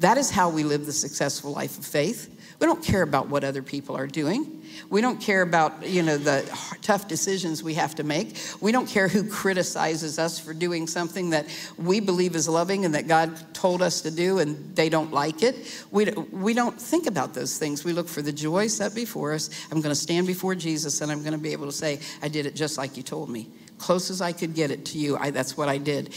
That 0.00 0.18
is 0.18 0.30
how 0.30 0.50
we 0.50 0.64
live 0.64 0.86
the 0.86 0.92
successful 0.92 1.52
life 1.52 1.78
of 1.78 1.86
faith. 1.86 2.30
We 2.60 2.66
don't 2.66 2.82
care 2.82 3.02
about 3.02 3.28
what 3.28 3.44
other 3.44 3.62
people 3.62 3.96
are 3.96 4.06
doing. 4.06 4.62
We 4.90 5.00
don't 5.00 5.20
care 5.20 5.42
about, 5.42 5.86
you 5.86 6.02
know, 6.02 6.16
the 6.16 6.42
tough 6.82 7.08
decisions 7.08 7.62
we 7.62 7.74
have 7.74 7.94
to 7.96 8.04
make. 8.04 8.36
We 8.60 8.72
don't 8.72 8.86
care 8.86 9.08
who 9.08 9.28
criticizes 9.28 10.18
us 10.18 10.38
for 10.38 10.54
doing 10.54 10.86
something 10.86 11.30
that 11.30 11.46
we 11.76 12.00
believe 12.00 12.36
is 12.36 12.48
loving 12.48 12.84
and 12.84 12.94
that 12.94 13.08
God 13.08 13.54
told 13.54 13.82
us 13.82 14.02
to 14.02 14.10
do 14.10 14.38
and 14.38 14.74
they 14.76 14.88
don't 14.88 15.12
like 15.12 15.42
it. 15.42 15.86
We, 15.90 16.10
we 16.32 16.54
don't 16.54 16.80
think 16.80 17.06
about 17.06 17.34
those 17.34 17.58
things. 17.58 17.84
We 17.84 17.92
look 17.92 18.08
for 18.08 18.22
the 18.22 18.32
joy 18.32 18.68
set 18.68 18.94
before 18.94 19.32
us. 19.32 19.50
I'm 19.70 19.80
going 19.80 19.94
to 19.94 20.00
stand 20.00 20.26
before 20.26 20.54
Jesus 20.54 21.00
and 21.00 21.10
I'm 21.10 21.20
going 21.20 21.32
to 21.32 21.38
be 21.38 21.52
able 21.52 21.66
to 21.66 21.72
say, 21.72 22.00
I 22.22 22.28
did 22.28 22.46
it 22.46 22.54
just 22.54 22.78
like 22.78 22.96
you 22.96 23.02
told 23.02 23.28
me 23.28 23.48
close 23.84 24.08
as 24.08 24.22
I 24.22 24.32
could 24.32 24.54
get 24.54 24.70
it 24.70 24.86
to 24.86 24.98
you. 24.98 25.18
I, 25.18 25.30
that's 25.30 25.58
what 25.58 25.68
I 25.68 25.76
did. 25.76 26.14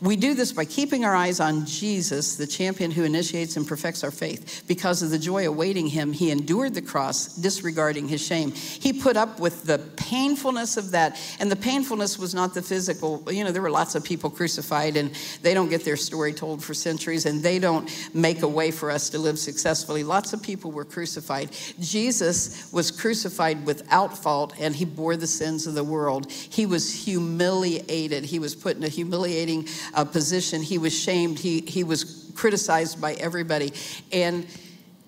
We 0.00 0.16
do 0.16 0.32
this 0.32 0.52
by 0.52 0.64
keeping 0.64 1.04
our 1.04 1.14
eyes 1.14 1.40
on 1.40 1.66
Jesus, 1.66 2.36
the 2.36 2.46
champion 2.46 2.90
who 2.90 3.04
initiates 3.04 3.58
and 3.58 3.66
perfects 3.66 4.02
our 4.02 4.10
faith. 4.10 4.64
Because 4.66 5.02
of 5.02 5.10
the 5.10 5.18
joy 5.18 5.46
awaiting 5.46 5.86
him, 5.86 6.14
he 6.14 6.30
endured 6.30 6.72
the 6.72 6.80
cross, 6.80 7.36
disregarding 7.36 8.08
his 8.08 8.24
shame. 8.24 8.52
He 8.52 8.94
put 8.94 9.18
up 9.18 9.38
with 9.38 9.64
the 9.64 9.78
painfulness 9.96 10.78
of 10.78 10.92
that. 10.92 11.20
And 11.38 11.50
the 11.50 11.56
painfulness 11.56 12.18
was 12.18 12.34
not 12.34 12.54
the 12.54 12.62
physical. 12.62 13.22
You 13.30 13.44
know, 13.44 13.52
there 13.52 13.60
were 13.60 13.70
lots 13.70 13.94
of 13.94 14.02
people 14.02 14.30
crucified, 14.30 14.96
and 14.96 15.10
they 15.42 15.52
don't 15.52 15.68
get 15.68 15.84
their 15.84 15.98
story 15.98 16.32
told 16.32 16.64
for 16.64 16.72
centuries, 16.72 17.26
and 17.26 17.42
they 17.42 17.58
don't 17.58 17.90
make 18.14 18.40
a 18.40 18.48
way 18.48 18.70
for 18.70 18.90
us 18.90 19.10
to 19.10 19.18
live 19.18 19.38
successfully. 19.38 20.02
Lots 20.02 20.32
of 20.32 20.42
people 20.42 20.72
were 20.72 20.86
crucified. 20.86 21.50
Jesus 21.78 22.72
was 22.72 22.90
crucified 22.90 23.66
without 23.66 24.16
fault, 24.16 24.54
and 24.58 24.74
he 24.74 24.86
bore 24.86 25.16
the 25.16 25.26
sins 25.26 25.66
of 25.66 25.74
the 25.74 25.84
world. 25.84 26.32
He 26.32 26.64
was 26.64 26.90
humiliated. 27.10 28.24
He 28.24 28.38
was 28.38 28.54
put 28.54 28.76
in 28.76 28.84
a 28.84 28.88
humiliating 28.88 29.66
uh, 29.94 30.04
position. 30.04 30.62
He 30.62 30.78
was 30.78 30.96
shamed. 30.96 31.40
He, 31.40 31.60
he 31.60 31.82
was 31.82 32.30
criticized 32.36 33.00
by 33.00 33.14
everybody. 33.14 33.72
And 34.12 34.46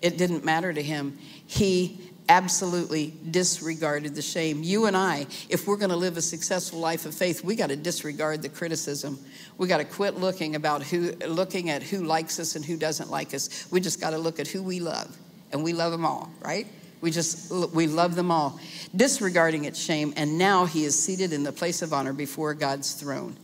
it 0.01 0.17
didn't 0.17 0.43
matter 0.43 0.73
to 0.73 0.83
him. 0.83 1.17
He 1.47 1.99
absolutely 2.27 3.13
disregarded 3.31 4.15
the 4.15 4.21
shame. 4.21 4.63
You 4.63 4.85
and 4.85 4.97
I, 4.97 5.27
if 5.47 5.65
we're 5.65 5.77
going 5.77 5.91
to 5.91 5.95
live 5.95 6.17
a 6.17 6.21
successful 6.21 6.79
life 6.79 7.05
of 7.05 7.15
faith, 7.15 7.41
we 7.41 7.55
got 7.55 7.67
to 7.67 7.77
disregard 7.77 8.41
the 8.41 8.49
criticism. 8.49 9.17
We 9.57 9.67
got 9.67 9.77
to 9.77 9.85
quit 9.85 10.17
looking 10.17 10.55
about 10.55 10.83
who 10.83 11.13
looking 11.25 11.69
at 11.69 11.83
who 11.83 12.03
likes 12.03 12.37
us 12.39 12.55
and 12.57 12.65
who 12.65 12.75
doesn't 12.75 13.09
like 13.09 13.33
us. 13.33 13.67
We 13.71 13.79
just 13.79 14.01
got 14.01 14.09
to 14.09 14.17
look 14.17 14.39
at 14.39 14.47
who 14.47 14.61
we 14.61 14.79
love. 14.81 15.15
And 15.53 15.63
we 15.63 15.71
love 15.71 15.91
them 15.91 16.05
all, 16.05 16.31
right? 16.41 16.67
We 17.03 17.11
just 17.11 17.51
we 17.51 17.85
love 17.85 18.15
them 18.15 18.31
all, 18.31 18.57
disregarding 18.95 19.65
its 19.65 19.77
shame, 19.77 20.13
and 20.15 20.37
now 20.37 20.63
he 20.63 20.85
is 20.85 20.97
seated 20.97 21.33
in 21.33 21.43
the 21.43 21.51
place 21.51 21.81
of 21.81 21.91
honor 21.91 22.13
before 22.13 22.53
God's 22.53 22.93
throne. 22.93 23.35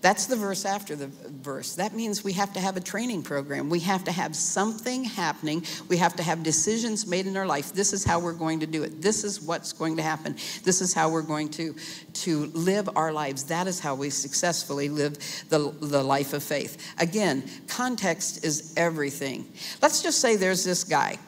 That's 0.00 0.24
the 0.24 0.36
verse 0.36 0.64
after 0.64 0.96
the 0.96 1.08
verse. 1.08 1.74
That 1.74 1.92
means 1.94 2.24
we 2.24 2.32
have 2.32 2.54
to 2.54 2.60
have 2.60 2.78
a 2.78 2.80
training 2.80 3.22
program. 3.22 3.68
We 3.68 3.80
have 3.80 4.04
to 4.04 4.12
have 4.12 4.34
something 4.34 5.04
happening. 5.04 5.64
We 5.88 5.98
have 5.98 6.16
to 6.16 6.22
have 6.22 6.42
decisions 6.42 7.06
made 7.06 7.26
in 7.26 7.36
our 7.36 7.46
life. 7.46 7.74
This 7.74 7.92
is 7.92 8.02
how 8.02 8.18
we're 8.18 8.32
going 8.32 8.60
to 8.60 8.66
do 8.66 8.82
it. 8.82 9.02
This 9.02 9.24
is 9.24 9.42
what's 9.42 9.74
going 9.74 9.96
to 9.96 10.02
happen. 10.02 10.36
This 10.64 10.80
is 10.80 10.94
how 10.94 11.10
we're 11.10 11.20
going 11.20 11.50
to, 11.50 11.74
to 12.14 12.46
live 12.46 12.88
our 12.96 13.12
lives. 13.12 13.44
That 13.44 13.66
is 13.66 13.78
how 13.78 13.94
we 13.94 14.08
successfully 14.08 14.88
live 14.88 15.18
the, 15.50 15.74
the 15.80 16.02
life 16.02 16.32
of 16.32 16.42
faith. 16.42 16.94
Again, 16.98 17.42
context 17.68 18.42
is 18.42 18.72
everything. 18.74 19.52
Let's 19.82 20.02
just 20.02 20.20
say 20.20 20.36
there's 20.36 20.64
this 20.64 20.82
guy 20.84 21.18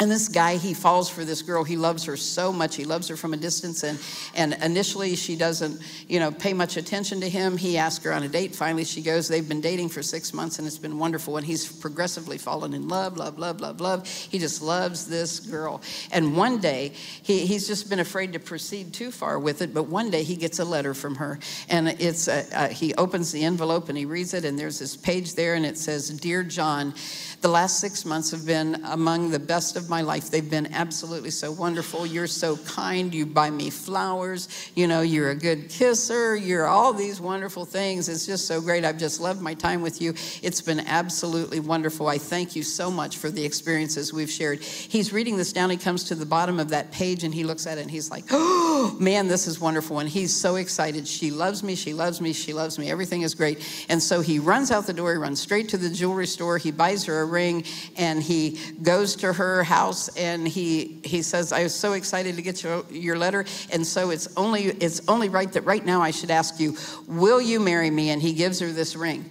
and 0.00 0.08
this 0.08 0.28
guy, 0.28 0.58
he 0.58 0.74
falls 0.74 1.10
for 1.10 1.24
this 1.24 1.42
girl. 1.42 1.64
He 1.64 1.76
loves 1.76 2.04
her 2.04 2.16
so 2.16 2.52
much. 2.52 2.76
He 2.76 2.84
loves 2.84 3.08
her 3.08 3.16
from 3.16 3.34
a 3.34 3.36
distance. 3.36 3.82
And, 3.82 3.98
and 4.36 4.54
initially, 4.62 5.16
she 5.16 5.34
doesn't, 5.34 5.80
you 6.06 6.20
know, 6.20 6.30
pay 6.30 6.52
much 6.52 6.76
attention 6.76 7.20
to 7.20 7.28
him. 7.28 7.56
He 7.56 7.76
asks 7.78 8.04
her 8.04 8.12
on 8.12 8.22
a 8.22 8.28
date. 8.28 8.54
Finally, 8.54 8.84
she 8.84 9.02
goes. 9.02 9.26
They've 9.26 9.48
been 9.48 9.60
dating 9.60 9.88
for 9.88 10.00
six 10.04 10.32
months, 10.32 10.60
and 10.60 10.68
it's 10.68 10.78
been 10.78 11.00
wonderful. 11.00 11.36
And 11.36 11.44
he's 11.44 11.66
progressively 11.66 12.38
fallen 12.38 12.74
in 12.74 12.86
love, 12.86 13.16
love, 13.16 13.40
love, 13.40 13.60
love, 13.60 13.80
love. 13.80 14.06
He 14.06 14.38
just 14.38 14.62
loves 14.62 15.06
this 15.06 15.40
girl. 15.40 15.82
And 16.12 16.36
one 16.36 16.58
day, 16.58 16.92
he, 17.22 17.44
he's 17.44 17.66
just 17.66 17.90
been 17.90 17.98
afraid 17.98 18.34
to 18.34 18.38
proceed 18.38 18.92
too 18.92 19.10
far 19.10 19.36
with 19.36 19.62
it. 19.62 19.74
But 19.74 19.84
one 19.84 20.10
day, 20.10 20.22
he 20.22 20.36
gets 20.36 20.60
a 20.60 20.64
letter 20.64 20.94
from 20.94 21.16
her. 21.16 21.40
And 21.68 21.88
it's 21.88 22.28
a, 22.28 22.46
a, 22.54 22.68
he 22.68 22.94
opens 22.94 23.32
the 23.32 23.42
envelope 23.42 23.88
and 23.88 23.98
he 23.98 24.04
reads 24.04 24.32
it. 24.32 24.44
And 24.44 24.56
there's 24.56 24.78
this 24.78 24.96
page 24.96 25.34
there, 25.34 25.54
and 25.54 25.66
it 25.66 25.76
says, 25.76 26.08
Dear 26.10 26.44
John, 26.44 26.94
the 27.40 27.48
last 27.48 27.78
six 27.78 28.04
months 28.04 28.32
have 28.32 28.44
been 28.44 28.82
among 28.86 29.30
the 29.30 29.38
best 29.38 29.76
of 29.76 29.88
my 29.88 30.02
life. 30.02 30.30
They've 30.30 30.50
been 30.50 30.72
absolutely 30.72 31.30
so 31.30 31.52
wonderful. 31.52 32.04
You're 32.04 32.26
so 32.26 32.56
kind. 32.56 33.14
You 33.14 33.26
buy 33.26 33.50
me 33.50 33.70
flowers. 33.70 34.48
You 34.74 34.88
know, 34.88 35.02
you're 35.02 35.30
a 35.30 35.36
good 35.36 35.68
kisser. 35.68 36.34
You're 36.34 36.66
all 36.66 36.92
these 36.92 37.20
wonderful 37.20 37.64
things. 37.64 38.08
It's 38.08 38.26
just 38.26 38.46
so 38.46 38.60
great. 38.60 38.84
I've 38.84 38.98
just 38.98 39.20
loved 39.20 39.40
my 39.40 39.54
time 39.54 39.82
with 39.82 40.02
you. 40.02 40.14
It's 40.42 40.60
been 40.60 40.80
absolutely 40.80 41.60
wonderful. 41.60 42.08
I 42.08 42.18
thank 42.18 42.56
you 42.56 42.64
so 42.64 42.90
much 42.90 43.18
for 43.18 43.30
the 43.30 43.44
experiences 43.44 44.12
we've 44.12 44.30
shared. 44.30 44.60
He's 44.60 45.12
reading 45.12 45.36
this 45.36 45.52
down. 45.52 45.70
He 45.70 45.76
comes 45.76 46.04
to 46.04 46.16
the 46.16 46.26
bottom 46.26 46.58
of 46.58 46.70
that 46.70 46.90
page 46.90 47.22
and 47.22 47.32
he 47.32 47.44
looks 47.44 47.68
at 47.68 47.78
it 47.78 47.82
and 47.82 47.90
he's 47.90 48.10
like, 48.10 48.24
oh, 48.32 48.96
man, 49.00 49.28
this 49.28 49.46
is 49.46 49.60
wonderful. 49.60 50.00
And 50.00 50.08
he's 50.08 50.34
so 50.34 50.56
excited. 50.56 51.06
She 51.06 51.30
loves 51.30 51.62
me. 51.62 51.76
She 51.76 51.94
loves 51.94 52.20
me. 52.20 52.32
She 52.32 52.52
loves 52.52 52.80
me. 52.80 52.90
Everything 52.90 53.22
is 53.22 53.36
great. 53.36 53.86
And 53.88 54.02
so 54.02 54.22
he 54.22 54.40
runs 54.40 54.72
out 54.72 54.86
the 54.86 54.92
door. 54.92 55.12
He 55.12 55.18
runs 55.18 55.40
straight 55.40 55.68
to 55.68 55.78
the 55.78 55.88
jewelry 55.88 56.26
store. 56.26 56.58
He 56.58 56.72
buys 56.72 57.04
her 57.04 57.20
a 57.20 57.27
ring 57.28 57.64
and 57.96 58.22
he 58.22 58.58
goes 58.82 59.16
to 59.16 59.32
her 59.32 59.62
house 59.62 60.08
and 60.16 60.46
he 60.46 61.00
he 61.04 61.22
says 61.22 61.52
i 61.52 61.62
was 61.62 61.74
so 61.74 61.92
excited 61.92 62.36
to 62.36 62.42
get 62.42 62.62
your, 62.62 62.84
your 62.90 63.16
letter. 63.18 63.44
And 63.70 63.86
so 63.86 64.10
it's 64.10 64.28
only 64.36 64.64
it's 64.64 65.06
only 65.08 65.28
right 65.28 65.50
that 65.52 65.62
right 65.62 65.84
now 65.84 66.02
i 66.02 66.10
should 66.10 66.30
ask 66.30 66.58
you 66.60 66.76
will 67.06 67.40
you 67.40 67.60
marry 67.60 67.90
me? 67.90 68.10
And 68.10 68.20
he 68.20 68.32
gives 68.32 68.60
her 68.60 68.72
this 68.72 68.96
ring. 68.96 69.30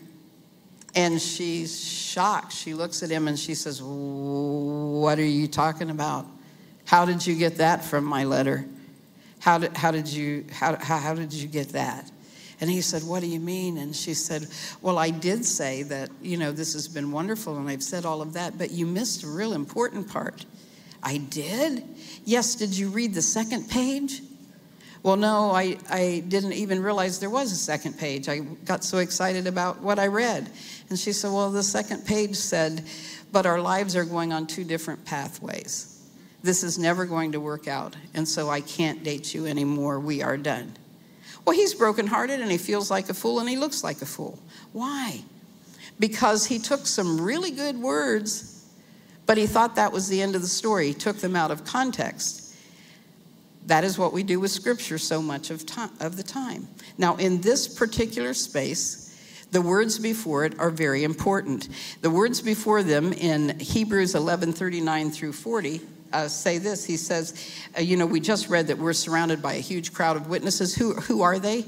And 0.96 1.22
she's 1.22 1.80
shocked. 1.80 2.54
She 2.54 2.74
looks 2.74 3.04
at 3.04 3.10
him 3.10 3.28
and 3.28 3.38
she 3.38 3.56
says 3.56 3.82
what 3.82 5.20
are 5.20 5.26
you 5.26 5.48
talking 5.48 5.90
about? 5.90 6.26
How 6.86 7.06
did 7.06 7.26
you 7.26 7.36
get 7.36 7.58
that 7.58 7.84
from 7.84 8.06
my 8.06 8.24
letter? 8.24 8.66
How 9.40 9.60
did, 9.60 9.76
how 9.78 9.92
did 9.92 10.08
you 10.08 10.46
how, 10.52 10.76
how, 10.78 10.98
how 10.98 11.14
did 11.14 11.34
you 11.34 11.48
get 11.48 11.70
that 11.70 12.12
and 12.60 12.70
he 12.70 12.82
said, 12.82 13.04
What 13.04 13.22
do 13.22 13.28
you 13.28 13.40
mean? 13.40 13.78
And 13.78 13.96
she 13.96 14.14
said, 14.14 14.48
Well, 14.82 14.98
I 14.98 15.10
did 15.10 15.46
say 15.46 15.84
that, 15.84 16.10
you 16.22 16.38
know, 16.38 16.52
this 16.52 16.74
has 16.74 16.88
been 16.88 17.12
wonderful 17.12 17.58
and 17.58 17.70
I've 17.70 17.84
said 17.84 18.06
all 18.06 18.22
of 18.22 18.34
that, 18.34 18.58
but 18.58 18.72
you 18.72 18.86
missed 18.86 19.24
a 19.24 19.28
real 19.28 19.54
important 19.54 20.10
part. 20.10 20.46
I 21.04 21.18
did? 21.18 21.84
Yes, 22.26 22.56
did 22.56 22.76
you 22.78 22.90
read 22.90 23.14
the 23.14 23.22
second 23.22 23.70
page? 23.70 24.22
Well, 25.04 25.16
no, 25.16 25.52
I, 25.52 25.78
I 25.90 26.24
didn't 26.28 26.54
even 26.54 26.82
realize 26.82 27.20
there 27.20 27.30
was 27.30 27.52
a 27.52 27.56
second 27.56 27.98
page. 27.98 28.28
I 28.28 28.40
got 28.40 28.84
so 28.84 28.98
excited 28.98 29.48
about 29.48 29.80
what 29.82 30.00
I 30.00 30.08
read. 30.08 30.50
And 30.90 30.98
she 30.98 31.14
said, 31.14 31.32
Well, 31.32 31.52
the 31.52 31.64
second 31.64 32.06
page 32.06 32.36
said, 32.36 32.84
But 33.32 33.46
our 33.46 33.62
lives 33.62 33.96
are 33.96 34.06
going 34.06 34.34
on 34.34 34.48
two 34.48 34.64
different 34.64 35.06
pathways. 35.06 35.94
This 36.44 36.64
is 36.64 36.78
never 36.80 37.06
going 37.06 37.34
to 37.34 37.40
work 37.40 37.68
out. 37.68 37.96
And 38.14 38.28
so 38.28 38.50
I 38.50 38.62
can't 38.62 39.04
date 39.04 39.34
you 39.34 39.46
anymore. 39.46 40.00
We 40.00 40.22
are 40.24 40.38
done. 40.38 40.74
Well, 41.48 41.56
he's 41.56 41.74
brokenhearted 41.74 42.42
and 42.42 42.52
he 42.52 42.58
feels 42.58 42.92
like 42.92 43.08
a 43.08 43.14
fool 43.14 43.40
and 43.40 43.48
he 43.48 43.56
looks 43.56 43.82
like 43.82 44.02
a 44.02 44.06
fool. 44.06 44.38
Why? 44.74 45.22
Because 45.98 46.46
he 46.46 46.60
took 46.60 46.86
some 46.86 47.22
really 47.22 47.52
good 47.52 47.78
words, 47.78 48.66
but 49.26 49.38
he 49.38 49.48
thought 49.48 49.78
that 49.78 49.94
was 49.94 50.10
the 50.10 50.22
end 50.22 50.36
of 50.36 50.42
the 50.42 50.48
story. 50.50 50.88
He 50.88 50.94
took 50.94 51.20
them 51.20 51.38
out 51.38 51.50
of 51.50 51.64
context. 51.64 52.54
That 53.66 53.86
is 53.86 53.98
what 53.98 54.12
we 54.12 54.24
do 54.24 54.42
with 54.42 54.52
Scripture 54.52 54.98
so 54.98 55.22
much 55.22 55.50
of, 55.50 55.66
time, 55.66 55.92
of 56.02 56.18
the 56.18 56.24
time. 56.24 56.68
Now, 56.98 57.16
in 57.16 57.40
this 57.40 57.66
particular 57.66 58.34
space, 58.34 59.46
the 59.52 59.62
words 59.62 60.00
before 60.00 60.44
it 60.44 60.60
are 60.60 60.70
very 60.70 61.06
important. 61.06 61.70
The 62.02 62.10
words 62.10 62.42
before 62.42 62.84
them 62.84 63.14
in 63.14 63.58
Hebrews 63.58 64.16
11 64.16 64.52
39 64.52 65.12
through 65.12 65.32
40 65.32 65.80
uh, 66.14 66.28
say 66.28 66.58
this. 66.58 66.86
He 66.86 66.98
says, 66.98 67.34
uh, 67.78 67.82
You 67.82 67.98
know, 67.98 68.06
we 68.06 68.20
just 68.20 68.50
read 68.50 68.68
that 68.68 68.78
we're 68.78 68.94
surrounded 68.94 69.42
by 69.42 69.54
a 69.54 69.60
huge 69.60 69.94
crowd 69.94 70.18
of 70.18 70.28
witnesses. 70.28 70.76
Who, 70.76 70.94
who 70.94 71.22
are 71.22 71.40
they? 71.40 71.66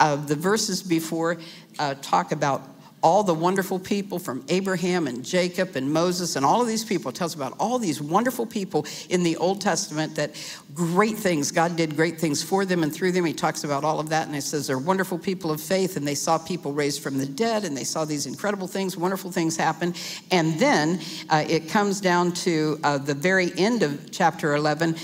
Uh, 0.00 0.16
the 0.16 0.34
verses 0.34 0.82
before 0.82 1.38
uh, 1.78 1.94
talk 2.02 2.32
about 2.32 2.73
all 3.04 3.22
the 3.22 3.34
wonderful 3.34 3.78
people 3.78 4.18
from 4.18 4.42
Abraham 4.48 5.06
and 5.06 5.22
Jacob 5.22 5.76
and 5.76 5.92
Moses 5.92 6.36
and 6.36 6.44
all 6.44 6.62
of 6.62 6.66
these 6.66 6.82
people. 6.82 7.10
It 7.10 7.14
tells 7.14 7.34
about 7.34 7.54
all 7.60 7.78
these 7.78 8.00
wonderful 8.00 8.46
people 8.46 8.86
in 9.10 9.22
the 9.22 9.36
Old 9.36 9.60
Testament 9.60 10.16
that 10.16 10.34
great 10.72 11.18
things, 11.18 11.52
God 11.52 11.76
did 11.76 11.96
great 11.96 12.18
things 12.18 12.42
for 12.42 12.64
them 12.64 12.82
and 12.82 12.92
through 12.92 13.12
them. 13.12 13.26
He 13.26 13.34
talks 13.34 13.62
about 13.62 13.84
all 13.84 14.00
of 14.00 14.08
that 14.08 14.26
and 14.26 14.34
he 14.34 14.40
says 14.40 14.66
they're 14.66 14.78
wonderful 14.78 15.18
people 15.18 15.50
of 15.50 15.60
faith 15.60 15.98
and 15.98 16.08
they 16.08 16.14
saw 16.14 16.38
people 16.38 16.72
raised 16.72 17.02
from 17.02 17.18
the 17.18 17.26
dead 17.26 17.64
and 17.64 17.76
they 17.76 17.84
saw 17.84 18.06
these 18.06 18.24
incredible 18.24 18.66
things, 18.66 18.96
wonderful 18.96 19.30
things 19.30 19.54
happen. 19.54 19.94
And 20.30 20.58
then 20.58 20.98
uh, 21.28 21.44
it 21.46 21.68
comes 21.68 22.00
down 22.00 22.32
to 22.32 22.80
uh, 22.82 22.96
the 22.96 23.14
very 23.14 23.52
end 23.58 23.82
of 23.82 24.12
chapter 24.12 24.54
11 24.54 24.96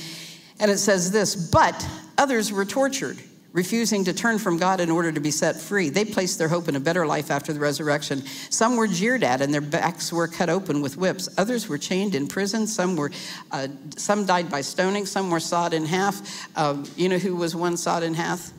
and 0.58 0.70
it 0.70 0.78
says 0.78 1.10
this, 1.10 1.36
but 1.36 1.86
others 2.16 2.50
were 2.50 2.64
tortured 2.64 3.18
refusing 3.52 4.04
to 4.04 4.12
turn 4.12 4.38
from 4.38 4.58
God 4.58 4.80
in 4.80 4.90
order 4.90 5.10
to 5.10 5.20
be 5.20 5.30
set 5.30 5.56
free. 5.56 5.88
They 5.88 6.04
placed 6.04 6.38
their 6.38 6.48
hope 6.48 6.68
in 6.68 6.76
a 6.76 6.80
better 6.80 7.06
life 7.06 7.30
after 7.30 7.52
the 7.52 7.60
resurrection. 7.60 8.24
Some 8.50 8.76
were 8.76 8.86
jeered 8.86 9.24
at 9.24 9.40
and 9.40 9.52
their 9.52 9.60
backs 9.60 10.12
were 10.12 10.28
cut 10.28 10.48
open 10.48 10.80
with 10.80 10.96
whips. 10.96 11.28
Others 11.36 11.68
were 11.68 11.78
chained 11.78 12.14
in 12.14 12.28
prison. 12.28 12.66
Some 12.66 12.96
were, 12.96 13.10
uh, 13.50 13.68
some 13.96 14.24
died 14.24 14.50
by 14.50 14.60
stoning. 14.60 15.06
Some 15.06 15.30
were 15.30 15.40
sawed 15.40 15.74
in 15.74 15.84
half. 15.84 16.48
Um, 16.56 16.84
you 16.96 17.08
know 17.08 17.18
who 17.18 17.34
was 17.34 17.56
one 17.56 17.76
sawed 17.76 18.02
in 18.02 18.14
half? 18.14 18.50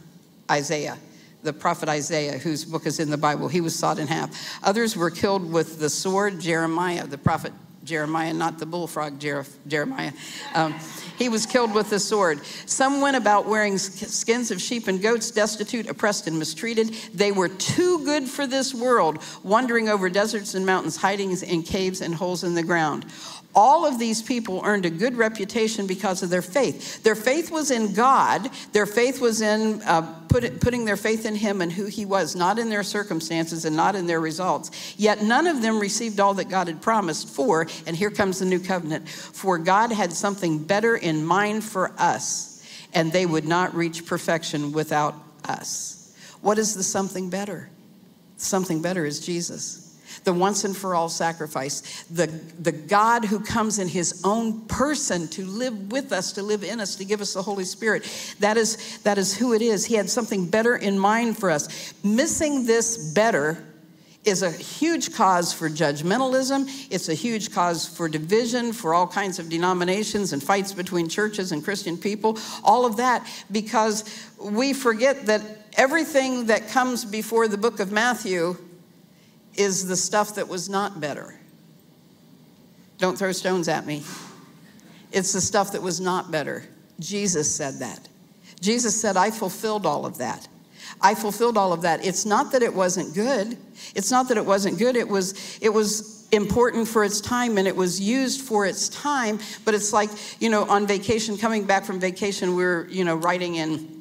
Isaiah. 0.49 0.97
The 1.43 1.53
prophet 1.53 1.89
Isaiah, 1.89 2.37
whose 2.37 2.65
book 2.65 2.85
is 2.85 2.99
in 2.99 3.09
the 3.09 3.17
Bible, 3.17 3.47
he 3.47 3.61
was 3.61 3.77
sawed 3.77 3.97
in 3.97 4.07
half. 4.07 4.59
Others 4.63 4.95
were 4.95 5.09
killed 5.09 5.51
with 5.51 5.79
the 5.79 5.89
sword. 5.89 6.39
Jeremiah, 6.39 7.07
the 7.07 7.17
prophet 7.17 7.53
Jeremiah, 7.83 8.33
not 8.33 8.59
the 8.59 8.65
bullfrog 8.65 9.19
Jeremiah. 9.19 10.11
Um, 10.53 10.75
he 11.17 11.29
was 11.29 11.45
killed 11.45 11.73
with 11.73 11.89
the 11.89 11.99
sword. 11.99 12.43
Some 12.65 13.01
went 13.01 13.17
about 13.17 13.47
wearing 13.47 13.77
skins 13.77 14.51
of 14.51 14.61
sheep 14.61 14.87
and 14.87 15.01
goats, 15.01 15.31
destitute, 15.31 15.89
oppressed, 15.89 16.27
and 16.27 16.37
mistreated. 16.37 16.89
They 17.13 17.31
were 17.31 17.49
too 17.49 18.03
good 18.05 18.27
for 18.27 18.47
this 18.47 18.73
world, 18.73 19.19
wandering 19.43 19.89
over 19.89 20.09
deserts 20.09 20.53
and 20.53 20.65
mountains, 20.65 20.97
hiding 20.97 21.31
in 21.41 21.63
caves 21.63 22.01
and 22.01 22.13
holes 22.13 22.43
in 22.43 22.55
the 22.55 22.63
ground. 22.63 23.05
All 23.53 23.85
of 23.85 23.99
these 23.99 24.21
people 24.21 24.61
earned 24.63 24.85
a 24.85 24.89
good 24.89 25.17
reputation 25.17 25.85
because 25.85 26.23
of 26.23 26.29
their 26.29 26.41
faith. 26.41 27.03
Their 27.03 27.15
faith 27.15 27.51
was 27.51 27.69
in 27.69 27.93
God. 27.93 28.49
Their 28.71 28.85
faith 28.85 29.19
was 29.19 29.41
in 29.41 29.81
uh, 29.81 30.20
put, 30.31 30.61
putting 30.61 30.85
their 30.85 30.97
faith 30.97 31.25
in 31.25 31.35
Him 31.35 31.61
and 31.61 31.71
who 31.71 31.85
He 31.85 32.05
was, 32.05 32.35
not 32.35 32.57
in 32.57 32.69
their 32.69 32.83
circumstances 32.83 33.65
and 33.65 33.75
not 33.75 33.95
in 33.95 34.07
their 34.07 34.19
results. 34.19 34.95
Yet 34.97 35.21
none 35.21 35.47
of 35.47 35.61
them 35.61 35.79
received 35.79 36.19
all 36.19 36.33
that 36.35 36.49
God 36.49 36.67
had 36.67 36.81
promised 36.81 37.29
for, 37.29 37.67
and 37.85 37.95
here 37.95 38.11
comes 38.11 38.39
the 38.39 38.45
new 38.45 38.59
covenant, 38.59 39.09
for 39.09 39.57
God 39.57 39.91
had 39.91 40.13
something 40.13 40.63
better 40.63 40.95
in 40.95 41.25
mind 41.25 41.63
for 41.63 41.91
us, 41.97 42.65
and 42.93 43.11
they 43.11 43.25
would 43.25 43.45
not 43.45 43.75
reach 43.75 44.05
perfection 44.05 44.71
without 44.71 45.15
us. 45.45 46.15
What 46.41 46.57
is 46.57 46.75
the 46.75 46.83
something 46.83 47.29
better? 47.29 47.69
Something 48.37 48.81
better 48.81 49.05
is 49.05 49.19
Jesus 49.19 49.80
the 50.23 50.33
once 50.33 50.63
and 50.63 50.75
for 50.75 50.95
all 50.95 51.09
sacrifice, 51.09 52.03
the, 52.03 52.27
the 52.59 52.71
God 52.71 53.25
who 53.25 53.39
comes 53.39 53.79
in 53.79 53.87
his 53.87 54.21
own 54.23 54.61
person 54.67 55.27
to 55.29 55.45
live 55.45 55.91
with 55.91 56.11
us, 56.11 56.31
to 56.33 56.43
live 56.43 56.63
in 56.63 56.79
us, 56.79 56.95
to 56.95 57.05
give 57.05 57.21
us 57.21 57.33
the 57.33 57.41
Holy 57.41 57.65
Spirit. 57.65 58.07
That 58.39 58.57
is, 58.57 58.99
that 58.99 59.17
is 59.17 59.35
who 59.35 59.53
it 59.53 59.61
is. 59.61 59.85
He 59.85 59.95
had 59.95 60.09
something 60.09 60.47
better 60.47 60.75
in 60.75 60.97
mind 60.99 61.37
for 61.37 61.49
us. 61.49 61.93
Missing 62.03 62.65
this 62.65 63.13
better 63.13 63.63
is 64.23 64.43
a 64.43 64.51
huge 64.51 65.13
cause 65.13 65.51
for 65.51 65.67
judgmentalism. 65.67 66.67
It's 66.91 67.09
a 67.09 67.13
huge 67.15 67.51
cause 67.51 67.87
for 67.87 68.07
division, 68.07 68.71
for 68.71 68.93
all 68.93 69.07
kinds 69.07 69.39
of 69.39 69.49
denominations 69.49 70.33
and 70.33 70.43
fights 70.43 70.73
between 70.73 71.09
churches 71.09 71.51
and 71.51 71.63
Christian 71.63 71.97
people. 71.97 72.37
All 72.63 72.85
of 72.85 72.97
that 72.97 73.25
because 73.51 74.03
we 74.39 74.73
forget 74.73 75.25
that 75.25 75.41
everything 75.73 76.45
that 76.47 76.67
comes 76.69 77.03
before 77.03 77.47
the 77.47 77.57
book 77.57 77.79
of 77.79 77.91
Matthew 77.91 78.57
is 79.55 79.87
the 79.87 79.95
stuff 79.95 80.35
that 80.35 80.47
was 80.47 80.69
not 80.69 80.99
better. 80.99 81.39
Don't 82.97 83.17
throw 83.17 83.31
stones 83.31 83.67
at 83.67 83.85
me. 83.85 84.03
It's 85.11 85.33
the 85.33 85.41
stuff 85.41 85.73
that 85.73 85.81
was 85.81 85.99
not 85.99 86.31
better. 86.31 86.63
Jesus 86.99 87.53
said 87.53 87.79
that. 87.79 88.07
Jesus 88.61 88.99
said, 88.99 89.17
I 89.17 89.31
fulfilled 89.31 89.85
all 89.85 90.05
of 90.05 90.19
that. 90.19 90.47
I 91.01 91.15
fulfilled 91.15 91.57
all 91.57 91.73
of 91.73 91.81
that. 91.81 92.05
It's 92.05 92.25
not 92.25 92.51
that 92.51 92.61
it 92.61 92.73
wasn't 92.73 93.15
good. 93.15 93.57
It's 93.95 94.11
not 94.11 94.27
that 94.27 94.37
it 94.37 94.45
wasn't 94.45 94.77
good. 94.77 94.95
It 94.95 95.07
was, 95.07 95.57
it 95.61 95.69
was 95.69 96.27
important 96.31 96.87
for 96.87 97.03
its 97.03 97.19
time 97.19 97.57
and 97.57 97.67
it 97.67 97.75
was 97.75 97.99
used 97.99 98.41
for 98.41 98.65
its 98.65 98.87
time. 98.89 99.39
But 99.65 99.73
it's 99.73 99.93
like, 99.93 100.09
you 100.39 100.49
know, 100.49 100.65
on 100.65 100.85
vacation, 100.85 101.37
coming 101.37 101.65
back 101.65 101.85
from 101.85 101.99
vacation, 101.99 102.55
we 102.55 102.63
are 102.63 102.87
you 102.89 103.03
know, 103.03 103.15
writing 103.15 103.55
in 103.55 104.00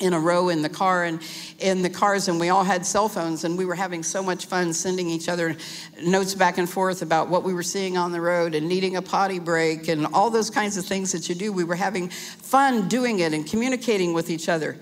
in 0.00 0.12
a 0.12 0.18
row 0.18 0.48
in 0.48 0.62
the 0.62 0.68
car 0.68 1.04
and 1.04 1.20
in 1.60 1.82
the 1.82 1.90
cars 1.90 2.26
and 2.28 2.40
we 2.40 2.48
all 2.48 2.64
had 2.64 2.84
cell 2.84 3.08
phones 3.08 3.44
and 3.44 3.56
we 3.56 3.64
were 3.64 3.74
having 3.74 4.02
so 4.02 4.22
much 4.22 4.46
fun 4.46 4.72
sending 4.72 5.08
each 5.08 5.28
other 5.28 5.56
notes 6.02 6.34
back 6.34 6.58
and 6.58 6.68
forth 6.68 7.02
about 7.02 7.28
what 7.28 7.44
we 7.44 7.54
were 7.54 7.62
seeing 7.62 7.96
on 7.96 8.10
the 8.10 8.20
road 8.20 8.54
and 8.54 8.68
needing 8.68 8.96
a 8.96 9.02
potty 9.02 9.38
break 9.38 9.88
and 9.88 10.06
all 10.08 10.30
those 10.30 10.50
kinds 10.50 10.76
of 10.76 10.84
things 10.84 11.12
that 11.12 11.28
you 11.28 11.34
do. 11.34 11.52
We 11.52 11.64
were 11.64 11.76
having 11.76 12.08
fun 12.08 12.88
doing 12.88 13.20
it 13.20 13.32
and 13.32 13.46
communicating 13.46 14.14
with 14.14 14.30
each 14.30 14.48
other. 14.48 14.78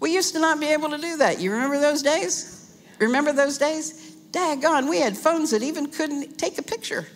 We 0.00 0.14
used 0.14 0.32
to 0.34 0.40
not 0.40 0.58
be 0.58 0.66
able 0.66 0.88
to 0.90 0.98
do 0.98 1.18
that. 1.18 1.38
You 1.38 1.52
remember 1.52 1.78
those 1.78 2.02
days? 2.02 2.78
Remember 2.98 3.32
those 3.32 3.58
days? 3.58 4.16
Daggone 4.30 4.88
we 4.88 5.00
had 5.00 5.16
phones 5.16 5.50
that 5.50 5.62
even 5.62 5.88
couldn't 5.88 6.38
take 6.38 6.56
a 6.58 6.62
picture 6.62 7.06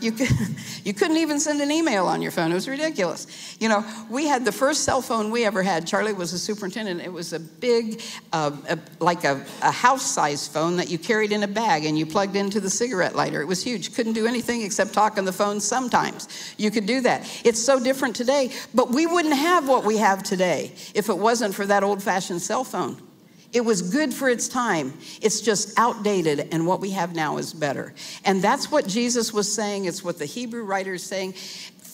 you, 0.00 0.12
could, 0.12 0.28
you 0.84 0.94
couldn't 0.94 1.16
even 1.16 1.40
send 1.40 1.60
an 1.60 1.70
email 1.70 2.06
on 2.06 2.22
your 2.22 2.30
phone. 2.30 2.50
It 2.50 2.54
was 2.54 2.68
ridiculous. 2.68 3.56
You 3.60 3.68
know, 3.68 3.84
we 4.10 4.26
had 4.26 4.44
the 4.44 4.52
first 4.52 4.84
cell 4.84 5.02
phone 5.02 5.30
we 5.30 5.44
ever 5.44 5.62
had. 5.62 5.86
Charlie 5.86 6.12
was 6.12 6.32
a 6.32 6.38
superintendent. 6.38 7.00
It 7.00 7.12
was 7.12 7.32
a 7.32 7.40
big, 7.40 8.02
uh, 8.32 8.56
a, 8.68 8.78
like 9.00 9.24
a, 9.24 9.44
a 9.62 9.70
house 9.70 10.02
size 10.02 10.46
phone 10.46 10.76
that 10.76 10.90
you 10.90 10.98
carried 10.98 11.32
in 11.32 11.42
a 11.42 11.48
bag 11.48 11.84
and 11.84 11.98
you 11.98 12.06
plugged 12.06 12.36
into 12.36 12.60
the 12.60 12.70
cigarette 12.70 13.16
lighter. 13.16 13.40
It 13.40 13.46
was 13.46 13.62
huge. 13.62 13.94
Couldn't 13.94 14.12
do 14.14 14.26
anything 14.26 14.62
except 14.62 14.92
talk 14.92 15.18
on 15.18 15.24
the 15.24 15.32
phone 15.32 15.60
sometimes. 15.60 16.28
You 16.56 16.70
could 16.70 16.86
do 16.86 17.00
that. 17.02 17.28
It's 17.44 17.62
so 17.62 17.80
different 17.80 18.14
today, 18.14 18.52
but 18.74 18.90
we 18.90 19.06
wouldn't 19.06 19.36
have 19.36 19.68
what 19.68 19.84
we 19.84 19.98
have 19.98 20.22
today 20.22 20.72
if 20.94 21.08
it 21.08 21.18
wasn't 21.18 21.54
for 21.54 21.66
that 21.66 21.82
old 21.82 22.02
fashioned 22.02 22.42
cell 22.42 22.64
phone. 22.64 23.07
It 23.52 23.62
was 23.62 23.82
good 23.82 24.12
for 24.12 24.28
its 24.28 24.46
time. 24.48 24.92
It's 25.22 25.40
just 25.40 25.78
outdated, 25.78 26.48
and 26.52 26.66
what 26.66 26.80
we 26.80 26.90
have 26.90 27.14
now 27.14 27.38
is 27.38 27.54
better. 27.54 27.94
And 28.24 28.42
that's 28.42 28.70
what 28.70 28.86
Jesus 28.86 29.32
was 29.32 29.52
saying. 29.52 29.86
It's 29.86 30.04
what 30.04 30.18
the 30.18 30.26
Hebrew 30.26 30.64
writer 30.64 30.94
is 30.94 31.02
saying. 31.02 31.32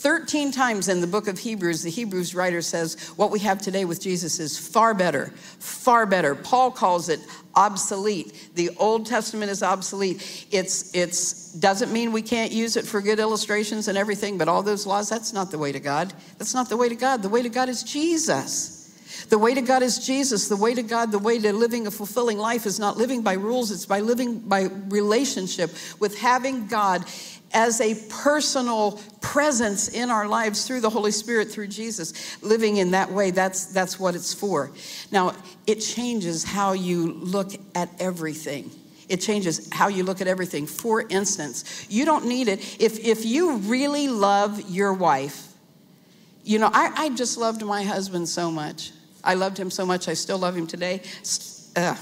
13 0.05 0.51
times 0.51 0.89
in 0.89 1.01
the 1.01 1.07
book 1.07 1.29
of 1.29 1.39
Hebrews, 1.39 1.83
the 1.83 1.91
Hebrews 1.91 2.35
writer 2.35 2.61
says, 2.61 3.09
What 3.17 3.31
we 3.31 3.39
have 3.39 3.63
today 3.63 3.85
with 3.85 4.03
Jesus 4.03 4.39
is 4.39 4.59
far 4.59 4.93
better, 4.93 5.29
far 5.59 6.05
better. 6.05 6.35
Paul 6.35 6.71
calls 6.73 7.09
it 7.09 7.21
obsolete. 7.55 8.51
The 8.55 8.71
Old 8.79 9.07
Testament 9.07 9.51
is 9.51 9.63
obsolete. 9.63 10.47
It's, 10.51 10.95
it's 10.95 11.53
doesn't 11.53 11.93
mean 11.93 12.13
we 12.13 12.21
can't 12.21 12.53
use 12.53 12.77
it 12.77 12.85
for 12.85 13.01
good 13.01 13.19
illustrations 13.19 13.89
and 13.89 13.97
everything, 13.97 14.37
but 14.39 14.49
all 14.49 14.63
those 14.63 14.87
laws, 14.87 15.09
that's 15.09 15.33
not 15.33 15.51
the 15.51 15.59
way 15.59 15.73
to 15.73 15.81
God. 15.81 16.13
That's 16.37 16.53
not 16.53 16.69
the 16.69 16.77
way 16.77 16.89
to 16.89 16.97
God. 16.97 17.23
The 17.23 17.29
way 17.29 17.43
to 17.43 17.49
God 17.49 17.69
is 17.69 17.83
Jesus. 17.83 18.74
The 19.29 19.39
way 19.39 19.55
to 19.55 19.63
God 19.63 19.83
is 19.83 20.05
Jesus. 20.05 20.49
The 20.49 20.57
way 20.57 20.75
to 20.75 20.83
God, 20.83 21.13
the 21.13 21.19
way 21.19 21.39
to 21.39 21.53
living 21.53 21.87
a 21.87 21.91
fulfilling 21.91 22.39
life 22.39 22.67
is 22.67 22.79
not 22.79 22.97
living 22.97 23.23
by 23.23 23.35
rules, 23.35 23.71
it's 23.71 23.87
by 23.87 24.01
living 24.01 24.39
by 24.41 24.69
relationship 24.89 25.71
with 25.99 26.19
having 26.19 26.67
God 26.67 27.05
as 27.55 27.81
a 27.81 27.95
personal 28.09 29.01
presence 29.21 29.89
in 29.89 30.11
our 30.11 30.27
lives 30.27 30.67
through 30.67 30.81
the 30.81 30.91
Holy 30.91 31.13
Spirit, 31.13 31.51
through 31.51 31.69
Jesus. 31.69 32.43
Living 32.43 32.79
in 32.79 32.91
that 32.91 33.11
way, 33.11 33.31
that's, 33.31 33.67
that's 33.67 33.99
what 33.99 34.17
it's 34.17 34.35
for. 34.35 34.73
Now, 35.13 35.35
it 35.67 35.77
changes 35.77 36.43
how 36.43 36.73
you 36.73 37.13
look 37.13 37.53
at 37.77 37.89
everything. 38.01 38.71
It 39.09 39.19
changes 39.19 39.69
how 39.73 39.89
you 39.89 40.03
look 40.03 40.21
at 40.21 40.27
everything. 40.27 40.67
For 40.67 41.03
instance, 41.09 41.87
you 41.89 42.05
don't 42.05 42.27
need 42.27 42.49
it. 42.49 42.81
If, 42.81 42.99
if 42.99 43.25
you 43.25 43.59
really 43.59 44.09
love 44.09 44.71
your 44.71 44.93
wife, 44.93 45.49
you 46.43 46.59
know, 46.59 46.71
I, 46.73 46.93
I 46.97 47.09
just 47.11 47.39
loved 47.39 47.65
my 47.65 47.85
husband 47.85 48.29
so 48.29 48.51
much. 48.51 48.93
I 49.25 49.35
loved 49.35 49.59
him 49.59 49.71
so 49.71 49.85
much, 49.87 50.09
I 50.09 50.15
still 50.15 50.39
love 50.39 50.57
him 50.57 50.67
today. 50.67 51.03
Uh, 51.75 51.97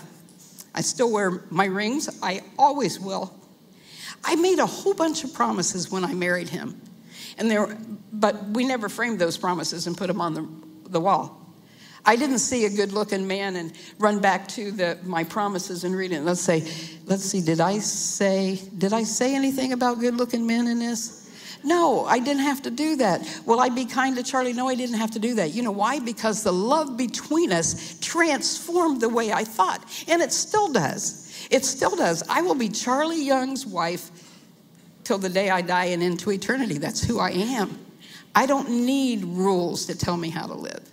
I 0.75 0.81
still 0.81 1.11
wear 1.11 1.43
my 1.51 1.67
rings, 1.67 2.09
I 2.23 2.43
always 2.59 2.99
will. 2.99 3.33
I 4.25 4.37
made 4.37 4.59
a 4.59 4.67
whole 4.67 4.95
bunch 4.95 5.25
of 5.25 5.35
promises 5.35 5.91
when 5.91 6.05
I 6.05 6.15
married 6.15 6.49
him. 6.49 6.81
And 7.39 7.51
there, 7.51 7.77
but 8.13 8.45
we 8.49 8.65
never 8.65 8.89
framed 8.89 9.19
those 9.19 9.37
promises 9.37 9.87
and 9.87 9.97
put 9.97 10.07
them 10.09 10.21
on 10.21 10.35
the, 10.35 10.49
the 10.91 11.01
wall. 11.01 11.39
I 12.05 12.17
didn't 12.17 12.41
see 12.41 12.65
a 12.65 12.71
good 12.71 12.93
looking 12.93 13.27
man 13.27 13.57
and 13.57 13.73
run 13.99 14.19
back 14.19 14.49
to 14.49 14.73
the, 14.73 14.99
my 15.05 15.23
promises 15.23 15.85
and 15.85 15.95
read 15.95 16.13
it. 16.13 16.23
Let's 16.23 16.41
say, 16.41 16.67
let's 17.07 17.25
see, 17.25 17.41
did 17.41 17.61
I 17.61 17.79
say, 17.79 18.61
did 18.77 18.93
I 18.93 19.05
say 19.05 19.35
anything 19.37 19.73
about 19.73 20.01
good 20.01 20.17
looking 20.17 20.47
men 20.47 20.67
in 20.67 20.81
this? 20.81 21.22
No, 21.65 22.05
I 22.05 22.19
didn't 22.19 22.43
have 22.43 22.63
to 22.63 22.71
do 22.71 22.97
that. 22.97 23.43
Will 23.47 23.61
I 23.61 23.69
be 23.69 23.85
kind 23.85 24.17
to 24.17 24.23
Charlie? 24.23 24.53
No, 24.53 24.69
I 24.69 24.75
didn't 24.75 24.97
have 24.97 25.13
to 25.13 25.19
do 25.19 25.35
that. 25.35 25.53
You 25.53 25.63
know 25.63 25.71
why? 25.71 26.01
Because 26.01 26.43
the 26.43 26.53
love 26.53 26.97
between 26.97 27.53
us 27.53 27.99
transformed 28.01 29.01
the 29.01 29.09
way 29.09 29.33
I 29.33 29.45
thought, 29.45 29.85
and 30.09 30.21
it 30.21 30.33
still 30.33 30.73
does. 30.73 31.47
It 31.51 31.65
still 31.65 31.95
does. 31.95 32.23
I 32.29 32.43
will 32.43 32.55
be 32.55 32.69
Charlie 32.69 33.23
Young's 33.23 33.67
wife 33.67 34.11
till 35.05 35.19
the 35.19 35.29
day 35.29 35.51
I 35.51 35.63
die 35.63 35.87
and 35.87 36.03
into 36.03 36.31
eternity. 36.31 36.79
That's 36.79 37.03
who 37.03 37.19
I 37.19 37.31
am. 37.31 37.79
I 38.35 38.47
don't 38.47 38.71
need 38.71 39.25
rules 39.25 39.87
to 39.87 39.97
tell 39.97 40.17
me 40.17 40.31
how 40.31 40.47
to 40.47 40.55
live. 40.55 40.89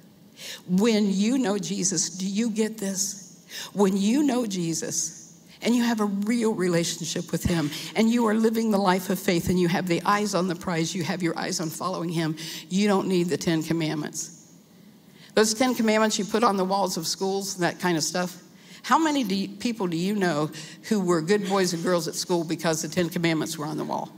When 0.67 1.11
you 1.11 1.37
know 1.37 1.57
Jesus, 1.57 2.09
do 2.09 2.27
you 2.27 2.49
get 2.49 2.77
this? 2.77 3.45
When 3.73 3.97
you 3.97 4.23
know 4.23 4.45
Jesus 4.45 5.18
and 5.61 5.75
you 5.75 5.83
have 5.83 5.99
a 5.99 6.05
real 6.05 6.53
relationship 6.53 7.31
with 7.31 7.43
Him, 7.43 7.69
and 7.95 8.09
you 8.09 8.25
are 8.27 8.33
living 8.33 8.71
the 8.71 8.77
life 8.77 9.09
of 9.09 9.19
faith, 9.19 9.49
and 9.49 9.59
you 9.59 9.67
have 9.67 9.87
the 9.87 10.01
eyes 10.03 10.33
on 10.35 10.47
the 10.47 10.55
prize, 10.55 10.95
you 10.95 11.03
have 11.03 11.21
your 11.21 11.37
eyes 11.37 11.59
on 11.59 11.69
following 11.69 12.09
Him, 12.09 12.37
you 12.69 12.87
don't 12.87 13.07
need 13.07 13.25
the 13.25 13.37
Ten 13.37 13.63
Commandments. 13.63 14.53
Those 15.35 15.53
Ten 15.53 15.75
Commandments 15.75 16.17
you 16.17 16.25
put 16.25 16.43
on 16.43 16.57
the 16.57 16.65
walls 16.65 16.97
of 16.97 17.07
schools, 17.07 17.57
that 17.57 17.79
kind 17.79 17.97
of 17.97 18.03
stuff. 18.03 18.41
How 18.83 18.97
many 18.97 19.23
do 19.23 19.35
you, 19.35 19.49
people 19.49 19.87
do 19.87 19.97
you 19.97 20.15
know 20.15 20.49
who 20.83 21.01
were 21.01 21.21
good 21.21 21.47
boys 21.47 21.73
and 21.73 21.83
girls 21.83 22.07
at 22.07 22.15
school 22.15 22.43
because 22.43 22.81
the 22.81 22.87
Ten 22.87 23.09
Commandments 23.09 23.57
were 23.57 23.65
on 23.65 23.77
the 23.77 23.83
wall? 23.83 24.09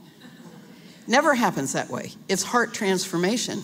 Never 1.07 1.33
happens 1.33 1.73
that 1.73 1.89
way. 1.89 2.11
It's 2.29 2.43
heart 2.43 2.73
transformation. 2.73 3.61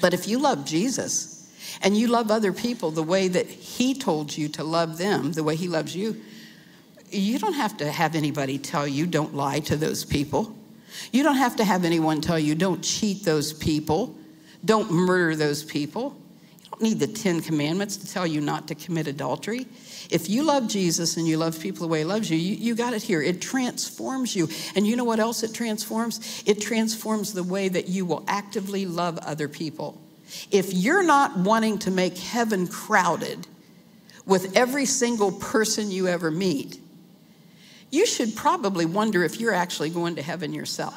But 0.00 0.14
if 0.14 0.26
you 0.26 0.38
love 0.38 0.64
Jesus 0.64 1.50
and 1.82 1.96
you 1.96 2.08
love 2.08 2.30
other 2.30 2.52
people 2.52 2.90
the 2.90 3.02
way 3.02 3.28
that 3.28 3.46
He 3.46 3.94
told 3.94 4.36
you 4.36 4.48
to 4.50 4.64
love 4.64 4.98
them, 4.98 5.32
the 5.32 5.44
way 5.44 5.56
He 5.56 5.68
loves 5.68 5.94
you, 5.94 6.20
you 7.18 7.38
don't 7.38 7.54
have 7.54 7.76
to 7.78 7.90
have 7.90 8.14
anybody 8.14 8.58
tell 8.58 8.86
you 8.86 9.06
don't 9.06 9.34
lie 9.34 9.60
to 9.60 9.76
those 9.76 10.04
people. 10.04 10.56
You 11.12 11.22
don't 11.22 11.36
have 11.36 11.56
to 11.56 11.64
have 11.64 11.84
anyone 11.84 12.20
tell 12.20 12.38
you 12.38 12.54
don't 12.54 12.82
cheat 12.82 13.24
those 13.24 13.52
people, 13.52 14.16
don't 14.64 14.90
murder 14.90 15.36
those 15.36 15.62
people. 15.62 16.16
You 16.62 16.70
don't 16.70 16.82
need 16.82 16.98
the 16.98 17.06
Ten 17.06 17.40
Commandments 17.40 17.96
to 17.98 18.12
tell 18.12 18.26
you 18.26 18.40
not 18.40 18.68
to 18.68 18.74
commit 18.74 19.06
adultery. 19.06 19.66
If 20.10 20.28
you 20.28 20.42
love 20.42 20.68
Jesus 20.68 21.16
and 21.16 21.26
you 21.26 21.36
love 21.36 21.60
people 21.60 21.86
the 21.86 21.92
way 21.92 22.00
He 22.00 22.04
loves 22.04 22.30
you, 22.30 22.36
you, 22.36 22.54
you 22.56 22.74
got 22.74 22.92
it 22.92 23.02
here. 23.02 23.22
It 23.22 23.40
transforms 23.40 24.34
you. 24.34 24.48
And 24.74 24.86
you 24.86 24.96
know 24.96 25.04
what 25.04 25.20
else 25.20 25.42
it 25.42 25.54
transforms? 25.54 26.42
It 26.46 26.60
transforms 26.60 27.32
the 27.32 27.44
way 27.44 27.68
that 27.68 27.88
you 27.88 28.04
will 28.04 28.24
actively 28.26 28.86
love 28.86 29.18
other 29.18 29.48
people. 29.48 30.00
If 30.50 30.72
you're 30.72 31.04
not 31.04 31.36
wanting 31.36 31.78
to 31.80 31.90
make 31.90 32.18
heaven 32.18 32.66
crowded 32.66 33.46
with 34.26 34.56
every 34.56 34.86
single 34.86 35.30
person 35.32 35.90
you 35.90 36.08
ever 36.08 36.30
meet, 36.30 36.80
you 37.90 38.06
should 38.06 38.34
probably 38.34 38.84
wonder 38.84 39.24
if 39.24 39.40
you're 39.40 39.54
actually 39.54 39.90
going 39.90 40.16
to 40.16 40.22
heaven 40.22 40.52
yourself. 40.52 40.94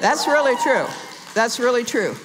That's 0.00 0.26
really 0.26 0.56
true. 0.56 0.86
That's 1.34 1.58
really 1.58 1.84
true. 1.84 2.16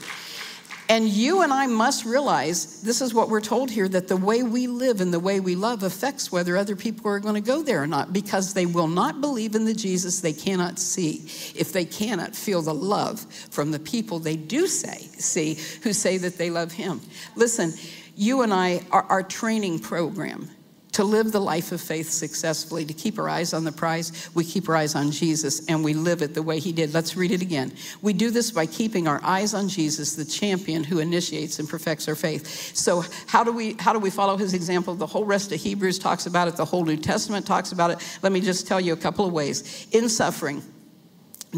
And 0.89 1.09
you 1.09 1.41
and 1.41 1.51
I 1.51 1.67
must 1.67 2.05
realize 2.05 2.81
this 2.81 3.01
is 3.01 3.13
what 3.13 3.27
we're 3.27 3.41
told 3.41 3.69
here 3.69 3.89
that 3.89 4.07
the 4.07 4.15
way 4.15 4.41
we 4.41 4.67
live 4.67 5.01
and 5.01 5.13
the 5.13 5.19
way 5.19 5.41
we 5.41 5.53
love 5.53 5.83
affects 5.83 6.31
whether 6.31 6.55
other 6.55 6.77
people 6.77 7.11
are 7.11 7.19
going 7.19 7.35
to 7.35 7.41
go 7.41 7.61
there 7.61 7.83
or 7.83 7.87
not 7.87 8.13
because 8.13 8.53
they 8.53 8.65
will 8.65 8.87
not 8.87 9.19
believe 9.19 9.53
in 9.53 9.65
the 9.65 9.73
Jesus 9.73 10.21
they 10.21 10.31
cannot 10.31 10.79
see 10.79 11.25
if 11.55 11.73
they 11.73 11.83
cannot 11.83 12.33
feel 12.33 12.61
the 12.61 12.73
love 12.73 13.19
from 13.49 13.71
the 13.71 13.79
people 13.79 14.19
they 14.19 14.37
do 14.37 14.65
say 14.65 14.97
see 15.17 15.55
who 15.83 15.91
say 15.91 16.17
that 16.19 16.37
they 16.37 16.49
love 16.49 16.71
him. 16.71 17.01
Listen, 17.35 17.73
you 18.15 18.41
and 18.41 18.53
I 18.53 18.81
our, 18.91 19.03
our 19.03 19.23
training 19.23 19.79
program 19.79 20.49
to 20.97 21.03
live 21.03 21.31
the 21.31 21.39
life 21.39 21.71
of 21.71 21.79
faith 21.79 22.09
successfully, 22.09 22.83
to 22.83 22.91
keep 22.91 23.19
our 23.19 23.29
eyes 23.29 23.53
on 23.53 23.63
the 23.63 23.71
prize, 23.71 24.31
we 24.33 24.43
keep 24.43 24.67
our 24.67 24.75
eyes 24.75 24.95
on 24.95 25.11
Jesus 25.11 25.63
and 25.67 25.83
we 25.83 25.93
live 25.93 26.23
it 26.23 26.33
the 26.33 26.41
way 26.41 26.57
he 26.59 26.71
did. 26.71 26.91
Let's 26.91 27.15
read 27.15 27.31
it 27.31 27.39
again. 27.39 27.71
We 28.01 28.13
do 28.13 28.31
this 28.31 28.49
by 28.49 28.65
keeping 28.65 29.07
our 29.07 29.23
eyes 29.23 29.53
on 29.53 29.69
Jesus, 29.69 30.15
the 30.15 30.25
champion 30.25 30.83
who 30.83 30.97
initiates 30.97 31.59
and 31.59 31.69
perfects 31.69 32.07
our 32.07 32.15
faith. 32.15 32.75
So 32.75 33.03
how 33.27 33.43
do 33.43 33.51
we 33.51 33.75
how 33.77 33.93
do 33.93 33.99
we 33.99 34.09
follow 34.09 34.37
his 34.37 34.55
example? 34.55 34.95
The 34.95 35.05
whole 35.05 35.23
rest 35.23 35.51
of 35.51 35.61
Hebrews 35.61 35.99
talks 35.99 36.25
about 36.25 36.47
it, 36.47 36.55
the 36.55 36.65
whole 36.65 36.83
New 36.83 36.97
Testament 36.97 37.45
talks 37.45 37.71
about 37.73 37.91
it. 37.91 38.19
Let 38.23 38.31
me 38.31 38.41
just 38.41 38.65
tell 38.65 38.81
you 38.81 38.93
a 38.93 38.97
couple 38.97 39.23
of 39.23 39.31
ways. 39.31 39.87
In 39.91 40.09
suffering, 40.09 40.63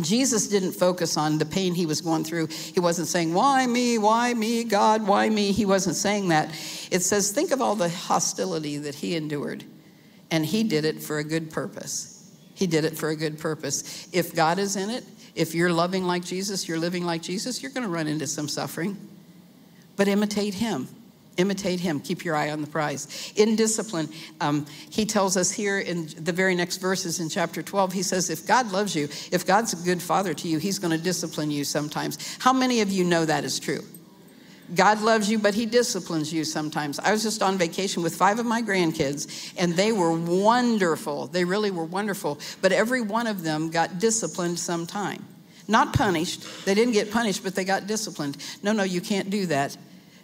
Jesus 0.01 0.47
didn't 0.47 0.73
focus 0.73 1.17
on 1.17 1.39
the 1.39 1.45
pain 1.45 1.73
he 1.73 1.85
was 1.85 1.99
going 2.01 2.23
through. 2.23 2.47
He 2.47 2.79
wasn't 2.79 3.07
saying, 3.07 3.33
Why 3.33 3.65
me? 3.65 3.97
Why 3.97 4.33
me? 4.33 4.63
God, 4.63 5.07
why 5.07 5.29
me? 5.29 5.51
He 5.51 5.65
wasn't 5.65 5.95
saying 5.95 6.29
that. 6.29 6.49
It 6.91 7.01
says, 7.01 7.31
Think 7.31 7.51
of 7.51 7.61
all 7.61 7.75
the 7.75 7.89
hostility 7.89 8.77
that 8.77 8.95
he 8.95 9.15
endured, 9.15 9.63
and 10.29 10.45
he 10.45 10.63
did 10.63 10.85
it 10.85 11.01
for 11.01 11.17
a 11.17 11.23
good 11.23 11.49
purpose. 11.49 12.15
He 12.53 12.67
did 12.67 12.85
it 12.85 12.97
for 12.97 13.09
a 13.09 13.15
good 13.15 13.39
purpose. 13.39 14.07
If 14.11 14.35
God 14.35 14.59
is 14.59 14.75
in 14.75 14.89
it, 14.89 15.03
if 15.33 15.55
you're 15.55 15.71
loving 15.71 16.05
like 16.05 16.23
Jesus, 16.23 16.67
you're 16.67 16.77
living 16.77 17.05
like 17.05 17.21
Jesus, 17.21 17.63
you're 17.63 17.71
going 17.71 17.85
to 17.85 17.89
run 17.89 18.07
into 18.07 18.27
some 18.27 18.47
suffering. 18.47 18.97
But 19.95 20.07
imitate 20.07 20.53
him. 20.53 20.87
Imitate 21.37 21.79
him. 21.79 21.99
Keep 21.99 22.25
your 22.25 22.35
eye 22.35 22.51
on 22.51 22.61
the 22.61 22.67
prize. 22.67 23.31
In 23.35 23.55
discipline, 23.55 24.09
um, 24.41 24.65
he 24.89 25.05
tells 25.05 25.37
us 25.37 25.51
here 25.51 25.79
in 25.79 26.07
the 26.17 26.33
very 26.33 26.53
next 26.53 26.77
verses 26.77 27.19
in 27.19 27.29
chapter 27.29 27.61
12, 27.61 27.93
he 27.93 28.03
says, 28.03 28.29
If 28.29 28.45
God 28.45 28.71
loves 28.71 28.95
you, 28.95 29.05
if 29.31 29.45
God's 29.45 29.73
a 29.73 29.85
good 29.85 30.01
father 30.01 30.33
to 30.33 30.47
you, 30.47 30.57
he's 30.57 30.79
going 30.79 30.95
to 30.95 31.01
discipline 31.01 31.49
you 31.49 31.63
sometimes. 31.63 32.37
How 32.39 32.51
many 32.51 32.81
of 32.81 32.91
you 32.91 33.03
know 33.05 33.25
that 33.25 33.43
is 33.43 33.59
true? 33.59 33.81
God 34.75 35.01
loves 35.01 35.29
you, 35.29 35.39
but 35.39 35.53
He 35.53 35.65
disciplines 35.65 36.31
you 36.31 36.43
sometimes. 36.43 36.99
I 36.99 37.11
was 37.11 37.23
just 37.23 37.41
on 37.41 37.57
vacation 37.57 38.03
with 38.03 38.15
five 38.15 38.39
of 38.39 38.45
my 38.45 38.61
grandkids, 38.61 39.53
and 39.57 39.73
they 39.73 39.91
were 39.91 40.11
wonderful. 40.11 41.27
They 41.27 41.43
really 41.43 41.71
were 41.71 41.85
wonderful. 41.85 42.39
But 42.61 42.71
every 42.71 43.01
one 43.01 43.27
of 43.27 43.43
them 43.43 43.71
got 43.71 43.99
disciplined 43.99 44.59
sometime. 44.59 45.25
Not 45.67 45.93
punished. 45.93 46.65
They 46.65 46.73
didn't 46.73 46.93
get 46.93 47.11
punished, 47.11 47.43
but 47.43 47.55
they 47.55 47.63
got 47.63 47.87
disciplined. 47.87 48.37
No, 48.63 48.71
no, 48.71 48.83
you 48.83 49.01
can't 49.01 49.29
do 49.29 49.45
that. 49.47 49.77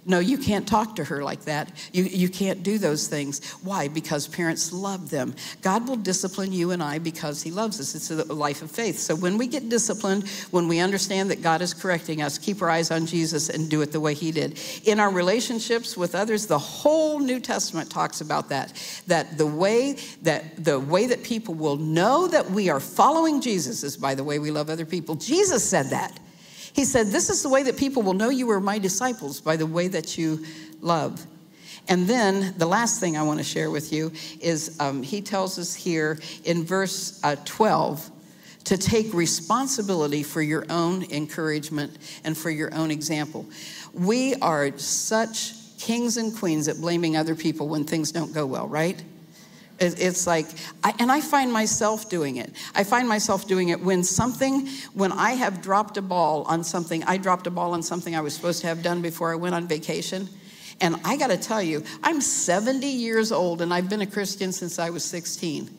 No, 0.07 0.19
you 0.19 0.37
can't 0.37 0.67
talk 0.67 0.95
to 0.97 1.03
her 1.05 1.23
like 1.23 1.45
that. 1.45 1.71
You, 1.91 2.03
you 2.03 2.29
can't 2.29 2.61
do 2.61 2.77
those 2.77 3.07
things. 3.07 3.43
Why? 3.63 3.87
Because 3.87 4.27
parents 4.27 4.71
love 4.71 5.09
them. 5.09 5.33
God 5.63 5.87
will 5.87 5.95
discipline 5.95 6.53
you 6.53 6.69
and 6.69 6.83
I 6.83 6.99
because 6.99 7.41
He 7.41 7.49
loves 7.49 7.79
us. 7.79 7.95
It's 7.95 8.11
a 8.11 8.31
life 8.31 8.61
of 8.61 8.69
faith. 8.69 8.99
So 8.99 9.15
when 9.15 9.39
we 9.39 9.47
get 9.47 9.67
disciplined, 9.67 10.29
when 10.51 10.67
we 10.67 10.79
understand 10.79 11.31
that 11.31 11.41
God 11.41 11.61
is 11.63 11.73
correcting 11.73 12.21
us, 12.21 12.37
keep 12.37 12.61
our 12.61 12.69
eyes 12.69 12.91
on 12.91 13.07
Jesus 13.07 13.49
and 13.49 13.67
do 13.67 13.81
it 13.81 13.91
the 13.91 13.99
way 13.99 14.13
He 14.13 14.31
did. 14.31 14.59
In 14.83 14.99
our 14.99 15.09
relationships 15.09 15.97
with 15.97 16.13
others, 16.13 16.45
the 16.45 16.59
whole 16.59 17.17
New 17.19 17.39
Testament 17.39 17.89
talks 17.89 18.21
about 18.21 18.49
that. 18.49 18.73
That 19.07 19.39
the 19.39 19.47
way 19.47 19.93
that 20.21 20.63
the 20.63 20.79
way 20.79 21.07
that 21.07 21.23
people 21.23 21.55
will 21.55 21.77
know 21.77 22.27
that 22.27 22.51
we 22.51 22.69
are 22.69 22.79
following 22.79 23.41
Jesus 23.41 23.83
is 23.83 23.97
by 23.97 24.13
the 24.13 24.23
way 24.23 24.37
we 24.37 24.51
love 24.51 24.69
other 24.69 24.85
people. 24.85 25.15
Jesus 25.15 25.67
said 25.67 25.89
that. 25.89 26.19
He 26.75 26.83
said, 26.83 27.07
This 27.07 27.29
is 27.29 27.41
the 27.41 27.47
way 27.47 27.63
that 27.63 27.77
people 27.77 28.01
will 28.01 28.13
know 28.13 28.27
you 28.27 28.51
are 28.51 28.59
my 28.59 28.79
disciples 28.79 29.39
by 29.39 29.55
the 29.55 29.65
way 29.65 29.87
that 29.87 30.17
you 30.17 30.45
love. 30.81 31.25
And 31.87 32.05
then 32.05 32.53
the 32.57 32.65
last 32.65 32.99
thing 32.99 33.15
I 33.15 33.23
want 33.23 33.39
to 33.39 33.45
share 33.45 33.71
with 33.71 33.93
you 33.93 34.11
is 34.41 34.75
um, 34.81 35.01
he 35.01 35.21
tells 35.21 35.57
us 35.57 35.73
here 35.73 36.19
in 36.43 36.65
verse 36.65 37.21
uh, 37.23 37.37
12 37.45 38.11
to 38.65 38.77
take 38.77 39.13
responsibility 39.13 40.21
for 40.21 40.41
your 40.41 40.65
own 40.69 41.03
encouragement 41.11 41.97
and 42.25 42.37
for 42.37 42.49
your 42.49 42.73
own 42.73 42.91
example. 42.91 43.45
We 43.93 44.35
are 44.35 44.77
such 44.77 45.53
kings 45.77 46.17
and 46.17 46.35
queens 46.35 46.67
at 46.67 46.81
blaming 46.81 47.15
other 47.15 47.35
people 47.35 47.69
when 47.69 47.85
things 47.85 48.11
don't 48.11 48.33
go 48.33 48.45
well, 48.45 48.67
right? 48.67 49.01
It's 49.77 50.25
like, 50.25 50.47
I, 50.83 50.93
and 50.99 51.11
I 51.11 51.19
find 51.19 51.51
myself 51.51 52.09
doing 52.09 52.37
it. 52.37 52.53
I 52.75 52.85
find 52.85 53.07
myself 53.07 53.45
doing 53.45 53.69
it 53.69 53.81
when 53.81 54.03
something, 54.03 54.67
when 54.93 55.11
I 55.11 55.31
have 55.31 55.61
dropped 55.61 55.97
a 55.97 56.01
ball 56.01 56.43
on 56.43 56.63
something, 56.63 57.03
I 57.03 57.17
dropped 57.17 57.45
a 57.45 57.51
ball 57.51 57.73
on 57.73 57.83
something 57.83 58.15
I 58.15 58.21
was 58.21 58.33
supposed 58.33 58.61
to 58.61 58.67
have 58.67 58.81
done 58.81 59.01
before 59.01 59.33
I 59.33 59.35
went 59.35 59.53
on 59.53 59.67
vacation. 59.67 60.29
And 60.79 60.95
I 61.03 61.17
got 61.17 61.27
to 61.27 61.37
tell 61.37 61.61
you, 61.61 61.83
I'm 62.03 62.21
70 62.21 62.87
years 62.87 63.31
old 63.33 63.61
and 63.61 63.73
I've 63.73 63.89
been 63.89 64.01
a 64.01 64.07
Christian 64.07 64.53
since 64.53 64.79
I 64.79 64.89
was 64.89 65.03
16. 65.03 65.69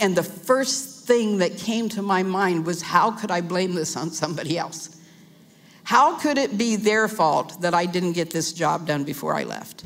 And 0.00 0.16
the 0.16 0.22
first 0.22 1.06
thing 1.06 1.38
that 1.38 1.56
came 1.56 1.88
to 1.90 2.02
my 2.02 2.24
mind 2.24 2.66
was, 2.66 2.82
how 2.82 3.12
could 3.12 3.30
I 3.30 3.40
blame 3.40 3.74
this 3.74 3.96
on 3.96 4.10
somebody 4.10 4.58
else? 4.58 5.00
How 5.84 6.18
could 6.18 6.38
it 6.38 6.56
be 6.56 6.76
their 6.76 7.06
fault 7.08 7.60
that 7.60 7.74
I 7.74 7.86
didn't 7.86 8.12
get 8.12 8.30
this 8.30 8.52
job 8.52 8.86
done 8.86 9.04
before 9.04 9.34
I 9.34 9.44
left? 9.44 9.84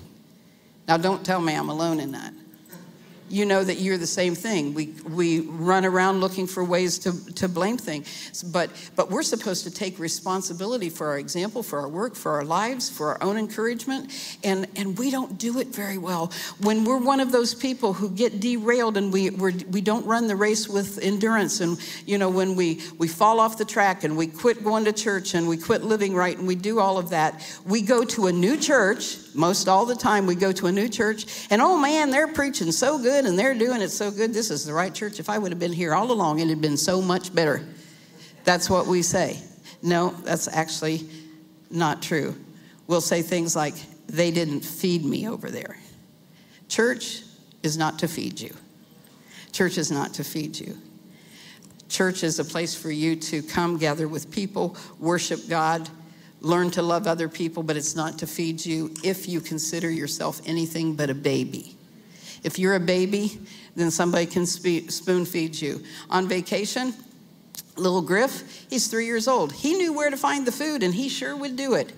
Now, 0.86 0.96
don't 0.96 1.24
tell 1.24 1.40
me 1.40 1.54
I'm 1.54 1.68
alone 1.68 2.00
in 2.00 2.12
that 2.12 2.32
you 3.30 3.46
know 3.46 3.62
that 3.62 3.78
you're 3.78 3.98
the 3.98 4.06
same 4.06 4.34
thing. 4.34 4.74
We, 4.74 4.94
we 5.08 5.40
run 5.40 5.84
around 5.84 6.20
looking 6.20 6.46
for 6.46 6.64
ways 6.64 6.98
to, 7.00 7.34
to 7.34 7.48
blame 7.48 7.76
things. 7.76 8.42
But, 8.42 8.70
but 8.96 9.10
we're 9.10 9.22
supposed 9.22 9.64
to 9.64 9.70
take 9.70 9.98
responsibility 9.98 10.90
for 10.90 11.08
our 11.08 11.18
example, 11.18 11.62
for 11.62 11.80
our 11.80 11.88
work, 11.88 12.14
for 12.14 12.32
our 12.32 12.44
lives, 12.44 12.88
for 12.88 13.08
our 13.08 13.22
own 13.22 13.36
encouragement. 13.36 14.10
And, 14.44 14.66
and 14.76 14.98
we 14.98 15.10
don't 15.10 15.38
do 15.38 15.58
it 15.58 15.68
very 15.68 15.98
well. 15.98 16.32
When 16.60 16.84
we're 16.84 16.98
one 16.98 17.20
of 17.20 17.32
those 17.32 17.54
people 17.54 17.92
who 17.92 18.10
get 18.10 18.40
derailed 18.40 18.96
and 18.96 19.12
we, 19.12 19.30
we're, 19.30 19.52
we 19.70 19.80
don't 19.80 20.06
run 20.06 20.26
the 20.26 20.36
race 20.36 20.68
with 20.68 20.98
endurance, 21.02 21.60
and, 21.60 21.78
you 22.06 22.18
know, 22.18 22.28
when 22.30 22.56
we, 22.56 22.80
we 22.98 23.08
fall 23.08 23.40
off 23.40 23.58
the 23.58 23.64
track 23.64 24.04
and 24.04 24.16
we 24.16 24.26
quit 24.26 24.64
going 24.64 24.84
to 24.84 24.92
church 24.92 25.34
and 25.34 25.48
we 25.48 25.56
quit 25.56 25.82
living 25.82 26.14
right 26.14 26.36
and 26.36 26.46
we 26.46 26.54
do 26.54 26.80
all 26.80 26.98
of 26.98 27.10
that, 27.10 27.42
we 27.64 27.82
go 27.82 28.04
to 28.04 28.26
a 28.26 28.32
new 28.32 28.56
church 28.56 29.18
most 29.38 29.68
all 29.68 29.86
the 29.86 29.94
time, 29.94 30.26
we 30.26 30.34
go 30.34 30.50
to 30.50 30.66
a 30.66 30.72
new 30.72 30.88
church, 30.88 31.46
and 31.50 31.62
oh 31.62 31.78
man, 31.78 32.10
they're 32.10 32.26
preaching 32.26 32.72
so 32.72 32.98
good 32.98 33.24
and 33.24 33.38
they're 33.38 33.54
doing 33.54 33.80
it 33.80 33.90
so 33.90 34.10
good. 34.10 34.34
This 34.34 34.50
is 34.50 34.64
the 34.64 34.74
right 34.74 34.92
church. 34.92 35.20
If 35.20 35.30
I 35.30 35.38
would 35.38 35.52
have 35.52 35.60
been 35.60 35.72
here 35.72 35.94
all 35.94 36.10
along, 36.10 36.40
it 36.40 36.48
had 36.48 36.60
been 36.60 36.76
so 36.76 37.00
much 37.00 37.32
better. 37.32 37.64
That's 38.44 38.68
what 38.68 38.86
we 38.86 39.00
say. 39.02 39.38
No, 39.80 40.10
that's 40.24 40.48
actually 40.48 41.08
not 41.70 42.02
true. 42.02 42.34
We'll 42.88 43.00
say 43.00 43.22
things 43.22 43.54
like, 43.54 43.74
they 44.08 44.30
didn't 44.30 44.62
feed 44.62 45.04
me 45.04 45.28
over 45.28 45.50
there. 45.50 45.78
Church 46.68 47.22
is 47.62 47.76
not 47.76 48.00
to 48.00 48.08
feed 48.08 48.40
you. 48.40 48.54
Church 49.52 49.78
is 49.78 49.90
not 49.90 50.14
to 50.14 50.24
feed 50.24 50.58
you. 50.58 50.76
Church 51.88 52.24
is 52.24 52.38
a 52.38 52.44
place 52.44 52.74
for 52.74 52.90
you 52.90 53.16
to 53.16 53.42
come 53.42 53.78
gather 53.78 54.08
with 54.08 54.30
people, 54.30 54.76
worship 54.98 55.48
God, 55.48 55.88
learn 56.40 56.70
to 56.72 56.82
love 56.82 57.06
other 57.06 57.28
people, 57.28 57.62
but 57.62 57.76
it's 57.76 57.96
not 57.96 58.18
to 58.18 58.26
feed 58.26 58.64
you 58.64 58.94
if 59.02 59.28
you 59.28 59.40
consider 59.40 59.90
yourself 59.90 60.40
anything 60.46 60.94
but 60.94 61.10
a 61.10 61.14
baby. 61.14 61.76
If 62.44 62.58
you're 62.58 62.74
a 62.74 62.80
baby, 62.80 63.38
then 63.74 63.90
somebody 63.90 64.26
can 64.26 64.46
spe- 64.46 64.90
spoon 64.90 65.24
feed 65.24 65.60
you. 65.60 65.82
On 66.10 66.28
vacation, 66.28 66.94
little 67.76 68.02
Griff, 68.02 68.66
he's 68.70 68.88
three 68.88 69.06
years 69.06 69.28
old. 69.28 69.52
He 69.52 69.74
knew 69.74 69.92
where 69.92 70.10
to 70.10 70.16
find 70.16 70.46
the 70.46 70.52
food, 70.52 70.82
and 70.82 70.94
he 70.94 71.08
sure 71.08 71.36
would 71.36 71.56
do 71.56 71.74
it. 71.74 71.92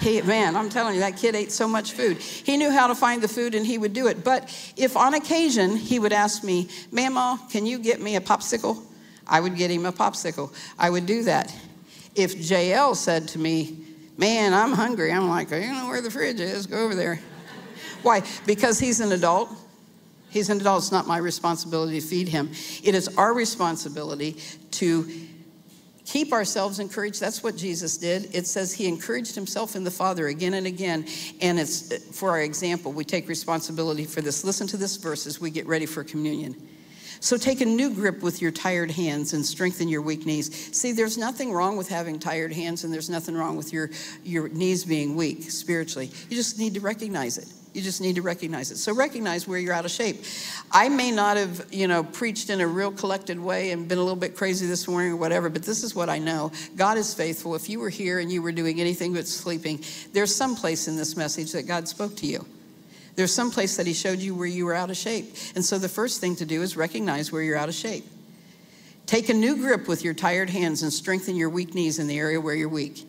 He, 0.00 0.20
man, 0.22 0.56
I'm 0.56 0.68
telling 0.68 0.94
you, 0.94 1.00
that 1.00 1.16
kid 1.16 1.34
ate 1.34 1.52
so 1.52 1.68
much 1.68 1.92
food. 1.92 2.18
He 2.18 2.56
knew 2.56 2.70
how 2.70 2.86
to 2.86 2.94
find 2.94 3.22
the 3.22 3.28
food, 3.28 3.54
and 3.54 3.66
he 3.66 3.78
would 3.78 3.92
do 3.92 4.06
it. 4.08 4.24
But 4.24 4.44
if 4.76 4.96
on 4.96 5.14
occasion 5.14 5.76
he 5.76 5.98
would 5.98 6.12
ask 6.12 6.42
me, 6.42 6.68
Mama, 6.90 7.40
can 7.50 7.66
you 7.66 7.78
get 7.78 8.00
me 8.00 8.16
a 8.16 8.20
popsicle? 8.20 8.82
I 9.26 9.40
would 9.40 9.56
get 9.56 9.70
him 9.70 9.86
a 9.86 9.92
popsicle. 9.92 10.54
I 10.78 10.90
would 10.90 11.06
do 11.06 11.22
that. 11.24 11.54
If 12.14 12.36
JL 12.36 12.94
said 12.96 13.28
to 13.28 13.38
me, 13.38 13.78
Man, 14.16 14.52
I'm 14.52 14.72
hungry, 14.72 15.10
I'm 15.10 15.28
like, 15.28 15.50
You 15.50 15.72
know 15.72 15.88
where 15.88 16.02
the 16.02 16.10
fridge 16.10 16.40
is? 16.40 16.66
Go 16.66 16.84
over 16.84 16.94
there. 16.94 17.18
Why? 18.02 18.22
Because 18.46 18.78
he's 18.78 19.00
an 19.00 19.12
adult. 19.12 19.50
He's 20.30 20.48
an 20.48 20.60
adult. 20.60 20.82
It's 20.82 20.92
not 20.92 21.06
my 21.06 21.18
responsibility 21.18 22.00
to 22.00 22.06
feed 22.06 22.28
him. 22.28 22.50
It 22.82 22.94
is 22.94 23.16
our 23.16 23.34
responsibility 23.34 24.36
to 24.72 25.08
keep 26.04 26.32
ourselves 26.32 26.78
encouraged. 26.78 27.20
That's 27.20 27.42
what 27.42 27.56
Jesus 27.56 27.96
did. 27.96 28.34
It 28.34 28.46
says 28.46 28.72
he 28.72 28.86
encouraged 28.86 29.34
himself 29.34 29.76
in 29.76 29.84
the 29.84 29.90
Father 29.90 30.26
again 30.28 30.54
and 30.54 30.66
again. 30.66 31.06
And 31.40 31.58
it's 31.58 31.92
uh, 31.92 31.98
for 32.12 32.30
our 32.30 32.40
example, 32.40 32.92
we 32.92 33.04
take 33.04 33.28
responsibility 33.28 34.04
for 34.04 34.20
this. 34.20 34.44
Listen 34.44 34.66
to 34.68 34.76
this 34.76 34.96
verse 34.96 35.26
as 35.26 35.40
we 35.40 35.50
get 35.50 35.66
ready 35.66 35.86
for 35.86 36.02
communion. 36.02 36.56
So 37.22 37.36
take 37.36 37.60
a 37.60 37.64
new 37.64 37.94
grip 37.94 38.20
with 38.20 38.42
your 38.42 38.50
tired 38.50 38.90
hands 38.90 39.32
and 39.32 39.46
strengthen 39.46 39.88
your 39.88 40.02
weak 40.02 40.26
knees. 40.26 40.76
See, 40.76 40.90
there's 40.90 41.16
nothing 41.16 41.52
wrong 41.52 41.76
with 41.76 41.88
having 41.88 42.18
tired 42.18 42.52
hands, 42.52 42.82
and 42.82 42.92
there's 42.92 43.08
nothing 43.08 43.36
wrong 43.36 43.56
with 43.56 43.72
your, 43.72 43.90
your 44.24 44.48
knees 44.48 44.84
being 44.84 45.14
weak 45.14 45.44
spiritually. 45.44 46.10
You 46.28 46.36
just 46.36 46.58
need 46.58 46.74
to 46.74 46.80
recognize 46.80 47.38
it. 47.38 47.46
You 47.74 47.80
just 47.80 48.00
need 48.00 48.16
to 48.16 48.22
recognize 48.22 48.72
it. 48.72 48.76
So 48.76 48.92
recognize 48.92 49.46
where 49.46 49.56
you're 49.56 49.72
out 49.72 49.84
of 49.84 49.92
shape. 49.92 50.24
I 50.72 50.88
may 50.88 51.12
not 51.12 51.36
have, 51.36 51.68
you 51.70 51.86
know, 51.86 52.02
preached 52.02 52.50
in 52.50 52.60
a 52.60 52.66
real 52.66 52.90
collected 52.90 53.38
way 53.38 53.70
and 53.70 53.86
been 53.86 53.98
a 53.98 54.02
little 54.02 54.16
bit 54.16 54.36
crazy 54.36 54.66
this 54.66 54.88
morning 54.88 55.12
or 55.12 55.16
whatever, 55.16 55.48
but 55.48 55.62
this 55.62 55.84
is 55.84 55.94
what 55.94 56.08
I 56.08 56.18
know. 56.18 56.50
God 56.74 56.98
is 56.98 57.14
faithful. 57.14 57.54
If 57.54 57.68
you 57.68 57.78
were 57.78 57.88
here 57.88 58.18
and 58.18 58.32
you 58.32 58.42
were 58.42 58.52
doing 58.52 58.80
anything 58.80 59.14
but 59.14 59.28
sleeping, 59.28 59.84
there's 60.12 60.34
some 60.34 60.56
place 60.56 60.88
in 60.88 60.96
this 60.96 61.16
message 61.16 61.52
that 61.52 61.68
God 61.68 61.86
spoke 61.86 62.16
to 62.16 62.26
you. 62.26 62.44
There's 63.14 63.34
some 63.34 63.50
place 63.50 63.76
that 63.76 63.86
he 63.86 63.92
showed 63.92 64.20
you 64.20 64.34
where 64.34 64.46
you 64.46 64.64
were 64.64 64.74
out 64.74 64.90
of 64.90 64.96
shape. 64.96 65.34
And 65.54 65.64
so 65.64 65.78
the 65.78 65.88
first 65.88 66.20
thing 66.20 66.36
to 66.36 66.46
do 66.46 66.62
is 66.62 66.76
recognize 66.76 67.30
where 67.30 67.42
you're 67.42 67.56
out 67.56 67.68
of 67.68 67.74
shape. 67.74 68.04
Take 69.06 69.28
a 69.28 69.34
new 69.34 69.56
grip 69.56 69.88
with 69.88 70.04
your 70.04 70.14
tired 70.14 70.48
hands 70.48 70.82
and 70.82 70.92
strengthen 70.92 71.36
your 71.36 71.50
weak 71.50 71.74
knees 71.74 71.98
in 71.98 72.06
the 72.06 72.18
area 72.18 72.40
where 72.40 72.54
you're 72.54 72.68
weak. 72.68 73.06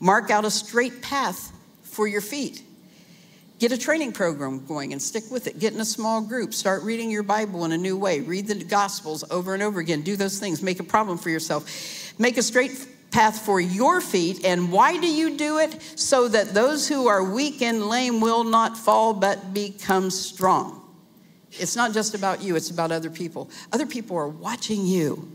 Mark 0.00 0.30
out 0.30 0.44
a 0.44 0.50
straight 0.50 1.02
path 1.02 1.52
for 1.82 2.08
your 2.08 2.20
feet. 2.20 2.62
Get 3.60 3.70
a 3.70 3.78
training 3.78 4.12
program 4.12 4.66
going 4.66 4.92
and 4.92 5.00
stick 5.00 5.24
with 5.30 5.46
it. 5.46 5.60
Get 5.60 5.72
in 5.72 5.80
a 5.80 5.84
small 5.84 6.20
group. 6.20 6.52
Start 6.52 6.82
reading 6.82 7.10
your 7.10 7.22
Bible 7.22 7.64
in 7.64 7.72
a 7.72 7.78
new 7.78 7.96
way. 7.96 8.20
Read 8.20 8.48
the 8.48 8.56
Gospels 8.64 9.22
over 9.30 9.54
and 9.54 9.62
over 9.62 9.78
again. 9.78 10.02
Do 10.02 10.16
those 10.16 10.40
things. 10.40 10.60
Make 10.60 10.80
a 10.80 10.84
problem 10.84 11.18
for 11.18 11.30
yourself. 11.30 12.14
Make 12.18 12.36
a 12.36 12.42
straight 12.42 12.72
path 13.14 13.38
for 13.38 13.60
your 13.60 14.00
feet. 14.00 14.44
And 14.44 14.72
why 14.72 14.98
do 14.98 15.06
you 15.06 15.36
do 15.36 15.58
it? 15.58 15.80
So 15.94 16.26
that 16.26 16.52
those 16.52 16.88
who 16.88 17.06
are 17.06 17.22
weak 17.22 17.62
and 17.62 17.88
lame 17.88 18.20
will 18.20 18.42
not 18.42 18.76
fall 18.76 19.14
but 19.14 19.54
become 19.54 20.10
strong. 20.10 20.82
It's 21.52 21.76
not 21.76 21.94
just 21.94 22.16
about 22.16 22.42
you, 22.42 22.56
it's 22.56 22.70
about 22.70 22.90
other 22.90 23.10
people. 23.10 23.48
Other 23.72 23.86
people 23.86 24.16
are 24.16 24.26
watching 24.26 24.84
you. 24.84 25.30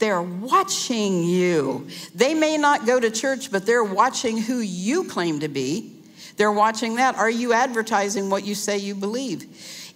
They're 0.00 0.20
watching 0.20 1.22
you. 1.22 1.86
They 2.12 2.34
may 2.34 2.58
not 2.58 2.86
go 2.86 2.98
to 2.98 3.08
church, 3.08 3.52
but 3.52 3.64
they're 3.66 3.84
watching 3.84 4.36
who 4.36 4.58
you 4.58 5.04
claim 5.04 5.38
to 5.40 5.48
be. 5.48 5.92
They're 6.36 6.50
watching 6.50 6.96
that. 6.96 7.14
Are 7.14 7.30
you 7.30 7.52
advertising 7.52 8.30
what 8.30 8.44
you 8.44 8.56
say 8.56 8.78
you 8.78 8.96
believe? 8.96 9.44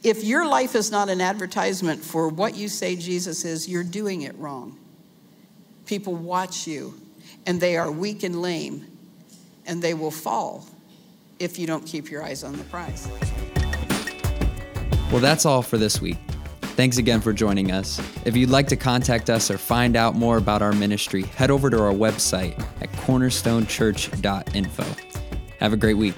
If 0.05 0.23
your 0.23 0.47
life 0.47 0.77
is 0.77 0.93
not 0.93 1.09
an 1.09 1.21
advertisement 1.21 2.05
for 2.05 2.29
what 2.29 2.55
you 2.55 2.69
say 2.69 2.95
Jesus 2.95 3.45
is, 3.45 3.69
you're 3.69 3.83
doing 3.83 4.23
it 4.23 4.39
wrong. 4.39 4.79
People 5.87 6.15
watch 6.15 6.69
you 6.69 6.95
and 7.47 7.61
they 7.61 7.77
are 7.77 7.91
weak 7.91 8.23
and 8.23 8.43
lame, 8.43 8.87
and 9.67 9.81
they 9.83 9.95
will 9.95 10.11
fall 10.11 10.67
if 11.39 11.59
you 11.59 11.67
don't 11.67 11.87
keep 11.87 12.11
your 12.11 12.23
eyes 12.23 12.45
on 12.45 12.57
the 12.57 12.65
prize. 12.65 13.09
Well, 15.11 15.21
that's 15.21 15.47
all 15.47 15.63
for 15.63 15.79
this 15.79 16.01
week. 16.01 16.19
Thanks 16.77 16.99
again 16.99 17.21
for 17.23 17.33
joining 17.33 17.71
us. 17.73 17.99
If 18.27 18.37
you'd 18.37 18.51
like 18.51 18.67
to 18.69 18.77
contact 18.77 19.31
us 19.31 19.51
or 19.51 19.57
find 19.57 19.97
out 19.97 20.15
more 20.15 20.37
about 20.37 20.61
our 20.61 20.73
ministry, 20.73 21.23
head 21.23 21.51
over 21.51 21.71
to 21.71 21.83
our 21.83 21.93
website 21.93 22.59
at 22.83 22.93
cornerstonechurch.info. 22.93 24.85
Have 25.59 25.73
a 25.73 25.77
great 25.77 25.97
week. 25.97 26.15